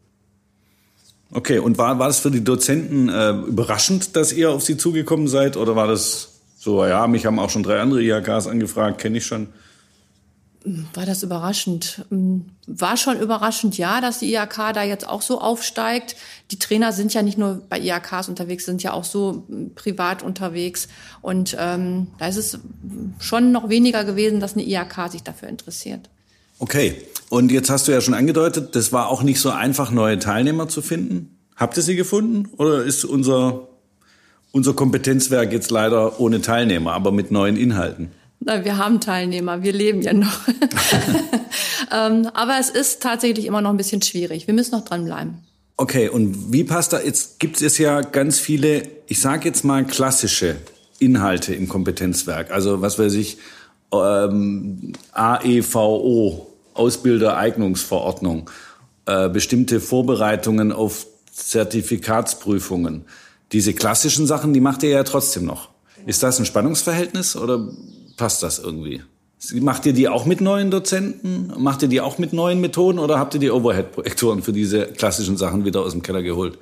Okay, 1.32 1.58
und 1.58 1.78
war, 1.78 1.98
war 1.98 2.08
das 2.08 2.20
für 2.20 2.30
die 2.30 2.44
Dozenten 2.44 3.10
äh, 3.10 3.32
überraschend, 3.32 4.16
dass 4.16 4.32
ihr 4.32 4.52
auf 4.52 4.64
sie 4.64 4.78
zugekommen 4.78 5.28
seid? 5.28 5.58
Oder 5.58 5.76
war 5.76 5.88
das 5.88 6.40
so, 6.58 6.86
ja, 6.86 7.08
mich 7.08 7.26
haben 7.26 7.40
auch 7.40 7.50
schon 7.50 7.64
drei 7.64 7.80
andere 7.80 8.02
IHKs 8.04 8.48
angefragt, 8.48 9.00
kenne 9.00 9.18
ich 9.18 9.26
schon? 9.26 9.48
War 10.96 11.06
das 11.06 11.22
überraschend? 11.22 12.06
Hm, 12.10 12.46
war 12.66 12.98
schon 12.98 13.20
überraschend, 13.20 13.78
ja, 13.78 14.02
dass 14.02 14.18
die 14.18 14.34
IHK 14.34 14.74
da 14.74 14.84
jetzt 14.84 15.08
auch 15.08 15.22
so 15.22 15.40
aufsteigt. 15.40 16.16
Die 16.50 16.58
Trainer 16.58 16.92
sind 16.92 17.14
ja 17.14 17.22
nicht 17.22 17.38
nur 17.38 17.62
bei 17.70 17.80
IHKs 17.80 18.30
unterwegs, 18.30 18.66
sind 18.66 18.82
ja 18.82 18.94
auch 18.94 19.04
so 19.04 19.44
hm, 19.48 19.76
privat 19.76 20.24
unterwegs. 20.24 20.88
Und 21.22 21.56
ähm, 21.60 22.08
da 22.18 22.28
ist 22.28 22.38
es 22.38 22.58
schon 23.20 23.52
noch 23.52 23.70
weniger 23.70 24.04
gewesen, 24.06 24.40
dass 24.40 24.54
eine 24.54 24.64
IHK 24.64 25.12
sich 25.12 25.22
dafür 25.22 25.50
interessiert. 25.50 26.10
Okay, 26.58 26.96
und 27.30 27.52
jetzt 27.52 27.70
hast 27.70 27.88
du 27.88 27.92
ja 27.92 28.02
schon 28.02 28.16
angedeutet, 28.16 28.76
das 28.76 28.92
war 28.92 29.10
auch 29.10 29.22
nicht 29.22 29.40
so 29.40 29.52
einfach, 29.52 29.92
neue 29.92 30.18
Teilnehmer 30.18 30.68
zu 30.68 30.82
finden. 30.82 31.38
Habt 31.56 31.78
ihr 31.78 31.84
sie 31.84 31.96
gefunden 31.96 32.50
oder 32.58 32.84
ist 32.84 33.06
unser, 33.06 33.68
unser 34.52 34.74
Kompetenzwerk 34.74 35.52
jetzt 35.52 35.70
leider 35.70 36.20
ohne 36.20 36.42
Teilnehmer, 36.42 36.94
aber 36.94 37.12
mit 37.12 37.30
neuen 37.30 37.56
Inhalten? 37.56 38.12
Wir 38.40 38.78
haben 38.78 39.00
Teilnehmer, 39.00 39.64
wir 39.64 39.74
leben 39.74 40.02
ja 40.02 40.14
noch. 40.14 40.48
ähm, 41.92 42.30
aber 42.34 42.58
es 42.60 42.70
ist 42.70 43.02
tatsächlich 43.02 43.46
immer 43.46 43.62
noch 43.62 43.72
ein 43.72 43.78
bisschen 43.78 44.02
schwierig. 44.02 44.46
Wir 44.46 44.54
müssen 44.54 44.72
noch 44.72 44.86
dranbleiben. 44.86 45.40
Okay, 45.78 46.10
und 46.10 46.54
wie 46.54 46.64
passt 46.64 46.94
da? 46.94 47.02
Jetzt 47.02 47.40
gibt 47.40 47.62
es 47.62 47.78
ja 47.78 48.02
ganz 48.02 48.40
viele, 48.40 48.84
ich 49.08 49.20
sage 49.20 49.48
jetzt 49.48 49.66
mal 49.66 49.86
klassische 49.86 50.58
Inhalte 51.00 51.54
im 51.54 51.68
Kompetenzwerk. 51.68 52.52
Also 52.52 52.82
was 52.82 52.98
weiß 52.98 53.14
ich, 53.16 53.38
ähm, 53.92 54.94
AEVO, 55.12 56.48
Ausbildereignungsverordnung, 56.74 58.50
äh, 59.06 59.30
bestimmte 59.30 59.80
Vorbereitungen 59.80 60.72
auf 60.72 61.08
Zertifikatsprüfungen. 61.34 63.06
Diese 63.52 63.74
klassischen 63.74 64.28
Sachen, 64.28 64.54
die 64.54 64.62
macht 64.62 64.84
ihr 64.84 64.90
ja 64.90 65.04
trotzdem 65.04 65.46
noch. 65.46 65.70
Ist 66.06 66.24
das 66.24 66.40
ein 66.40 66.46
Spannungsverhältnis 66.46 67.36
oder 67.36 67.68
passt 68.18 68.44
das 68.44 68.60
irgendwie? 68.60 69.02
Macht 69.54 69.86
ihr 69.86 69.94
die 69.94 70.08
auch 70.08 70.26
mit 70.26 70.42
neuen 70.42 70.72
Dozenten? 70.72 71.54
Macht 71.58 71.82
ihr 71.84 71.88
die 71.88 72.02
auch 72.02 72.18
mit 72.18 72.34
neuen 72.34 72.62
Methoden 72.62 73.00
oder 73.00 73.20
habt 73.20 73.34
ihr 73.36 73.40
die 73.40 73.52
Overhead-Projektoren 73.52 74.42
für 74.42 74.54
diese 74.54 74.88
klassischen 74.88 75.38
Sachen 75.38 75.66
wieder 75.66 75.82
aus 75.82 75.92
dem 75.92 76.02
Keller 76.02 76.24
geholt? 76.24 76.58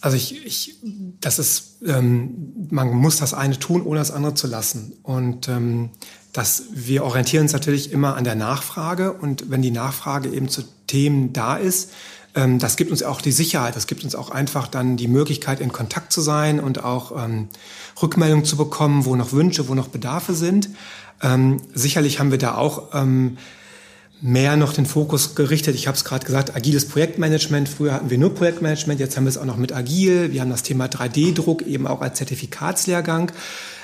Also 0.00 0.16
ich, 0.16 0.44
ich 0.44 0.76
das 1.20 1.38
ist, 1.38 1.82
ähm, 1.86 2.68
man 2.70 2.88
muss 2.88 3.18
das 3.18 3.34
eine 3.34 3.58
tun, 3.58 3.82
ohne 3.82 4.00
das 4.00 4.10
andere 4.10 4.34
zu 4.34 4.46
lassen. 4.46 4.94
Und 5.02 5.48
ähm, 5.48 5.90
dass 6.32 6.64
wir 6.72 7.04
orientieren 7.04 7.42
uns 7.42 7.52
natürlich 7.52 7.92
immer 7.92 8.16
an 8.16 8.24
der 8.24 8.34
Nachfrage 8.34 9.12
und 9.12 9.50
wenn 9.50 9.62
die 9.62 9.70
Nachfrage 9.70 10.30
eben 10.30 10.48
zu 10.48 10.62
Themen 10.86 11.32
da 11.32 11.56
ist, 11.56 11.90
ähm, 12.34 12.58
das 12.58 12.76
gibt 12.76 12.90
uns 12.90 13.02
auch 13.02 13.20
die 13.20 13.32
Sicherheit, 13.32 13.76
das 13.76 13.86
gibt 13.86 14.04
uns 14.04 14.14
auch 14.14 14.30
einfach 14.30 14.68
dann 14.68 14.96
die 14.96 15.08
Möglichkeit, 15.08 15.60
in 15.60 15.72
Kontakt 15.72 16.12
zu 16.12 16.20
sein 16.20 16.60
und 16.60 16.84
auch 16.84 17.24
ähm, 17.24 17.48
Rückmeldungen 18.00 18.44
zu 18.44 18.56
bekommen, 18.56 19.04
wo 19.04 19.16
noch 19.16 19.32
Wünsche, 19.32 19.68
wo 19.68 19.74
noch 19.74 19.88
Bedarfe 19.88 20.34
sind. 20.34 20.70
Ähm, 21.22 21.60
sicherlich 21.74 22.18
haben 22.18 22.30
wir 22.30 22.38
da 22.38 22.56
auch 22.56 22.94
ähm, 22.94 23.38
mehr 24.20 24.56
noch 24.56 24.72
den 24.72 24.86
Fokus 24.86 25.34
gerichtet. 25.34 25.74
Ich 25.74 25.88
habe 25.88 25.96
es 25.96 26.04
gerade 26.04 26.24
gesagt, 26.24 26.54
agiles 26.54 26.86
Projektmanagement. 26.86 27.68
Früher 27.68 27.92
hatten 27.92 28.08
wir 28.08 28.18
nur 28.18 28.34
Projektmanagement, 28.34 29.00
jetzt 29.00 29.16
haben 29.16 29.24
wir 29.24 29.30
es 29.30 29.38
auch 29.38 29.44
noch 29.44 29.56
mit 29.56 29.72
agil. 29.72 30.32
Wir 30.32 30.40
haben 30.40 30.50
das 30.50 30.62
Thema 30.62 30.86
3D-Druck 30.86 31.62
eben 31.62 31.86
auch 31.86 32.00
als 32.00 32.18
Zertifikatslehrgang. 32.18 33.32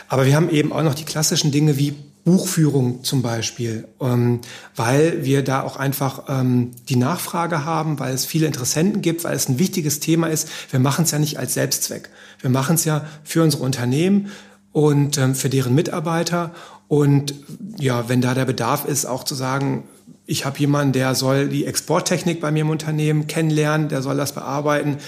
Aber 0.08 0.24
wir 0.24 0.34
haben 0.34 0.48
eben 0.48 0.72
auch 0.72 0.82
noch 0.82 0.94
die 0.94 1.04
klassischen 1.04 1.50
Dinge 1.50 1.76
wie 1.76 1.94
Buchführung 2.28 3.04
zum 3.04 3.22
Beispiel, 3.22 3.88
ähm, 4.02 4.40
weil 4.76 5.24
wir 5.24 5.42
da 5.42 5.62
auch 5.62 5.76
einfach 5.76 6.24
ähm, 6.28 6.72
die 6.90 6.96
Nachfrage 6.96 7.64
haben, 7.64 7.98
weil 7.98 8.12
es 8.12 8.26
viele 8.26 8.46
Interessenten 8.46 9.00
gibt, 9.00 9.24
weil 9.24 9.34
es 9.34 9.48
ein 9.48 9.58
wichtiges 9.58 9.98
Thema 9.98 10.26
ist. 10.26 10.46
Wir 10.70 10.78
machen 10.78 11.06
es 11.06 11.10
ja 11.10 11.18
nicht 11.18 11.38
als 11.38 11.54
Selbstzweck. 11.54 12.10
Wir 12.40 12.50
machen 12.50 12.74
es 12.74 12.84
ja 12.84 13.06
für 13.24 13.42
unsere 13.42 13.62
Unternehmen 13.62 14.28
und 14.72 15.16
ähm, 15.16 15.34
für 15.34 15.48
deren 15.48 15.74
Mitarbeiter. 15.74 16.50
Und 16.86 17.34
ja, 17.78 18.10
wenn 18.10 18.20
da 18.20 18.34
der 18.34 18.44
Bedarf 18.44 18.84
ist, 18.84 19.06
auch 19.06 19.24
zu 19.24 19.34
sagen, 19.34 19.84
ich 20.26 20.44
habe 20.44 20.58
jemanden, 20.58 20.92
der 20.92 21.14
soll 21.14 21.48
die 21.48 21.64
Exporttechnik 21.64 22.42
bei 22.42 22.50
mir 22.50 22.60
im 22.60 22.70
Unternehmen 22.70 23.26
kennenlernen, 23.26 23.88
der 23.88 24.02
soll 24.02 24.18
das 24.18 24.32
bearbeiten, 24.32 24.98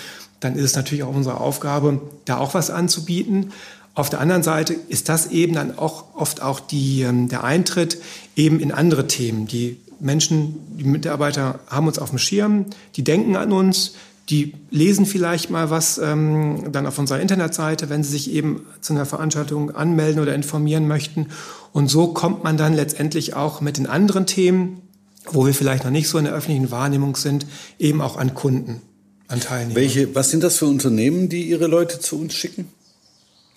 dann 0.41 0.55
ist 0.55 0.65
es 0.65 0.75
natürlich 0.75 1.05
auch 1.05 1.15
unsere 1.15 1.39
Aufgabe, 1.39 2.01
da 2.25 2.39
auch 2.39 2.55
was 2.55 2.71
anzubieten. 2.71 3.53
Auf 3.95 4.09
der 4.09 4.21
anderen 4.21 4.43
Seite 4.43 4.75
ist 4.75 5.09
das 5.09 5.27
eben 5.27 5.55
dann 5.55 5.77
auch 5.77 6.15
oft 6.15 6.43
auch 6.43 6.61
die, 6.61 7.03
ähm, 7.03 7.29
der 7.29 7.45
Eintritt 7.45 7.99
eben 8.37 8.61
in 8.61 8.73
andere 8.73 9.07
Themen. 9.07 9.47
Die 9.47 9.79
Menschen, 9.99 10.57
die 10.79 10.85
Mitarbeiter 10.85 11.61
haben 11.67 11.87
uns 11.87 11.99
auf 11.99 12.11
dem 12.11 12.19
Schirm, 12.19 12.67
die 12.97 13.05
denken 13.05 13.37
an 13.37 13.53
uns, 13.53 13.93
die 14.31 14.55
lesen 14.71 15.07
vielleicht 15.07 15.51
mal 15.51 15.71
was 15.71 15.99
ähm, 15.99 16.69
dann 16.71 16.87
auf 16.87 16.99
unserer 16.99 17.21
Internetseite, 17.21 17.91
wenn 17.91 18.05
sie 18.05 18.13
sich 18.13 18.31
eben 18.31 18.65
zu 18.81 18.93
einer 18.93 19.05
Veranstaltung 19.05 19.75
anmelden 19.75 20.23
oder 20.23 20.35
informieren 20.35 20.87
möchten. 20.87 21.27
Und 21.73 21.89
so 21.89 22.09
kommt 22.09 22.45
man 22.45 22.57
dann 22.57 22.75
letztendlich 22.75 23.35
auch 23.35 23.61
mit 23.61 23.77
den 23.77 23.87
anderen 23.87 24.27
Themen, 24.27 24.83
wo 25.27 25.47
wir 25.47 25.53
vielleicht 25.53 25.85
noch 25.85 25.91
nicht 25.91 26.09
so 26.09 26.17
in 26.17 26.25
der 26.25 26.33
öffentlichen 26.33 26.71
Wahrnehmung 26.71 27.17
sind, 27.17 27.45
eben 27.79 28.01
auch 28.01 28.17
an 28.17 28.35
Kunden, 28.35 28.81
an 29.27 29.41
Teilnehmer. 29.41 29.75
Welche, 29.75 30.15
was 30.15 30.31
sind 30.31 30.45
das 30.45 30.59
für 30.59 30.67
Unternehmen, 30.67 31.29
die 31.29 31.49
ihre 31.49 31.67
Leute 31.67 31.99
zu 31.99 32.21
uns 32.21 32.35
schicken? 32.35 32.69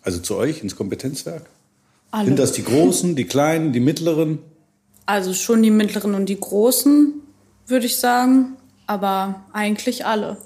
Also 0.04 0.20
zu 0.20 0.36
euch 0.36 0.62
ins 0.62 0.76
Kompetenzwerk? 0.76 1.46
Alle. 2.12 2.26
Sind 2.26 2.40
das 2.40 2.52
die 2.52 2.64
Großen, 2.64 3.16
die 3.16 3.26
Kleinen, 3.26 3.74
die 3.74 3.80
Mittleren? 3.80 4.40
Also 5.06 5.34
schon 5.34 5.64
die 5.64 5.72
Mittleren 5.72 6.14
und 6.14 6.28
die 6.28 6.40
Großen, 6.40 7.14
würde 7.68 7.86
ich 7.86 7.98
sagen. 7.98 8.58
Aber 8.86 9.44
eigentlich 9.54 10.06
alle. 10.06 10.38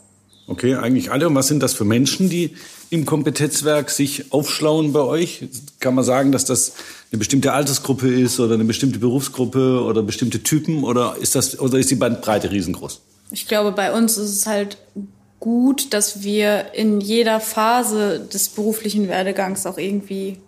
Okay, 0.48 0.76
eigentlich 0.76 1.12
alle. 1.12 1.28
Und 1.28 1.36
was 1.36 1.48
sind 1.48 1.62
das 1.62 1.74
für 1.74 1.84
Menschen, 1.84 2.30
die 2.30 2.56
im 2.89 3.06
Kompetenzwerk 3.06 3.89
sich 3.89 4.32
aufschlauen 4.32 4.93
bei 4.93 5.02
euch? 5.02 5.46
Kann 5.80 5.96
man 5.96 6.06
sagen, 6.06 6.32
dass 6.32 6.46
das 6.46 6.74
eine 7.12 7.20
bestimmte 7.20 7.52
Altersgruppe 7.52 8.08
ist 8.13 8.39
oder 8.39 8.54
eine 8.54 8.63
bestimmte 8.63 9.00
Berufsgruppe 9.00 9.82
oder 9.82 10.04
bestimmte 10.04 10.43
Typen 10.43 10.84
oder 10.84 11.17
ist 11.20 11.36
das 11.36 11.60
oder 11.60 11.78
ist 11.78 11.91
die 11.91 11.96
Bandbreite 11.96 12.52
riesengroß? 12.52 13.02
Ich 13.32 13.48
glaube, 13.48 13.74
bei 13.74 13.91
uns 13.91 14.17
ist 14.17 14.32
es 14.32 14.46
halt 14.46 14.78
gut, 15.47 15.93
dass 15.93 16.23
wir 16.23 16.73
in 16.73 16.99
jeder 16.99 17.39
Phase 17.39 18.19
des 18.19 18.49
beruflichen 18.49 19.07
Werdegangs 19.07 19.65
auch 19.65 19.77
irgendwie 19.77 20.39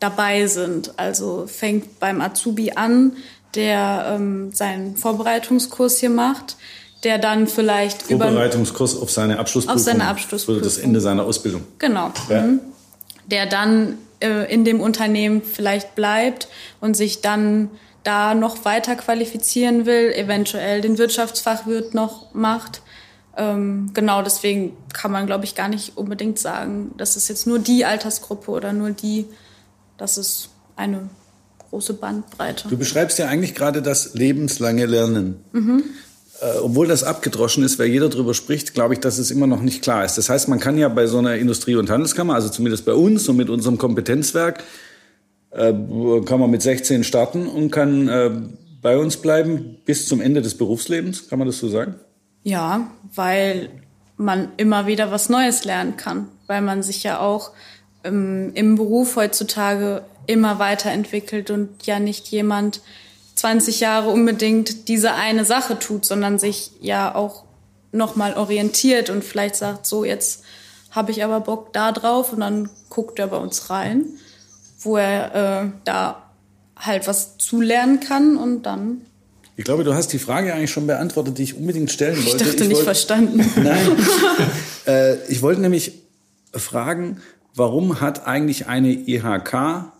dabei 0.00 0.48
sind. 0.48 0.94
Also 0.96 1.46
fängt 1.46 2.00
beim 2.00 2.20
Azubi 2.20 2.72
an, 2.72 3.12
der 3.54 4.14
ähm, 4.16 4.50
seinen 4.52 4.96
Vorbereitungskurs 4.96 5.98
hier 5.98 6.10
macht, 6.10 6.56
der 7.04 7.18
dann 7.18 7.46
vielleicht 7.46 8.02
Vorbereitungskurs 8.02 8.94
über, 8.94 9.02
auf 9.04 9.12
seine 9.12 9.38
Abschlussprüfung. 9.38 9.78
Auf 9.78 9.84
seine 9.84 10.08
Abschlussprüfung. 10.08 10.64
Das 10.64 10.78
Ende 10.78 11.00
seiner 11.00 11.22
Ausbildung. 11.22 11.62
Genau. 11.78 12.10
Ja. 12.28 12.42
Mhm. 12.42 12.58
Der 13.30 13.46
dann 13.46 13.96
äh, 14.18 14.52
in 14.52 14.64
dem 14.64 14.80
Unternehmen 14.80 15.40
vielleicht 15.40 15.94
bleibt 15.94 16.48
und 16.80 16.96
sich 16.96 17.20
dann 17.20 17.70
da 18.02 18.34
noch 18.34 18.64
weiter 18.64 18.96
qualifizieren 18.96 19.86
will, 19.86 20.12
eventuell 20.12 20.80
den 20.80 20.98
Wirtschaftsfachwirt 20.98 21.94
noch 21.94 22.34
macht 22.34 22.82
ähm, 23.38 23.90
genau 23.94 24.22
deswegen 24.22 24.76
kann 24.92 25.12
man, 25.12 25.26
glaube 25.26 25.44
ich, 25.44 25.54
gar 25.54 25.68
nicht 25.68 25.96
unbedingt 25.96 26.38
sagen, 26.38 26.90
das 26.98 27.16
ist 27.16 27.28
jetzt 27.28 27.46
nur 27.46 27.60
die 27.60 27.84
Altersgruppe 27.84 28.50
oder 28.50 28.72
nur 28.72 28.90
die, 28.90 29.26
das 29.96 30.18
ist 30.18 30.50
eine 30.74 31.08
große 31.70 31.94
Bandbreite. 31.94 32.68
Du 32.68 32.76
beschreibst 32.76 33.18
ja 33.18 33.28
eigentlich 33.28 33.54
gerade 33.54 33.80
das 33.80 34.14
lebenslange 34.14 34.86
Lernen. 34.86 35.36
Mhm. 35.52 35.84
Äh, 36.40 36.58
obwohl 36.58 36.88
das 36.88 37.04
abgedroschen 37.04 37.62
ist, 37.62 37.78
weil 37.78 37.86
jeder 37.86 38.08
darüber 38.08 38.34
spricht, 38.34 38.74
glaube 38.74 38.94
ich, 38.94 39.00
dass 39.00 39.18
es 39.18 39.30
immer 39.30 39.46
noch 39.46 39.62
nicht 39.62 39.82
klar 39.82 40.04
ist. 40.04 40.18
Das 40.18 40.28
heißt, 40.28 40.48
man 40.48 40.58
kann 40.58 40.76
ja 40.76 40.88
bei 40.88 41.06
so 41.06 41.18
einer 41.18 41.36
Industrie- 41.36 41.76
und 41.76 41.90
Handelskammer, 41.90 42.34
also 42.34 42.48
zumindest 42.48 42.84
bei 42.84 42.94
uns 42.94 43.28
und 43.28 43.36
mit 43.36 43.50
unserem 43.50 43.78
Kompetenzwerk, 43.78 44.64
äh, 45.50 45.72
kann 46.24 46.40
man 46.40 46.50
mit 46.50 46.62
16 46.62 47.04
starten 47.04 47.46
und 47.46 47.70
kann 47.70 48.08
äh, 48.08 48.30
bei 48.82 48.98
uns 48.98 49.16
bleiben 49.16 49.76
bis 49.84 50.06
zum 50.06 50.20
Ende 50.20 50.42
des 50.42 50.56
Berufslebens. 50.56 51.28
Kann 51.28 51.38
man 51.38 51.46
das 51.46 51.58
so 51.58 51.68
sagen? 51.68 51.96
Ja, 52.42 52.90
weil 53.14 53.70
man 54.16 54.48
immer 54.56 54.86
wieder 54.86 55.10
was 55.10 55.28
Neues 55.28 55.64
lernen 55.64 55.96
kann, 55.96 56.28
weil 56.46 56.60
man 56.60 56.82
sich 56.82 57.02
ja 57.02 57.20
auch 57.20 57.52
ähm, 58.04 58.52
im 58.54 58.76
Beruf 58.76 59.16
heutzutage 59.16 60.02
immer 60.26 60.58
weiterentwickelt 60.58 61.50
und 61.50 61.86
ja 61.86 61.98
nicht 61.98 62.28
jemand 62.28 62.80
20 63.36 63.80
Jahre 63.80 64.10
unbedingt 64.10 64.88
diese 64.88 65.14
eine 65.14 65.44
Sache 65.44 65.78
tut, 65.78 66.04
sondern 66.04 66.38
sich 66.38 66.72
ja 66.80 67.14
auch 67.14 67.44
nochmal 67.92 68.34
orientiert 68.34 69.10
und 69.10 69.24
vielleicht 69.24 69.56
sagt, 69.56 69.86
so 69.86 70.04
jetzt 70.04 70.42
habe 70.90 71.10
ich 71.10 71.22
aber 71.24 71.40
Bock 71.40 71.72
da 71.72 71.92
drauf 71.92 72.32
und 72.32 72.40
dann 72.40 72.68
guckt 72.88 73.18
er 73.18 73.28
bei 73.28 73.36
uns 73.36 73.70
rein, 73.70 74.04
wo 74.80 74.96
er 74.96 75.34
äh, 75.34 75.70
da 75.84 76.22
halt 76.76 77.06
was 77.06 77.38
zulernen 77.38 78.00
kann 78.00 78.36
und 78.36 78.64
dann. 78.64 79.02
Ich 79.58 79.64
glaube, 79.64 79.82
du 79.82 79.92
hast 79.92 80.12
die 80.12 80.20
Frage 80.20 80.54
eigentlich 80.54 80.70
schon 80.70 80.86
beantwortet, 80.86 81.36
die 81.36 81.42
ich 81.42 81.56
unbedingt 81.56 81.90
stellen 81.90 82.16
wollte. 82.24 82.28
Ich 82.28 82.36
dachte 82.36 82.62
ich 82.62 82.68
nicht 82.68 82.74
wollte, 82.74 82.84
verstanden. 82.84 83.44
Nein. 83.56 83.96
äh, 84.86 85.16
ich 85.26 85.42
wollte 85.42 85.60
nämlich 85.60 85.94
fragen, 86.54 87.20
warum 87.56 88.00
hat 88.00 88.24
eigentlich 88.24 88.68
eine 88.68 88.92
IHK 88.92 89.90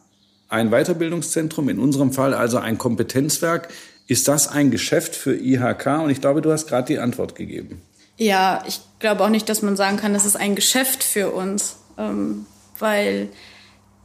ein 0.49 0.71
Weiterbildungszentrum, 0.71 1.69
in 1.69 1.81
unserem 1.81 2.13
Fall 2.13 2.35
also 2.35 2.59
ein 2.59 2.79
Kompetenzwerk? 2.79 3.69
Ist 4.07 4.29
das 4.29 4.47
ein 4.47 4.71
Geschäft 4.71 5.17
für 5.17 5.35
IHK? 5.35 6.05
Und 6.05 6.11
ich 6.11 6.21
glaube, 6.21 6.41
du 6.41 6.53
hast 6.53 6.69
gerade 6.69 6.87
die 6.87 7.01
Antwort 7.01 7.35
gegeben. 7.35 7.83
Ja, 8.17 8.63
ich 8.65 8.79
glaube 9.01 9.25
auch 9.25 9.29
nicht, 9.29 9.49
dass 9.49 9.63
man 9.63 9.75
sagen 9.75 9.97
kann, 9.97 10.15
das 10.15 10.25
ist 10.25 10.37
ein 10.37 10.55
Geschäft 10.55 11.03
für 11.03 11.33
uns, 11.33 11.79
ähm, 11.99 12.47
weil 12.79 13.29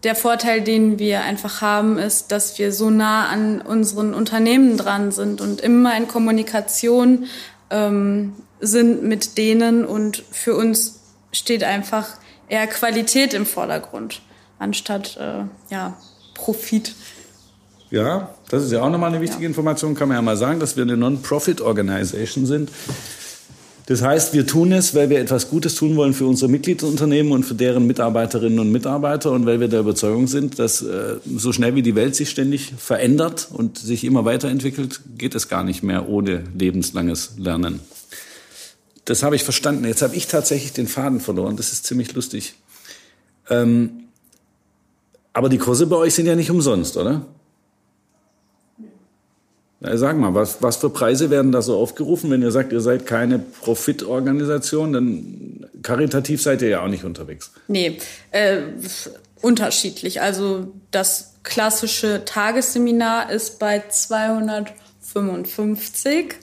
der 0.04 0.16
Vorteil, 0.16 0.62
den 0.62 1.00
wir 1.00 1.22
einfach 1.22 1.62
haben, 1.62 1.98
ist, 1.98 2.32
dass 2.32 2.60
wir 2.60 2.72
so 2.74 2.90
nah 2.90 3.28
an 3.28 3.62
unseren 3.62 4.14
Unternehmen 4.14 4.78
dran 4.78 5.12
sind 5.12 5.40
und 5.40 5.62
immer 5.62 5.96
in 5.96 6.08
Kommunikation 6.08 7.26
ähm, 7.70 8.34
sind 8.60 9.04
mit 9.04 9.38
denen. 9.38 9.86
Und 9.86 10.24
für 10.32 10.56
uns 10.56 11.00
steht 11.32 11.64
einfach 11.64 12.18
eher 12.50 12.68
Qualität 12.68 13.34
im 13.34 13.46
Vordergrund, 13.46 14.22
anstatt 14.60 15.18
äh, 15.18 15.46
ja, 15.74 15.98
Profit. 16.36 16.96
Ja, 17.90 18.30
das 18.50 18.64
ist 18.64 18.72
ja 18.72 18.82
auch 18.82 18.90
nochmal 18.90 19.12
eine 19.12 19.22
wichtige 19.22 19.44
ja. 19.44 19.48
Information, 19.48 19.96
kann 19.96 20.08
man 20.08 20.18
ja 20.18 20.22
mal 20.22 20.36
sagen, 20.38 20.60
dass 20.60 20.76
wir 20.76 20.84
eine 20.84 20.98
Non-Profit-Organisation 20.98 22.46
sind. 22.46 22.72
Das 23.86 24.02
heißt, 24.02 24.34
wir 24.34 24.48
tun 24.48 24.72
es, 24.72 24.96
weil 24.96 25.10
wir 25.10 25.20
etwas 25.20 25.50
Gutes 25.50 25.76
tun 25.76 25.98
wollen 25.98 26.14
für 26.14 26.26
unsere 26.26 26.50
Mitgliedsunternehmen 26.50 27.34
und 27.34 27.44
für 27.44 27.54
deren 27.54 27.86
Mitarbeiterinnen 27.86 28.60
und 28.60 28.72
Mitarbeiter 28.72 29.32
und 29.32 29.46
weil 29.46 29.60
wir 29.60 29.68
der 29.68 29.82
Überzeugung 29.82 30.28
sind, 30.28 30.58
dass 30.58 30.82
äh, 30.82 31.18
so 31.36 31.52
schnell 31.52 31.76
wie 31.76 31.82
die 31.82 31.96
Welt 31.96 32.16
sich 32.16 32.30
ständig 32.30 32.74
verändert 32.78 33.50
und 33.52 33.78
sich 33.78 34.06
immer 34.06 34.24
weiterentwickelt, 34.24 35.02
geht 35.18 35.36
es 35.36 35.50
gar 35.50 35.66
nicht 35.66 35.84
mehr 35.84 36.08
ohne 36.08 36.44
lebenslanges 36.58 37.34
Lernen. 37.38 37.82
Das 39.04 39.22
habe 39.22 39.36
ich 39.36 39.44
verstanden. 39.44 39.86
Jetzt 39.86 40.02
habe 40.02 40.16
ich 40.16 40.28
tatsächlich 40.28 40.72
den 40.72 40.88
Faden 40.88 41.20
verloren. 41.20 41.58
Das 41.58 41.74
ist 41.74 41.86
ziemlich 41.86 42.14
lustig. 42.14 42.54
Ähm, 43.50 44.06
aber 45.34 45.50
die 45.50 45.58
Kurse 45.58 45.88
bei 45.88 45.98
euch 45.98 46.14
sind 46.14 46.26
ja 46.26 46.36
nicht 46.36 46.52
umsonst, 46.52 46.96
oder? 46.96 47.26
Na, 49.84 49.96
sag 49.98 50.18
mal, 50.18 50.34
was, 50.34 50.62
was 50.62 50.78
für 50.78 50.90
Preise 50.90 51.30
werden 51.30 51.52
da 51.52 51.62
so 51.62 51.78
aufgerufen, 51.78 52.32
wenn 52.32 52.42
ihr 52.42 52.52
sagt, 52.52 52.72
ihr 52.72 52.80
seid 52.80 53.06
keine 53.06 53.38
Profitorganisation, 53.38 54.94
dann 54.94 55.66
karitativ 55.82 56.42
seid 56.42 56.62
ihr 56.62 56.70
ja 56.70 56.82
auch 56.82 56.88
nicht 56.88 57.04
unterwegs. 57.04 57.52
Nee, 57.68 57.98
äh, 58.32 58.60
unterschiedlich. 59.42 60.22
Also 60.22 60.72
das 60.92 61.34
klassische 61.44 62.24
Tagesseminar 62.24 63.30
ist 63.30 63.60
bei 63.60 63.84
255. 63.90 66.36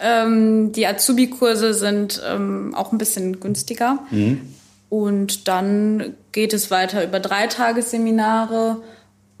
Ähm, 0.00 0.72
die 0.72 0.88
Azubi-Kurse 0.88 1.74
sind 1.74 2.20
ähm, 2.26 2.74
auch 2.74 2.90
ein 2.90 2.98
bisschen 2.98 3.38
günstiger. 3.38 4.00
Mhm. 4.10 4.40
Und 4.88 5.46
dann 5.46 6.14
geht 6.32 6.52
es 6.52 6.72
weiter 6.72 7.04
über 7.04 7.20
drei 7.20 7.46
Tagesseminare 7.46 8.82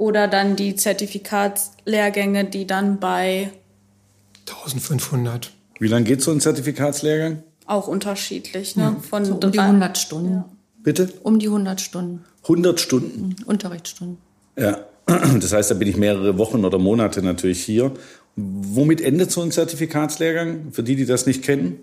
oder 0.00 0.28
dann 0.28 0.56
die 0.56 0.76
Zertifikatslehrgänge, 0.76 2.46
die 2.46 2.66
dann 2.66 2.98
bei 2.98 3.50
1500. 4.48 5.52
Wie 5.78 5.88
lange 5.88 6.04
geht 6.04 6.22
so 6.22 6.30
ein 6.30 6.40
Zertifikatslehrgang? 6.40 7.42
Auch 7.66 7.86
unterschiedlich, 7.86 8.76
ne? 8.76 8.96
Von 9.08 9.26
so 9.26 9.34
um 9.34 9.52
die 9.52 9.58
100 9.58 9.98
Stunden. 9.98 10.32
Ja. 10.32 10.48
Bitte? 10.82 11.12
Um 11.22 11.38
die 11.38 11.48
100 11.48 11.82
Stunden. 11.82 12.24
100 12.44 12.80
Stunden? 12.80 13.36
Mhm. 13.38 13.44
Unterrichtsstunden. 13.44 14.16
Ja, 14.56 14.78
das 15.06 15.52
heißt, 15.52 15.70
da 15.70 15.74
bin 15.74 15.86
ich 15.86 15.98
mehrere 15.98 16.38
Wochen 16.38 16.64
oder 16.64 16.78
Monate 16.78 17.22
natürlich 17.22 17.62
hier. 17.62 17.92
Womit 18.36 19.02
endet 19.02 19.30
so 19.30 19.42
ein 19.42 19.50
Zertifikatslehrgang? 19.50 20.72
Für 20.72 20.82
die, 20.82 20.96
die 20.96 21.04
das 21.04 21.26
nicht 21.26 21.42
kennen? 21.42 21.78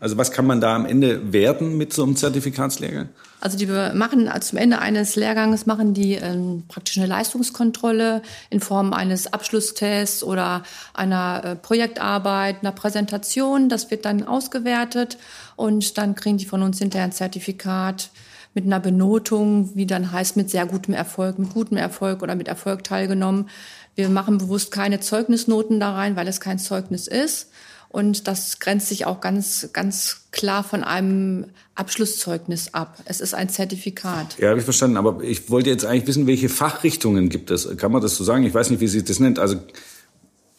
Also 0.00 0.16
was 0.16 0.30
kann 0.30 0.46
man 0.46 0.60
da 0.60 0.76
am 0.76 0.86
Ende 0.86 1.32
werden 1.32 1.76
mit 1.76 1.92
so 1.92 2.04
einem 2.04 2.14
Zertifikatslehrgang? 2.14 3.08
Also 3.40 3.56
die 3.58 3.66
machen 3.66 4.28
also 4.28 4.50
zum 4.50 4.58
Ende 4.58 4.78
eines 4.80 5.16
Lehrganges 5.16 5.66
machen 5.66 5.94
die 5.94 6.14
ähm, 6.14 6.64
praktisch 6.68 6.98
eine 6.98 7.06
Leistungskontrolle 7.06 8.22
in 8.50 8.60
Form 8.60 8.92
eines 8.92 9.32
Abschlusstests 9.32 10.22
oder 10.22 10.62
einer 10.94 11.42
äh, 11.44 11.56
Projektarbeit, 11.56 12.58
einer 12.62 12.72
Präsentation. 12.72 13.68
Das 13.68 13.90
wird 13.90 14.04
dann 14.04 14.24
ausgewertet 14.24 15.18
und 15.56 15.98
dann 15.98 16.14
kriegen 16.14 16.38
die 16.38 16.46
von 16.46 16.62
uns 16.62 16.78
hinterher 16.78 17.04
ein 17.04 17.12
Zertifikat 17.12 18.10
mit 18.54 18.64
einer 18.64 18.80
Benotung, 18.80 19.70
wie 19.74 19.86
dann 19.86 20.10
heißt 20.10 20.36
mit 20.36 20.50
sehr 20.50 20.66
gutem 20.66 20.94
Erfolg, 20.94 21.38
mit 21.38 21.52
gutem 21.52 21.76
Erfolg 21.76 22.22
oder 22.22 22.34
mit 22.34 22.48
Erfolg 22.48 22.82
teilgenommen. 22.82 23.48
Wir 23.94 24.08
machen 24.08 24.38
bewusst 24.38 24.70
keine 24.72 25.00
Zeugnisnoten 25.00 25.80
da 25.80 25.94
rein, 25.94 26.16
weil 26.16 26.28
es 26.28 26.40
kein 26.40 26.58
Zeugnis 26.58 27.06
ist. 27.06 27.50
Und 27.90 28.28
das 28.28 28.58
grenzt 28.58 28.88
sich 28.88 29.06
auch 29.06 29.20
ganz, 29.20 29.70
ganz 29.72 30.26
klar 30.30 30.62
von 30.62 30.84
einem 30.84 31.46
Abschlusszeugnis 31.74 32.74
ab. 32.74 32.98
Es 33.06 33.20
ist 33.20 33.34
ein 33.34 33.48
Zertifikat. 33.48 34.38
Ja, 34.38 34.50
habe 34.50 34.58
ich 34.58 34.64
verstanden. 34.64 34.98
Aber 34.98 35.22
ich 35.22 35.48
wollte 35.48 35.70
jetzt 35.70 35.86
eigentlich 35.86 36.06
wissen, 36.06 36.26
welche 36.26 36.48
Fachrichtungen 36.48 37.30
gibt 37.30 37.50
es? 37.50 37.76
Kann 37.78 37.90
man 37.92 38.02
das 38.02 38.16
so 38.16 38.24
sagen? 38.24 38.44
Ich 38.44 38.52
weiß 38.52 38.70
nicht, 38.70 38.80
wie 38.80 38.88
sich 38.88 39.04
das 39.04 39.20
nennt. 39.20 39.38
Also 39.38 39.56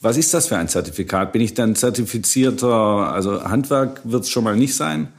was 0.01 0.17
ist 0.17 0.33
das 0.33 0.47
für 0.47 0.57
ein 0.57 0.69
Zertifikat? 0.69 1.33
Bin 1.33 1.41
ich 1.41 1.53
dann 1.53 1.75
zertifizierter, 1.75 2.67
also 2.67 3.43
Handwerk 3.43 4.01
wird 4.05 4.23
es 4.23 4.29
schon 4.29 4.45
mal 4.45 4.55
nicht 4.55 4.75
sein? 4.75 5.09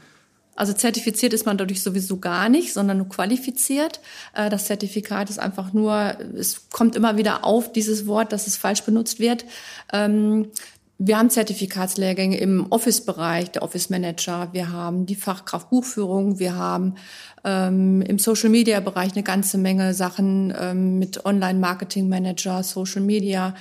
Also 0.56 0.74
zertifiziert 0.74 1.32
ist 1.32 1.46
man 1.46 1.56
dadurch 1.56 1.82
sowieso 1.82 2.18
gar 2.18 2.50
nicht, 2.50 2.74
sondern 2.74 2.98
nur 2.98 3.08
qualifiziert. 3.08 4.00
Äh, 4.34 4.50
das 4.50 4.66
Zertifikat 4.66 5.30
ist 5.30 5.38
einfach 5.38 5.72
nur, 5.72 6.18
es 6.36 6.68
kommt 6.70 6.96
immer 6.96 7.16
wieder 7.16 7.46
auf 7.46 7.72
dieses 7.72 8.06
Wort, 8.06 8.32
dass 8.32 8.46
es 8.46 8.58
falsch 8.58 8.82
benutzt 8.82 9.20
wird. 9.20 9.46
Wir 11.02 11.16
haben 11.16 11.30
Zertifikatslehrgänge 11.30 12.36
im 12.36 12.66
Office-Bereich, 12.68 13.52
der 13.52 13.62
Office 13.62 13.88
Manager. 13.88 14.50
Wir 14.52 14.70
haben 14.70 15.06
die 15.06 15.14
Fachkraft 15.14 15.70
Buchführung. 15.70 16.38
Wir 16.38 16.56
haben 16.56 16.96
ähm, 17.42 18.02
im 18.02 18.18
Social-Media-Bereich 18.18 19.12
eine 19.12 19.22
ganze 19.22 19.56
Menge 19.56 19.94
Sachen 19.94 20.52
ähm, 20.60 20.98
mit 20.98 21.24
Online-Marketing-Manager, 21.24 22.62
Social 22.62 23.00
Media. 23.00 23.54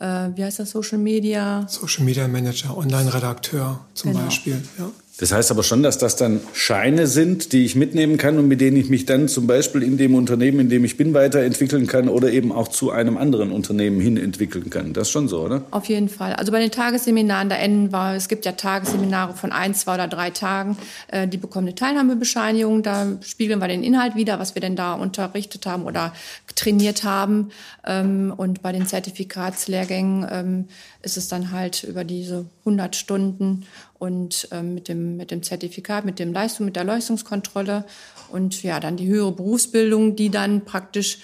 Äh, 0.00 0.30
wie 0.34 0.42
heißt 0.42 0.58
das 0.58 0.70
Social 0.70 0.98
Media? 0.98 1.64
Social 1.68 2.04
Media 2.04 2.26
Manager, 2.26 2.76
Online-Redakteur 2.76 3.86
zum 3.94 4.10
genau. 4.10 4.24
Beispiel. 4.24 4.60
Ja. 4.76 4.90
Das 5.18 5.32
heißt 5.32 5.50
aber 5.50 5.62
schon, 5.62 5.82
dass 5.82 5.98
das 5.98 6.16
dann 6.16 6.40
Scheine 6.54 7.06
sind, 7.06 7.52
die 7.52 7.64
ich 7.64 7.76
mitnehmen 7.76 8.16
kann 8.16 8.38
und 8.38 8.48
mit 8.48 8.60
denen 8.60 8.76
ich 8.76 8.88
mich 8.88 9.04
dann 9.04 9.28
zum 9.28 9.46
Beispiel 9.46 9.82
in 9.82 9.98
dem 9.98 10.14
Unternehmen, 10.14 10.60
in 10.60 10.68
dem 10.70 10.84
ich 10.84 10.96
bin, 10.96 11.12
weiterentwickeln 11.12 11.86
kann 11.86 12.08
oder 12.08 12.30
eben 12.30 12.52
auch 12.52 12.68
zu 12.68 12.90
einem 12.90 13.18
anderen 13.18 13.52
Unternehmen 13.52 14.00
hin 14.00 14.16
entwickeln 14.16 14.70
kann. 14.70 14.94
Das 14.94 15.08
ist 15.08 15.12
schon 15.12 15.28
so, 15.28 15.42
oder? 15.42 15.62
Auf 15.72 15.86
jeden 15.86 16.08
Fall. 16.08 16.32
Also 16.34 16.52
bei 16.52 16.60
den 16.60 16.70
Tagesseminaren, 16.70 17.50
da 17.50 17.56
enden 17.56 17.92
wir, 17.92 18.14
es 18.14 18.28
gibt 18.28 18.46
ja 18.46 18.52
Tagesseminare 18.52 19.34
von 19.34 19.52
ein, 19.52 19.74
zwei 19.74 19.94
oder 19.94 20.08
drei 20.08 20.30
Tagen, 20.30 20.78
äh, 21.08 21.28
die 21.28 21.36
bekommen 21.36 21.66
eine 21.66 21.74
Teilnahmebescheinigung. 21.74 22.82
Da 22.82 23.18
spiegeln 23.20 23.60
wir 23.60 23.68
den 23.68 23.82
Inhalt 23.82 24.14
wieder, 24.14 24.38
was 24.38 24.54
wir 24.54 24.62
denn 24.62 24.76
da 24.76 24.94
unterrichtet 24.94 25.66
haben 25.66 25.84
oder 25.84 26.14
trainiert 26.54 27.04
haben. 27.04 27.50
Ähm, 27.86 28.32
und 28.36 28.62
bei 28.62 28.72
den 28.72 28.86
Zertifikatslehrgängen 28.86 30.26
ähm, 30.30 30.64
ist 31.02 31.16
es 31.16 31.28
dann 31.28 31.52
halt 31.52 31.84
über 31.84 32.04
diese 32.04 32.46
100 32.64 32.96
Stunden 32.96 33.66
und 34.00 34.48
ähm, 34.50 34.74
mit, 34.74 34.88
dem, 34.88 35.18
mit 35.18 35.30
dem 35.30 35.42
Zertifikat, 35.42 36.06
mit 36.06 36.18
dem 36.18 36.32
Leistung, 36.32 36.64
mit 36.64 36.74
der 36.74 36.84
Leistungskontrolle 36.84 37.84
und 38.32 38.62
ja, 38.62 38.80
dann 38.80 38.96
die 38.96 39.06
höhere 39.06 39.30
Berufsbildung, 39.30 40.16
die 40.16 40.30
dann 40.30 40.64
praktisch, 40.64 41.18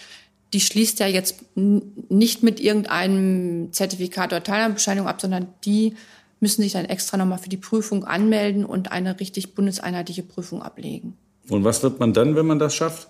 die 0.52 0.60
schließt 0.60 1.00
ja 1.00 1.06
jetzt 1.06 1.36
nicht 1.54 2.42
mit 2.42 2.60
irgendeinem 2.60 3.72
Zertifikat 3.72 4.32
oder 4.32 4.42
Teilnahmebescheinigung 4.42 5.08
ab, 5.08 5.22
sondern 5.22 5.48
die 5.64 5.94
müssen 6.38 6.62
sich 6.62 6.72
dann 6.72 6.84
extra 6.84 7.16
nochmal 7.16 7.38
für 7.38 7.48
die 7.48 7.56
Prüfung 7.56 8.04
anmelden 8.04 8.66
und 8.66 8.92
eine 8.92 9.18
richtig 9.18 9.54
bundeseinheitliche 9.54 10.22
Prüfung 10.22 10.62
ablegen. 10.62 11.16
Und 11.48 11.64
was 11.64 11.82
wird 11.82 11.98
man 11.98 12.12
dann, 12.12 12.36
wenn 12.36 12.46
man 12.46 12.58
das 12.58 12.74
schafft? 12.74 13.08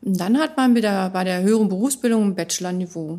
Und 0.00 0.20
dann 0.20 0.38
hat 0.38 0.56
man 0.56 0.76
wieder 0.76 1.10
bei 1.10 1.24
der 1.24 1.42
höheren 1.42 1.68
Berufsbildung 1.68 2.22
ein 2.22 2.34
Bachelor-Niveau. 2.36 3.18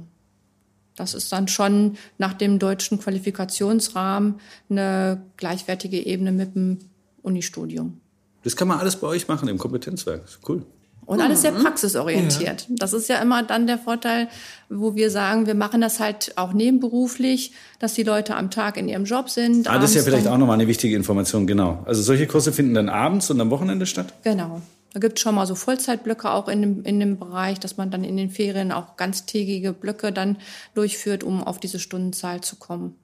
Das 0.96 1.14
ist 1.14 1.32
dann 1.32 1.48
schon 1.48 1.98
nach 2.18 2.34
dem 2.34 2.60
deutschen 2.60 3.00
Qualifikationsrahmen 3.00 4.36
eine 4.70 5.24
gleichwertige 5.38 6.06
Ebene 6.06 6.32
mit 6.32 6.56
dem 6.56 6.80
Unistudium. 7.22 8.00
Das 8.44 8.56
kann 8.56 8.68
man 8.68 8.80
alles 8.80 8.98
bei 8.98 9.08
euch 9.08 9.28
machen 9.28 9.48
im 9.48 9.58
Kompetenzwerk. 9.58 10.24
Cool. 10.48 10.64
Und 11.06 11.20
alles 11.20 11.42
sehr 11.42 11.52
mhm. 11.52 11.64
praxisorientiert. 11.64 12.62
Ja. 12.62 12.76
Das 12.78 12.94
ist 12.94 13.10
ja 13.10 13.18
immer 13.18 13.44
dann 13.44 13.68
der 13.68 13.78
Vorteil, 13.78 14.30
wo 14.70 14.96
wir 14.96 15.10
sagen, 15.10 15.48
wir 15.48 15.56
machen 15.56 15.82
das 15.82 16.00
halt 16.00 16.34
auch 16.38 16.54
nebenberuflich, 16.54 17.52
dass 17.80 17.94
die 17.94 18.04
Leute 18.04 18.36
am 18.36 18.52
Tag 18.52 18.78
in 18.78 18.88
ihrem 18.88 19.04
Job 19.04 19.30
sind. 19.30 19.68
Ah, 19.68 19.80
das 19.80 19.92
ist 19.92 19.96
ja 19.98 20.04
vielleicht 20.04 20.28
auch 20.28 20.38
nochmal 20.38 20.56
eine 20.56 20.68
wichtige 20.68 20.96
Information, 20.96 21.46
genau. 21.46 21.84
Also 21.86 22.02
solche 22.02 22.26
Kurse 22.28 22.54
finden 22.54 22.74
dann 22.74 22.88
abends 22.88 23.30
und 23.30 23.42
am 23.42 23.50
Wochenende 23.50 23.86
statt? 23.86 24.14
Genau. 24.24 24.62
Da 24.94 25.00
gibt 25.00 25.18
es 25.18 25.24
schon 25.24 25.36
mal 25.36 25.48
so 25.48 25.56
Vollzeitblöcke 25.56 26.32
auch 26.32 26.48
in 26.48 26.62
dem, 26.62 26.84
in 26.84 27.00
dem 27.00 27.18
Bereich, 27.18 27.60
dass 27.60 27.78
man 27.78 27.90
dann 27.90 28.04
in 28.04 28.16
den 28.16 28.30
Ferien 28.30 28.72
auch 28.72 28.96
ganztägige 28.96 29.74
Blöcke 29.74 30.12
dann 30.12 30.38
durchführt, 30.76 31.24
um 31.24 31.44
auf 31.44 31.60
diese 31.60 31.80
Stundenzahl 31.80 32.42
zu 32.42 32.58
kommen. 32.58 32.96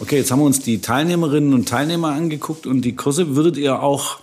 Okay, 0.00 0.18
jetzt 0.18 0.30
haben 0.30 0.40
wir 0.40 0.46
uns 0.46 0.60
die 0.60 0.80
Teilnehmerinnen 0.80 1.54
und 1.54 1.68
Teilnehmer 1.68 2.08
angeguckt 2.08 2.66
und 2.66 2.82
die 2.82 2.94
Kurse 2.94 3.34
würdet 3.34 3.56
ihr 3.56 3.82
auch, 3.82 4.20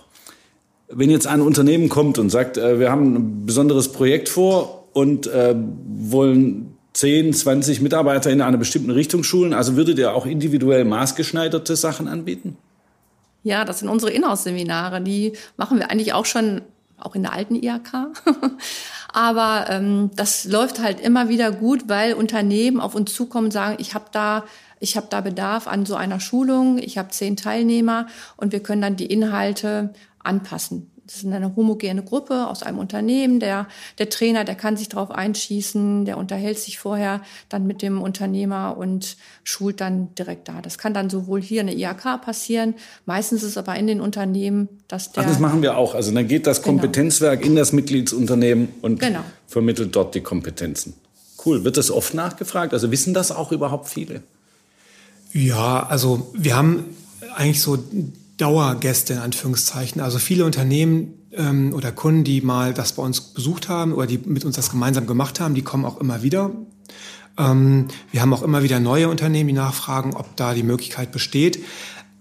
wenn 0.88 1.10
jetzt 1.10 1.26
ein 1.26 1.40
Unternehmen 1.40 1.88
kommt 1.88 2.18
und 2.18 2.30
sagt, 2.30 2.56
äh, 2.56 2.78
wir 2.78 2.90
haben 2.90 3.14
ein 3.14 3.46
besonderes 3.46 3.90
Projekt 3.92 4.28
vor 4.28 4.88
und 4.92 5.26
äh, 5.26 5.54
wollen 5.56 6.76
10, 6.94 7.34
20 7.34 7.82
Mitarbeiter 7.82 8.30
in 8.30 8.40
einer 8.40 8.56
bestimmten 8.56 8.90
Richtung 8.90 9.24
schulen, 9.24 9.52
also 9.52 9.76
würdet 9.76 9.98
ihr 9.98 10.14
auch 10.14 10.24
individuell 10.24 10.84
maßgeschneiderte 10.84 11.76
Sachen 11.76 12.08
anbieten? 12.08 12.56
Ja, 13.42 13.64
das 13.64 13.80
sind 13.80 13.88
unsere 13.88 14.10
Inhouse-Seminare. 14.10 15.00
Die 15.02 15.34
machen 15.56 15.78
wir 15.78 15.90
eigentlich 15.90 16.14
auch 16.14 16.24
schon, 16.24 16.62
auch 16.98 17.14
in 17.14 17.22
der 17.22 17.32
alten 17.32 17.54
IHK. 17.54 18.08
Aber 19.12 19.66
ähm, 19.70 20.10
das 20.14 20.44
läuft 20.44 20.80
halt 20.80 21.00
immer 21.00 21.28
wieder 21.28 21.50
gut, 21.52 21.88
weil 21.88 22.14
Unternehmen 22.14 22.80
auf 22.80 22.94
uns 22.94 23.14
zukommen 23.14 23.46
und 23.46 23.52
sagen, 23.52 23.76
ich 23.78 23.94
habe 23.94 24.06
da 24.12 24.44
ich 24.78 24.96
habe 24.96 25.06
da 25.08 25.22
Bedarf 25.22 25.66
an 25.68 25.86
so 25.86 25.94
einer 25.94 26.20
Schulung, 26.20 26.78
ich 26.78 26.98
habe 26.98 27.08
zehn 27.08 27.36
Teilnehmer 27.36 28.08
und 28.36 28.52
wir 28.52 28.62
können 28.62 28.82
dann 28.82 28.96
die 28.96 29.06
Inhalte 29.06 29.94
anpassen. 30.22 30.90
Das 31.06 31.16
ist 31.16 31.26
eine 31.26 31.54
homogene 31.54 32.02
Gruppe 32.02 32.48
aus 32.48 32.62
einem 32.64 32.78
Unternehmen. 32.78 33.38
Der, 33.38 33.68
der 33.98 34.10
Trainer, 34.10 34.44
der 34.44 34.56
kann 34.56 34.76
sich 34.76 34.88
darauf 34.88 35.10
einschießen, 35.10 36.04
der 36.04 36.18
unterhält 36.18 36.58
sich 36.58 36.78
vorher 36.78 37.22
dann 37.48 37.66
mit 37.66 37.80
dem 37.80 38.02
Unternehmer 38.02 38.76
und 38.76 39.16
schult 39.44 39.80
dann 39.80 40.14
direkt 40.16 40.48
da. 40.48 40.60
Das 40.60 40.78
kann 40.78 40.94
dann 40.94 41.08
sowohl 41.08 41.40
hier 41.40 41.60
in 41.60 41.68
der 41.68 41.76
IHK 41.76 42.20
passieren, 42.20 42.74
meistens 43.04 43.42
ist 43.42 43.50
es 43.50 43.58
aber 43.58 43.76
in 43.76 43.86
den 43.86 44.00
Unternehmen, 44.00 44.68
dass 44.88 45.12
der... 45.12 45.22
Ach, 45.22 45.28
das 45.28 45.38
machen 45.38 45.62
wir 45.62 45.76
auch. 45.76 45.94
Also 45.94 46.12
dann 46.12 46.26
geht 46.26 46.46
das 46.46 46.62
genau. 46.62 46.78
Kompetenzwerk 46.78 47.40
genau. 47.40 47.50
in 47.50 47.56
das 47.56 47.72
Mitgliedsunternehmen 47.72 48.68
und 48.82 48.98
genau. 48.98 49.20
vermittelt 49.46 49.94
dort 49.94 50.14
die 50.14 50.22
Kompetenzen. 50.22 50.94
Cool. 51.44 51.62
Wird 51.62 51.76
das 51.76 51.92
oft 51.92 52.14
nachgefragt? 52.14 52.72
Also 52.72 52.90
wissen 52.90 53.14
das 53.14 53.30
auch 53.30 53.52
überhaupt 53.52 53.88
viele? 53.88 54.22
Ja, 55.32 55.86
also 55.86 56.30
wir 56.34 56.56
haben 56.56 56.96
eigentlich 57.36 57.60
so 57.60 57.78
Dauergäste 58.36 59.14
in 59.14 59.18
Anführungszeichen. 59.18 60.00
Also 60.00 60.18
viele 60.18 60.44
Unternehmen 60.44 61.14
ähm, 61.32 61.72
oder 61.72 61.92
Kunden, 61.92 62.24
die 62.24 62.40
mal 62.40 62.74
das 62.74 62.92
bei 62.92 63.02
uns 63.02 63.20
besucht 63.20 63.68
haben 63.68 63.92
oder 63.92 64.06
die 64.06 64.18
mit 64.18 64.44
uns 64.44 64.56
das 64.56 64.70
gemeinsam 64.70 65.06
gemacht 65.06 65.40
haben, 65.40 65.54
die 65.54 65.62
kommen 65.62 65.84
auch 65.84 66.00
immer 66.00 66.22
wieder. 66.22 66.50
Ähm, 67.38 67.88
wir 68.10 68.20
haben 68.20 68.32
auch 68.32 68.42
immer 68.42 68.62
wieder 68.62 68.80
neue 68.80 69.08
Unternehmen, 69.08 69.48
die 69.48 69.54
nachfragen, 69.54 70.14
ob 70.14 70.36
da 70.36 70.54
die 70.54 70.62
Möglichkeit 70.62 71.12
besteht. 71.12 71.62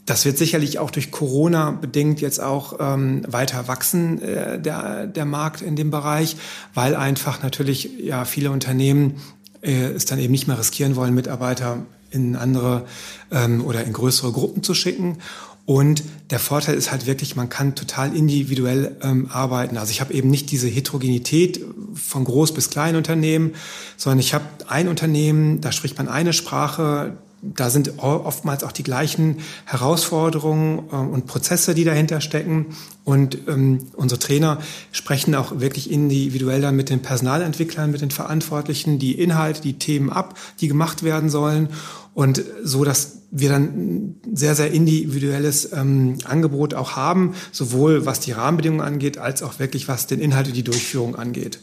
Das 0.05 0.23
wird 0.23 0.37
sicherlich 0.37 0.77
auch 0.77 0.91
durch 0.91 1.09
Corona 1.09 1.71
bedingt 1.71 2.21
jetzt 2.21 2.39
auch 2.39 2.77
ähm, 2.79 3.23
weiter 3.27 3.67
wachsen, 3.67 4.21
äh, 4.21 4.61
der, 4.61 5.07
der 5.07 5.25
Markt 5.25 5.61
in 5.61 5.75
dem 5.75 5.89
Bereich, 5.89 6.37
weil 6.75 6.95
einfach 6.95 7.41
natürlich 7.41 7.89
ja 7.99 8.23
viele 8.25 8.51
Unternehmen 8.51 9.15
äh, 9.61 9.87
es 9.87 10.05
dann 10.05 10.19
eben 10.19 10.31
nicht 10.31 10.47
mehr 10.47 10.59
riskieren 10.59 10.95
wollen, 10.95 11.15
Mitarbeiter 11.15 11.79
in 12.11 12.35
andere 12.35 12.85
ähm, 13.31 13.65
oder 13.65 13.83
in 13.83 13.93
größere 13.93 14.31
Gruppen 14.31 14.61
zu 14.61 14.75
schicken. 14.75 15.17
Und 15.65 16.03
der 16.29 16.37
Vorteil 16.37 16.75
ist 16.75 16.91
halt 16.91 17.07
wirklich, 17.07 17.35
man 17.35 17.49
kann 17.49 17.73
total 17.73 18.15
individuell 18.15 18.97
ähm, 19.01 19.29
arbeiten. 19.31 19.77
Also 19.77 19.91
ich 19.91 19.99
habe 19.99 20.13
eben 20.13 20.29
nicht 20.29 20.51
diese 20.51 20.67
Heterogenität 20.67 21.59
von 21.95 22.23
Groß- 22.23 22.53
bis 22.53 22.69
Kleinunternehmen, 22.69 23.55
sondern 23.97 24.19
ich 24.19 24.35
habe 24.35 24.45
ein 24.67 24.87
Unternehmen, 24.87 25.61
da 25.61 25.71
spricht 25.71 25.97
man 25.97 26.07
eine 26.07 26.33
Sprache, 26.33 27.17
da 27.53 27.69
sind 27.69 27.99
oftmals 27.99 28.63
auch 28.63 28.71
die 28.71 28.83
gleichen 28.83 29.37
Herausforderungen 29.65 30.89
äh, 30.91 30.95
und 30.95 31.27
Prozesse, 31.27 31.75
die 31.75 31.83
dahinter 31.83 32.21
stecken. 32.21 32.67
Und 33.03 33.37
ähm, 33.47 33.87
unsere 33.93 34.19
Trainer 34.19 34.59
sprechen 34.91 35.35
auch 35.35 35.59
wirklich 35.59 35.91
individuell 35.91 36.61
dann 36.61 36.75
mit 36.75 36.89
den 36.89 37.01
Personalentwicklern, 37.01 37.91
mit 37.91 38.01
den 38.01 38.11
Verantwortlichen 38.11 38.97
die 38.99 39.19
Inhalte, 39.19 39.61
die 39.61 39.77
Themen 39.77 40.09
ab, 40.09 40.37
die 40.59 40.67
gemacht 40.67 41.03
werden 41.03 41.29
sollen. 41.29 41.69
Und 42.13 42.43
so, 42.63 42.83
dass 42.85 43.17
wir 43.29 43.49
dann 43.49 43.63
ein 43.63 44.21
sehr, 44.33 44.55
sehr 44.55 44.71
individuelles 44.71 45.71
ähm, 45.73 46.17
Angebot 46.23 46.73
auch 46.73 46.95
haben, 46.95 47.35
sowohl 47.51 48.05
was 48.05 48.21
die 48.21 48.31
Rahmenbedingungen 48.31 48.85
angeht, 48.85 49.17
als 49.17 49.43
auch 49.43 49.59
wirklich 49.59 49.87
was 49.87 50.07
den 50.07 50.19
Inhalt 50.19 50.47
und 50.47 50.55
die 50.55 50.63
Durchführung 50.63 51.15
angeht. 51.15 51.59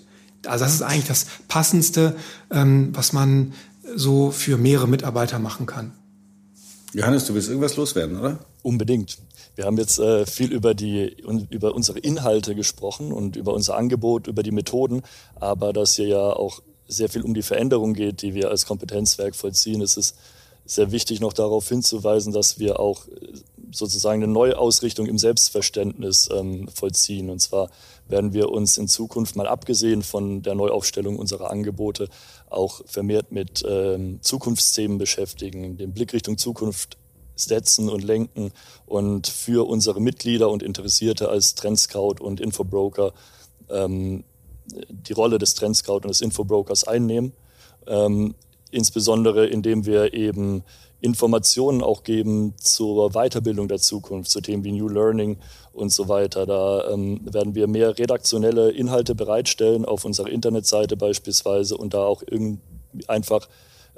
Also 0.47 0.65
das 0.65 0.75
ist 0.75 0.83
eigentlich 0.83 1.07
das 1.07 1.27
Passendste, 1.49 2.17
ähm, 2.51 2.91
was 2.93 3.13
man 3.13 3.53
so 3.95 4.31
für 4.31 4.57
mehrere 4.57 4.89
Mitarbeiter 4.89 5.39
machen 5.39 5.67
kann. 5.67 5.93
Johannes, 6.93 7.27
du 7.27 7.35
willst 7.35 7.49
irgendwas 7.49 7.77
loswerden, 7.77 8.21
oder? 8.21 8.39
Unbedingt. 8.63 9.19
Wir 9.55 9.65
haben 9.65 9.79
jetzt 9.79 9.99
äh, 9.99 10.27
viel 10.27 10.53
über, 10.53 10.75
die, 10.75 11.17
über 11.51 11.75
unsere 11.75 11.99
Inhalte 11.99 12.55
gesprochen 12.55 13.13
und 13.13 13.37
über 13.37 13.53
unser 13.55 13.77
Angebot, 13.77 14.27
über 14.27 14.43
die 14.43 14.51
Methoden, 14.51 15.03
aber 15.35 15.73
dass 15.73 15.95
hier 15.95 16.07
ja 16.07 16.33
auch 16.33 16.63
sehr 16.87 17.09
viel 17.09 17.23
um 17.23 17.35
die 17.35 17.43
Veränderung 17.43 17.95
geht, 17.95 18.23
die 18.23 18.35
wir 18.35 18.51
als 18.51 18.67
Kompetenzwerk 18.67 19.35
vollziehen. 19.35 19.81
Es 19.81 19.97
ist 19.97 20.17
sehr 20.65 20.93
wichtig, 20.93 21.21
noch 21.21 21.33
darauf 21.33 21.69
hinzuweisen, 21.69 22.33
dass 22.33 22.59
wir 22.59 22.79
auch 22.81 23.07
äh, 23.09 23.33
sozusagen 23.71 24.23
eine 24.23 24.33
Neuausrichtung 24.33 25.07
im 25.07 25.19
Selbstverständnis 25.19 26.29
ähm, 26.33 26.69
vollziehen. 26.69 27.31
Und 27.31 27.41
zwar 27.41 27.71
werden 28.09 28.33
wir 28.33 28.51
uns 28.51 28.79
in 28.79 28.89
Zukunft 28.89 29.37
mal 29.37 29.47
abgesehen 29.47 30.03
von 30.03 30.43
der 30.43 30.55
Neuaufstellung 30.55 31.17
unserer 31.17 31.51
Angebote 31.51 32.09
auch 32.55 32.83
vermehrt 32.87 33.33
mit 33.33 33.65
ähm, 33.67 34.21
Zukunftsthemen 34.23 34.99
beschäftigen, 34.99 35.77
den 35.77 35.93
Blick 35.93 36.13
Richtung 36.13 36.39
Zukunft 36.39 36.99
setzen 37.35 37.89
und 37.89 38.05
lenken 38.05 38.53
und 38.87 39.27
für 39.27 39.67
unsere 39.67 40.01
Mitglieder 40.01 40.51
und 40.51 40.63
Interessierte 40.63 41.29
als 41.29 41.55
Trendscout 41.55 42.17
und 42.21 42.41
Infobroker 42.41 43.13
ähm, 43.71 44.25
die 44.89 45.13
Rolle 45.13 45.39
des 45.39 45.55
Trendscout 45.55 45.97
und 45.97 46.11
des 46.11 46.21
Infobrokers 46.21 46.85
einnehmen. 46.85 47.33
Ähm, 47.87 48.35
insbesondere 48.71 49.47
indem 49.47 49.87
wir 49.87 50.15
eben 50.15 50.63
Informationen 51.03 51.83
auch 51.83 52.05
geben 52.05 52.55
zur 52.59 53.11
Weiterbildung 53.11 53.67
der 53.67 53.79
Zukunft, 53.79 54.31
zu 54.31 54.41
Themen 54.41 54.63
wie 54.63 54.71
New 54.71 54.89
Learning 54.89 55.37
und 55.73 55.93
so 55.93 56.09
weiter. 56.09 56.47
Da 56.47 56.89
ähm, 56.91 57.21
werden 57.25 57.57
wir 57.57 57.67
mehr 57.67 57.99
redaktionelle 57.99 58.71
Inhalte 58.71 59.17
bereitstellen 59.17 59.85
auf 59.85 60.05
unserer 60.05 60.29
Internetseite 60.29 60.97
beispielsweise 60.97 61.77
und 61.77 61.93
da 61.95 62.05
auch 62.05 62.23
einfach 63.09 63.49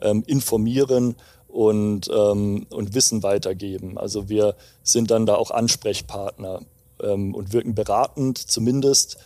ähm, 0.00 0.24
informieren 0.26 1.16
und, 1.46 2.10
ähm, 2.10 2.66
und 2.70 2.94
Wissen 2.94 3.22
weitergeben. 3.22 3.98
Also 3.98 4.30
wir 4.30 4.56
sind 4.82 5.10
dann 5.10 5.26
da 5.26 5.34
auch 5.34 5.50
Ansprechpartner 5.50 6.62
ähm, 7.02 7.34
und 7.34 7.52
wirken 7.52 7.74
beratend. 7.74 8.38
Zumindest 8.38 9.18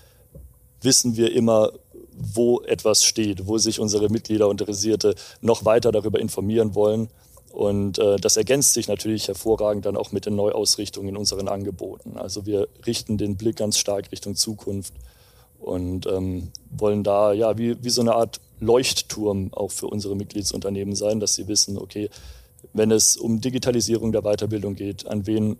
wissen 0.83 1.17
wir 1.17 1.33
immer, 1.33 1.71
wo 2.13 2.61
etwas 2.63 3.05
steht, 3.05 3.47
wo 3.47 3.57
sich 3.59 3.79
unsere 3.79 4.09
Mitglieder 4.09 4.49
und 4.49 4.61
Interessierte 4.61 5.15
noch 5.41 5.65
weiter 5.65 5.93
darüber 5.93 6.19
informieren 6.19 6.75
wollen. 6.75 7.09
Und 7.51 7.99
äh, 7.99 8.17
das 8.17 8.37
ergänzt 8.37 8.75
sich 8.75 8.89
natürlich 8.89 9.29
hervorragend 9.29 9.87
dann 9.87 9.97
auch 9.97 10.13
mit 10.13 10.27
den 10.27 10.37
Neuausrichtungen 10.37 11.11
in 11.11 11.17
unseren 11.17 11.49
Angeboten. 11.49 12.17
Also 12.17 12.47
wir 12.47 12.69
richten 12.87 13.19
den 13.19 13.37
Blick 13.37 13.57
ganz 13.57 13.79
stark 13.79 14.13
Richtung 14.13 14.35
Zukunft 14.35 14.95
und 15.59 16.07
ähm, 16.07 16.53
wollen 16.71 17.03
da 17.03 17.33
ja 17.33 17.59
wie, 17.59 17.83
wie 17.83 17.91
so 17.91 18.01
eine 18.01 18.15
Art 18.15 18.41
Leuchtturm 18.61 19.53
auch 19.53 19.71
für 19.71 19.87
unsere 19.87 20.17
Mitgliedsunternehmen 20.17 20.95
sein, 20.95 21.21
dass 21.21 21.35
sie 21.35 21.49
wissen, 21.49 21.79
okay, 21.79 22.11
wenn 22.73 22.91
es 22.91 23.17
um 23.17 23.41
Digitalisierung 23.41 24.13
der 24.13 24.23
Weiterbildung 24.23 24.75
geht, 24.75 25.07
an 25.07 25.27
wen 25.27 25.57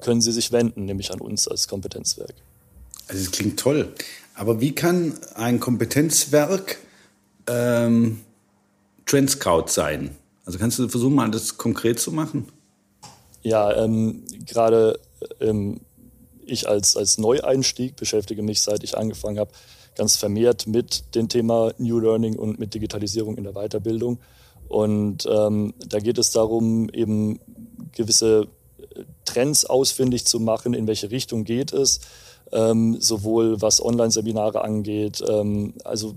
können 0.00 0.20
sie 0.20 0.32
sich 0.32 0.52
wenden, 0.52 0.84
nämlich 0.84 1.12
an 1.12 1.20
uns 1.20 1.48
als 1.48 1.68
Kompetenzwerk. 1.68 2.34
Also 3.08 3.24
das 3.24 3.32
klingt 3.32 3.58
toll. 3.58 3.94
Aber 4.34 4.60
wie 4.60 4.74
kann 4.74 5.18
ein 5.34 5.60
Kompetenzwerk 5.60 6.78
ähm, 7.46 8.20
Trendscout 9.06 9.68
sein? 9.68 10.16
Also 10.44 10.58
kannst 10.58 10.78
du 10.78 10.88
versuchen, 10.88 11.14
mal 11.14 11.30
das 11.30 11.56
konkret 11.56 11.98
zu 11.98 12.12
machen? 12.12 12.48
Ja, 13.42 13.74
ähm, 13.84 14.24
gerade 14.46 14.98
ähm, 15.40 15.80
ich 16.44 16.68
als, 16.68 16.96
als 16.96 17.18
Neueinstieg 17.18 17.96
beschäftige 17.96 18.42
mich, 18.42 18.60
seit 18.60 18.84
ich 18.84 18.96
angefangen 18.96 19.38
habe, 19.38 19.52
ganz 19.96 20.16
vermehrt 20.16 20.66
mit 20.66 21.14
dem 21.14 21.28
Thema 21.28 21.72
New 21.78 21.98
Learning 21.98 22.36
und 22.36 22.58
mit 22.58 22.74
Digitalisierung 22.74 23.36
in 23.36 23.44
der 23.44 23.52
Weiterbildung. 23.52 24.18
Und 24.68 25.26
ähm, 25.30 25.74
da 25.86 25.98
geht 26.00 26.18
es 26.18 26.30
darum, 26.30 26.88
eben 26.90 27.38
gewisse 27.92 28.48
Trends 29.24 29.64
ausfindig 29.64 30.24
zu 30.26 30.40
machen, 30.40 30.74
in 30.74 30.86
welche 30.86 31.10
Richtung 31.10 31.44
geht 31.44 31.72
es, 31.72 32.00
ähm, 32.52 33.00
sowohl 33.00 33.60
was 33.60 33.82
Online-Seminare 33.82 34.62
angeht, 34.62 35.22
ähm, 35.26 35.74
also 35.84 36.16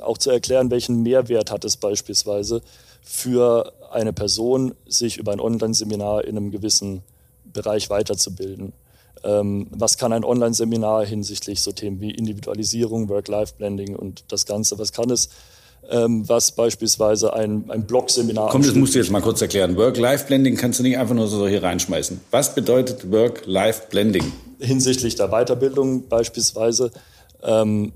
auch 0.00 0.18
zu 0.18 0.30
erklären, 0.30 0.70
welchen 0.70 1.02
Mehrwert 1.02 1.50
hat 1.50 1.64
es 1.64 1.76
beispielsweise 1.76 2.62
für 3.02 3.72
eine 3.90 4.12
Person, 4.12 4.74
sich 4.86 5.18
über 5.18 5.32
ein 5.32 5.40
Online-Seminar 5.40 6.24
in 6.24 6.36
einem 6.36 6.50
gewissen 6.50 7.02
Bereich 7.44 7.90
weiterzubilden. 7.90 8.72
Ähm, 9.24 9.68
was 9.70 9.98
kann 9.98 10.12
ein 10.12 10.24
Online-Seminar 10.24 11.04
hinsichtlich 11.04 11.60
so 11.60 11.72
Themen 11.72 12.00
wie 12.00 12.10
Individualisierung, 12.10 13.08
Work-Life-Blending 13.08 13.94
und 13.94 14.24
das 14.28 14.46
Ganze, 14.46 14.78
was 14.78 14.92
kann 14.92 15.10
es 15.10 15.28
ähm, 15.90 16.28
was 16.28 16.52
beispielsweise 16.52 17.32
ein, 17.32 17.64
ein 17.68 17.86
Blog-Seminar. 17.86 18.50
Komm, 18.50 18.62
das 18.62 18.74
musst 18.74 18.94
du 18.94 18.98
jetzt 18.98 19.10
mal 19.10 19.20
kurz 19.20 19.42
erklären. 19.42 19.76
Work-Life-Blending 19.76 20.56
kannst 20.56 20.78
du 20.78 20.82
nicht 20.82 20.98
einfach 20.98 21.14
nur 21.14 21.26
so 21.26 21.46
hier 21.48 21.62
reinschmeißen. 21.62 22.20
Was 22.30 22.54
bedeutet 22.54 23.10
Work-Life-Blending? 23.10 24.32
Hinsichtlich 24.60 25.16
der 25.16 25.28
Weiterbildung 25.28 26.08
beispielsweise. 26.08 26.92
Ähm, 27.42 27.92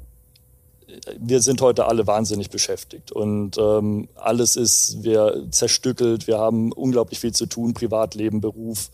wir 1.19 1.41
sind 1.41 1.61
heute 1.61 1.87
alle 1.87 2.07
wahnsinnig 2.07 2.51
beschäftigt 2.51 3.13
und 3.13 3.59
ähm, 3.59 4.09
alles 4.15 4.57
ist 4.57 5.03
wir 5.03 5.47
zerstückelt. 5.51 6.27
Wir 6.27 6.39
haben 6.39 6.73
unglaublich 6.73 7.21
viel 7.21 7.33
zu 7.33 7.47
tun, 7.47 7.75
Privatleben, 7.75 8.41
Beruf 8.41 8.91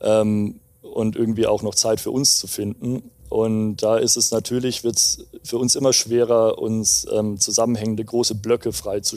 ähm, 0.00 0.60
und 0.82 1.16
irgendwie 1.16 1.46
auch 1.46 1.62
noch 1.62 1.74
Zeit 1.74 2.00
für 2.00 2.10
uns 2.10 2.38
zu 2.38 2.46
finden. 2.46 3.10
Und 3.28 3.76
da 3.76 3.98
ist 3.98 4.16
es 4.16 4.30
natürlich, 4.30 4.84
wird 4.84 4.96
es 4.96 5.26
für 5.44 5.58
uns 5.58 5.76
immer 5.76 5.92
schwerer, 5.92 6.58
uns 6.58 7.06
ähm, 7.12 7.38
zusammenhängende 7.38 8.04
große 8.04 8.34
Blöcke 8.34 8.72
frei 8.72 9.00
zu 9.00 9.16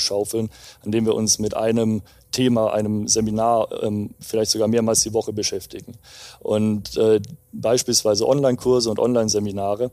an 0.84 0.92
denen 0.92 1.06
wir 1.06 1.16
uns 1.16 1.40
mit 1.40 1.56
einem 1.56 2.02
Thema, 2.32 2.74
einem 2.74 3.08
Seminar 3.08 3.70
ähm, 3.84 4.12
vielleicht 4.20 4.52
sogar 4.52 4.68
mehrmals 4.68 5.02
die 5.02 5.14
Woche 5.14 5.32
beschäftigen. 5.32 5.94
Und 6.40 6.98
äh, 6.98 7.22
beispielsweise 7.54 8.28
Online-Kurse 8.28 8.90
und 8.90 9.00
Online-Seminare 9.00 9.92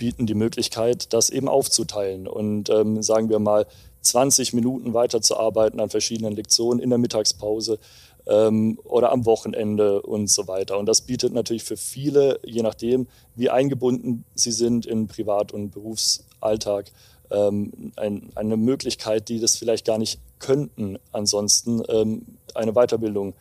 bieten 0.00 0.26
die 0.26 0.34
Möglichkeit, 0.34 1.12
das 1.12 1.28
eben 1.28 1.46
aufzuteilen 1.46 2.26
und 2.26 2.70
ähm, 2.70 3.02
sagen 3.02 3.28
wir 3.28 3.38
mal 3.38 3.66
20 4.00 4.54
Minuten 4.54 4.94
weiterzuarbeiten 4.94 5.78
an 5.78 5.90
verschiedenen 5.90 6.34
Lektionen 6.34 6.80
in 6.80 6.88
der 6.88 6.98
Mittagspause 6.98 7.78
ähm, 8.26 8.78
oder 8.84 9.12
am 9.12 9.26
Wochenende 9.26 10.00
und 10.00 10.30
so 10.30 10.48
weiter. 10.48 10.78
Und 10.78 10.86
das 10.86 11.02
bietet 11.02 11.34
natürlich 11.34 11.64
für 11.64 11.76
viele, 11.76 12.40
je 12.46 12.62
nachdem, 12.62 13.08
wie 13.36 13.50
eingebunden 13.50 14.24
sie 14.34 14.52
sind 14.52 14.86
in 14.86 15.06
Privat- 15.06 15.52
und 15.52 15.70
Berufsalltag, 15.70 16.86
ähm, 17.30 17.92
ein, 17.96 18.30
eine 18.36 18.56
Möglichkeit, 18.56 19.28
die 19.28 19.38
das 19.38 19.56
vielleicht 19.56 19.84
gar 19.84 19.98
nicht 19.98 20.18
könnten, 20.38 20.98
ansonsten 21.12 21.82
ähm, 21.90 22.22
eine 22.54 22.72
Weiterbildung 22.72 23.34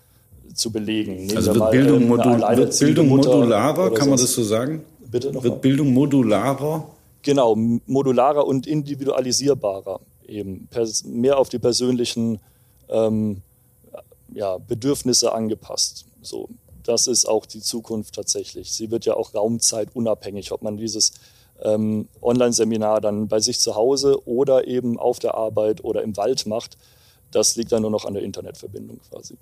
zu 0.54 0.74
belegen. 0.74 1.16
Nehmen 1.26 1.38
also 1.38 1.52
wird 1.52 1.58
mal, 1.58 1.72
Bildung, 1.72 2.08
Modul 2.10 2.42
wird 2.42 2.78
Bildung 2.80 3.08
modularer, 3.08 3.94
kann 3.94 4.10
man 4.10 4.20
das 4.20 4.34
so 4.34 4.44
sagen? 4.44 4.84
Bitte 5.10 5.32
noch 5.32 5.44
Wird 5.44 5.56
mal. 5.56 5.60
Bildung 5.60 5.94
modularer? 5.94 6.88
Genau, 7.22 7.56
modularer 7.56 8.46
und 8.46 8.68
individualisierbarer 8.68 10.00
eben. 10.28 10.70
Mehr 11.06 11.38
auf 11.38 11.50
die 11.50 11.60
persönlichen 11.60 12.40
ähm, 12.90 13.42
ja, 14.34 14.58
Bedürfnisse 14.58 15.34
angepasst. 15.34 16.06
So, 16.22 16.50
das 16.84 17.08
ist 17.08 17.28
auch 17.28 17.46
die 17.46 17.62
Zukunft 17.62 18.16
tatsächlich. 18.16 18.72
Sie 18.72 18.92
wird 18.92 19.06
ja 19.06 19.16
auch 19.16 19.34
raumzeitunabhängig, 19.34 20.52
ob 20.52 20.62
man 20.62 20.78
dieses 20.78 21.14
ähm, 21.62 22.08
Online-Seminar 22.22 23.02
dann 23.02 23.28
bei 23.28 23.40
sich 23.40 23.60
zu 23.60 23.76
Hause 23.76 24.26
oder 24.28 24.68
eben 24.68 24.98
auf 24.98 25.20
der 25.20 25.36
Arbeit 25.36 25.84
oder 25.84 26.04
im 26.04 26.16
Wald 26.16 26.46
macht. 26.46 26.78
Das 27.32 27.56
liegt 27.56 27.72
dann 27.72 27.82
nur 27.82 27.92
noch 27.92 28.06
an 28.06 28.14
der 28.14 28.24
Internetverbindung 28.24 29.00
quasi. 29.10 29.36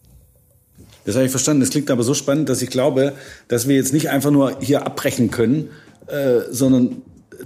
Das 1.08 1.16
habe 1.16 1.26
ich 1.26 1.32
verstanden. 1.32 1.62
Das 1.62 1.70
klingt 1.70 1.90
aber 1.90 2.04
so 2.04 2.14
spannend, 2.14 2.50
dass 2.50 2.62
ich 2.62 2.70
glaube, 2.70 3.14
dass 3.48 3.66
wir 3.68 3.78
jetzt 3.78 3.94
nicht 3.94 4.10
einfach 4.10 4.30
nur 4.30 4.58
hier 4.60 4.86
abbrechen 4.86 5.32
können, 5.32 5.70
äh, 6.08 6.42
sondern 6.52 7.02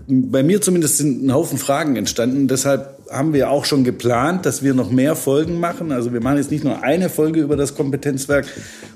bei 0.07 0.41
mir 0.41 0.61
zumindest 0.61 0.97
sind 0.97 1.23
ein 1.23 1.31
Haufen 1.31 1.59
Fragen 1.59 1.95
entstanden. 1.95 2.47
Deshalb 2.47 2.97
haben 3.11 3.33
wir 3.33 3.51
auch 3.51 3.65
schon 3.65 3.83
geplant, 3.83 4.47
dass 4.47 4.63
wir 4.63 4.73
noch 4.73 4.89
mehr 4.89 5.15
Folgen 5.15 5.59
machen. 5.59 5.91
Also 5.91 6.11
wir 6.11 6.21
machen 6.21 6.37
jetzt 6.37 6.49
nicht 6.49 6.63
nur 6.63 6.81
eine 6.81 7.07
Folge 7.09 7.41
über 7.41 7.55
das 7.55 7.75
Kompetenzwerk. 7.75 8.47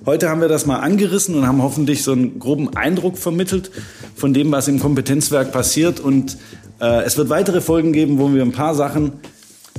Heute 0.07 0.30
haben 0.30 0.41
wir 0.41 0.47
das 0.47 0.66
mal 0.66 0.80
angerissen 0.80 1.36
und 1.36 1.45
haben 1.45 1.61
hoffentlich 1.61 2.01
so 2.01 2.13
einen 2.13 2.39
groben 2.39 2.76
Eindruck 2.76 3.20
vermittelt 3.20 3.70
von 4.16 4.34
dem, 4.34 4.51
was 4.51 4.68
im 4.68 4.80
Kompetenzwerk 4.80 5.51
passiert. 5.51 5.99
Und 5.99 6.38
äh, 6.82 7.03
es 7.03 7.18
wird 7.18 7.30
weitere 7.30 7.61
Folgen 7.61 7.93
geben, 7.93 8.18
wo 8.18 8.34
wir 8.34 8.41
ein 8.41 8.51
paar 8.51 8.74
Sachen 8.74 9.13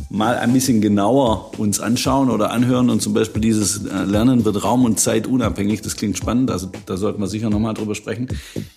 mal 0.09 0.36
ein 0.36 0.53
bisschen 0.53 0.80
genauer 0.80 1.53
uns 1.59 1.80
anschauen 1.80 2.30
oder 2.30 2.51
anhören. 2.51 2.90
Und 2.90 3.03
zum 3.03 3.14
Beispiel 3.14 3.40
dieses 3.40 3.84
äh, 3.84 4.05
Lernen 4.05 4.44
wird 4.44 4.62
raum- 4.62 4.84
und 4.84 5.01
zeitunabhängig. 5.01 5.82
Das 5.82 5.97
klingt 5.97 6.16
spannend. 6.16 6.51
Also 6.51 6.70
da 6.86 6.97
sollten 6.97 7.20
wir 7.20 7.26
sicher 7.26 7.51
nochmal 7.51 7.74
drüber 7.74 7.94
sprechen. 7.94 8.28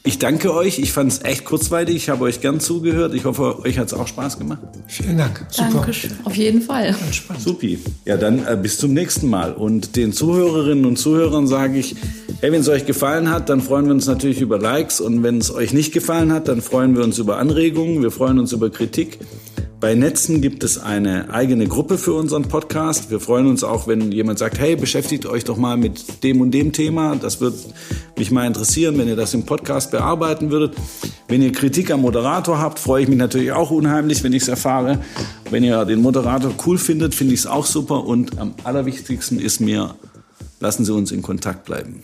Ich 0.03 0.20
danke 0.20 0.53
euch. 0.53 0.80
Ich 0.80 0.91
fand 0.91 1.11
es 1.11 1.24
echt 1.24 1.45
kurzweilig. 1.45 1.95
Ich 1.95 2.09
habe 2.09 2.24
euch 2.24 2.41
gern 2.41 2.59
zugehört. 2.59 3.13
Ich 3.13 3.26
hoffe, 3.26 3.59
euch 3.63 3.78
hat 3.78 3.88
es 3.88 3.93
auch 3.93 4.07
Spaß 4.07 4.39
gemacht. 4.39 4.59
Vielen 4.88 5.17
Dank. 5.17 5.45
Super. 5.49 5.70
Dankeschön. 5.74 6.11
Auf 6.24 6.36
jeden 6.36 6.61
Fall. 6.61 6.95
Supi. 7.38 7.80
Ja, 8.05 8.17
dann 8.17 8.45
äh, 8.45 8.57
bis 8.61 8.78
zum 8.78 8.93
nächsten 8.93 9.30
Mal. 9.30 9.53
Und 9.53 9.95
den 9.95 10.13
Zuhörerinnen 10.13 10.86
und 10.86 10.97
Zuhörern 10.97 11.47
sage 11.47 11.78
ich, 11.78 11.95
hey, 12.41 12.51
wenn 12.51 12.61
es 12.61 12.70
euch 12.70 12.86
gefallen 12.86 13.30
hat, 13.30 13.49
dann 13.49 13.61
freuen 13.61 13.86
wir 13.86 13.93
uns 13.93 14.07
natürlich 14.07 14.41
über 14.41 14.59
Likes. 14.59 14.99
Und 14.99 15.24
wenn 15.24 15.38
es 15.38 15.53
euch 15.53 15.74
nicht 15.74 15.93
gefallen 15.93 16.34
hat, 16.34 16.47
dann 16.47 16.61
freuen 16.61 16.95
wir 16.95 17.03
uns 17.03 17.17
über 17.17 17.38
Anregungen. 17.38 18.01
Wir 18.01 18.11
freuen 18.11 18.39
uns 18.39 18.51
über 18.51 18.70
Kritik. 18.70 19.20
Bei 19.80 19.96
Netzen 19.96 20.42
gibt 20.42 20.66
es 20.66 20.78
eine 20.78 21.34
eigene 21.34 21.66
Gruppe 21.66 21.98
für 21.98 22.14
unseren 22.14 22.44
Podcast. 22.44 23.12
Wir 23.12 23.22
freuen 23.22 23.48
uns 23.48 23.64
auch, 23.64 23.88
wenn 23.88 24.12
jemand 24.12 24.38
sagt, 24.38 24.60
hey, 24.60 24.76
beschäftigt 24.76 25.26
euch 25.26 25.46
doch 25.46 25.56
mal 25.56 25.78
mit 25.78 26.22
dem 26.22 26.42
und 26.42 26.52
dem 26.52 26.74
Thema. 26.74 27.16
Das 27.16 27.40
wird 27.40 27.56
mich 28.18 28.30
mal 28.30 28.46
interessieren, 28.46 28.98
wenn 28.98 29.08
ihr 29.08 29.16
das 29.16 29.34
im 29.34 29.46
Podcast 29.46 29.92
bearbeiten 29.92 30.52
würdet. 30.52 30.76
Wenn 31.30 31.42
ihr 31.42 31.54
Kritik 31.54 31.92
am 31.92 32.02
Moderator 32.02 32.60
habt, 32.60 32.78
freue 32.78 33.04
ich 33.04 33.08
mich 33.08 33.18
natürlich 33.18 33.54
auch 33.54 33.72
unheimlich, 33.72 34.22
wenn 34.22 34.34
ich 34.34 34.42
es 34.42 34.50
erfahre. 34.50 35.00
Wenn 35.50 35.64
ihr 35.64 35.86
den 35.86 36.02
Moderator 36.02 36.52
cool 36.66 36.78
findet, 36.78 37.16
finde 37.16 37.34
ich 37.34 37.40
es 37.40 37.48
auch 37.48 37.66
super. 37.66 38.04
Und 38.04 38.38
am 38.38 38.56
allerwichtigsten 38.66 39.40
ist 39.40 39.62
mir, 39.62 39.96
lassen 40.60 40.84
Sie 40.84 40.94
uns 40.94 41.14
in 41.14 41.22
Kontakt 41.22 41.64
bleiben. 41.64 42.04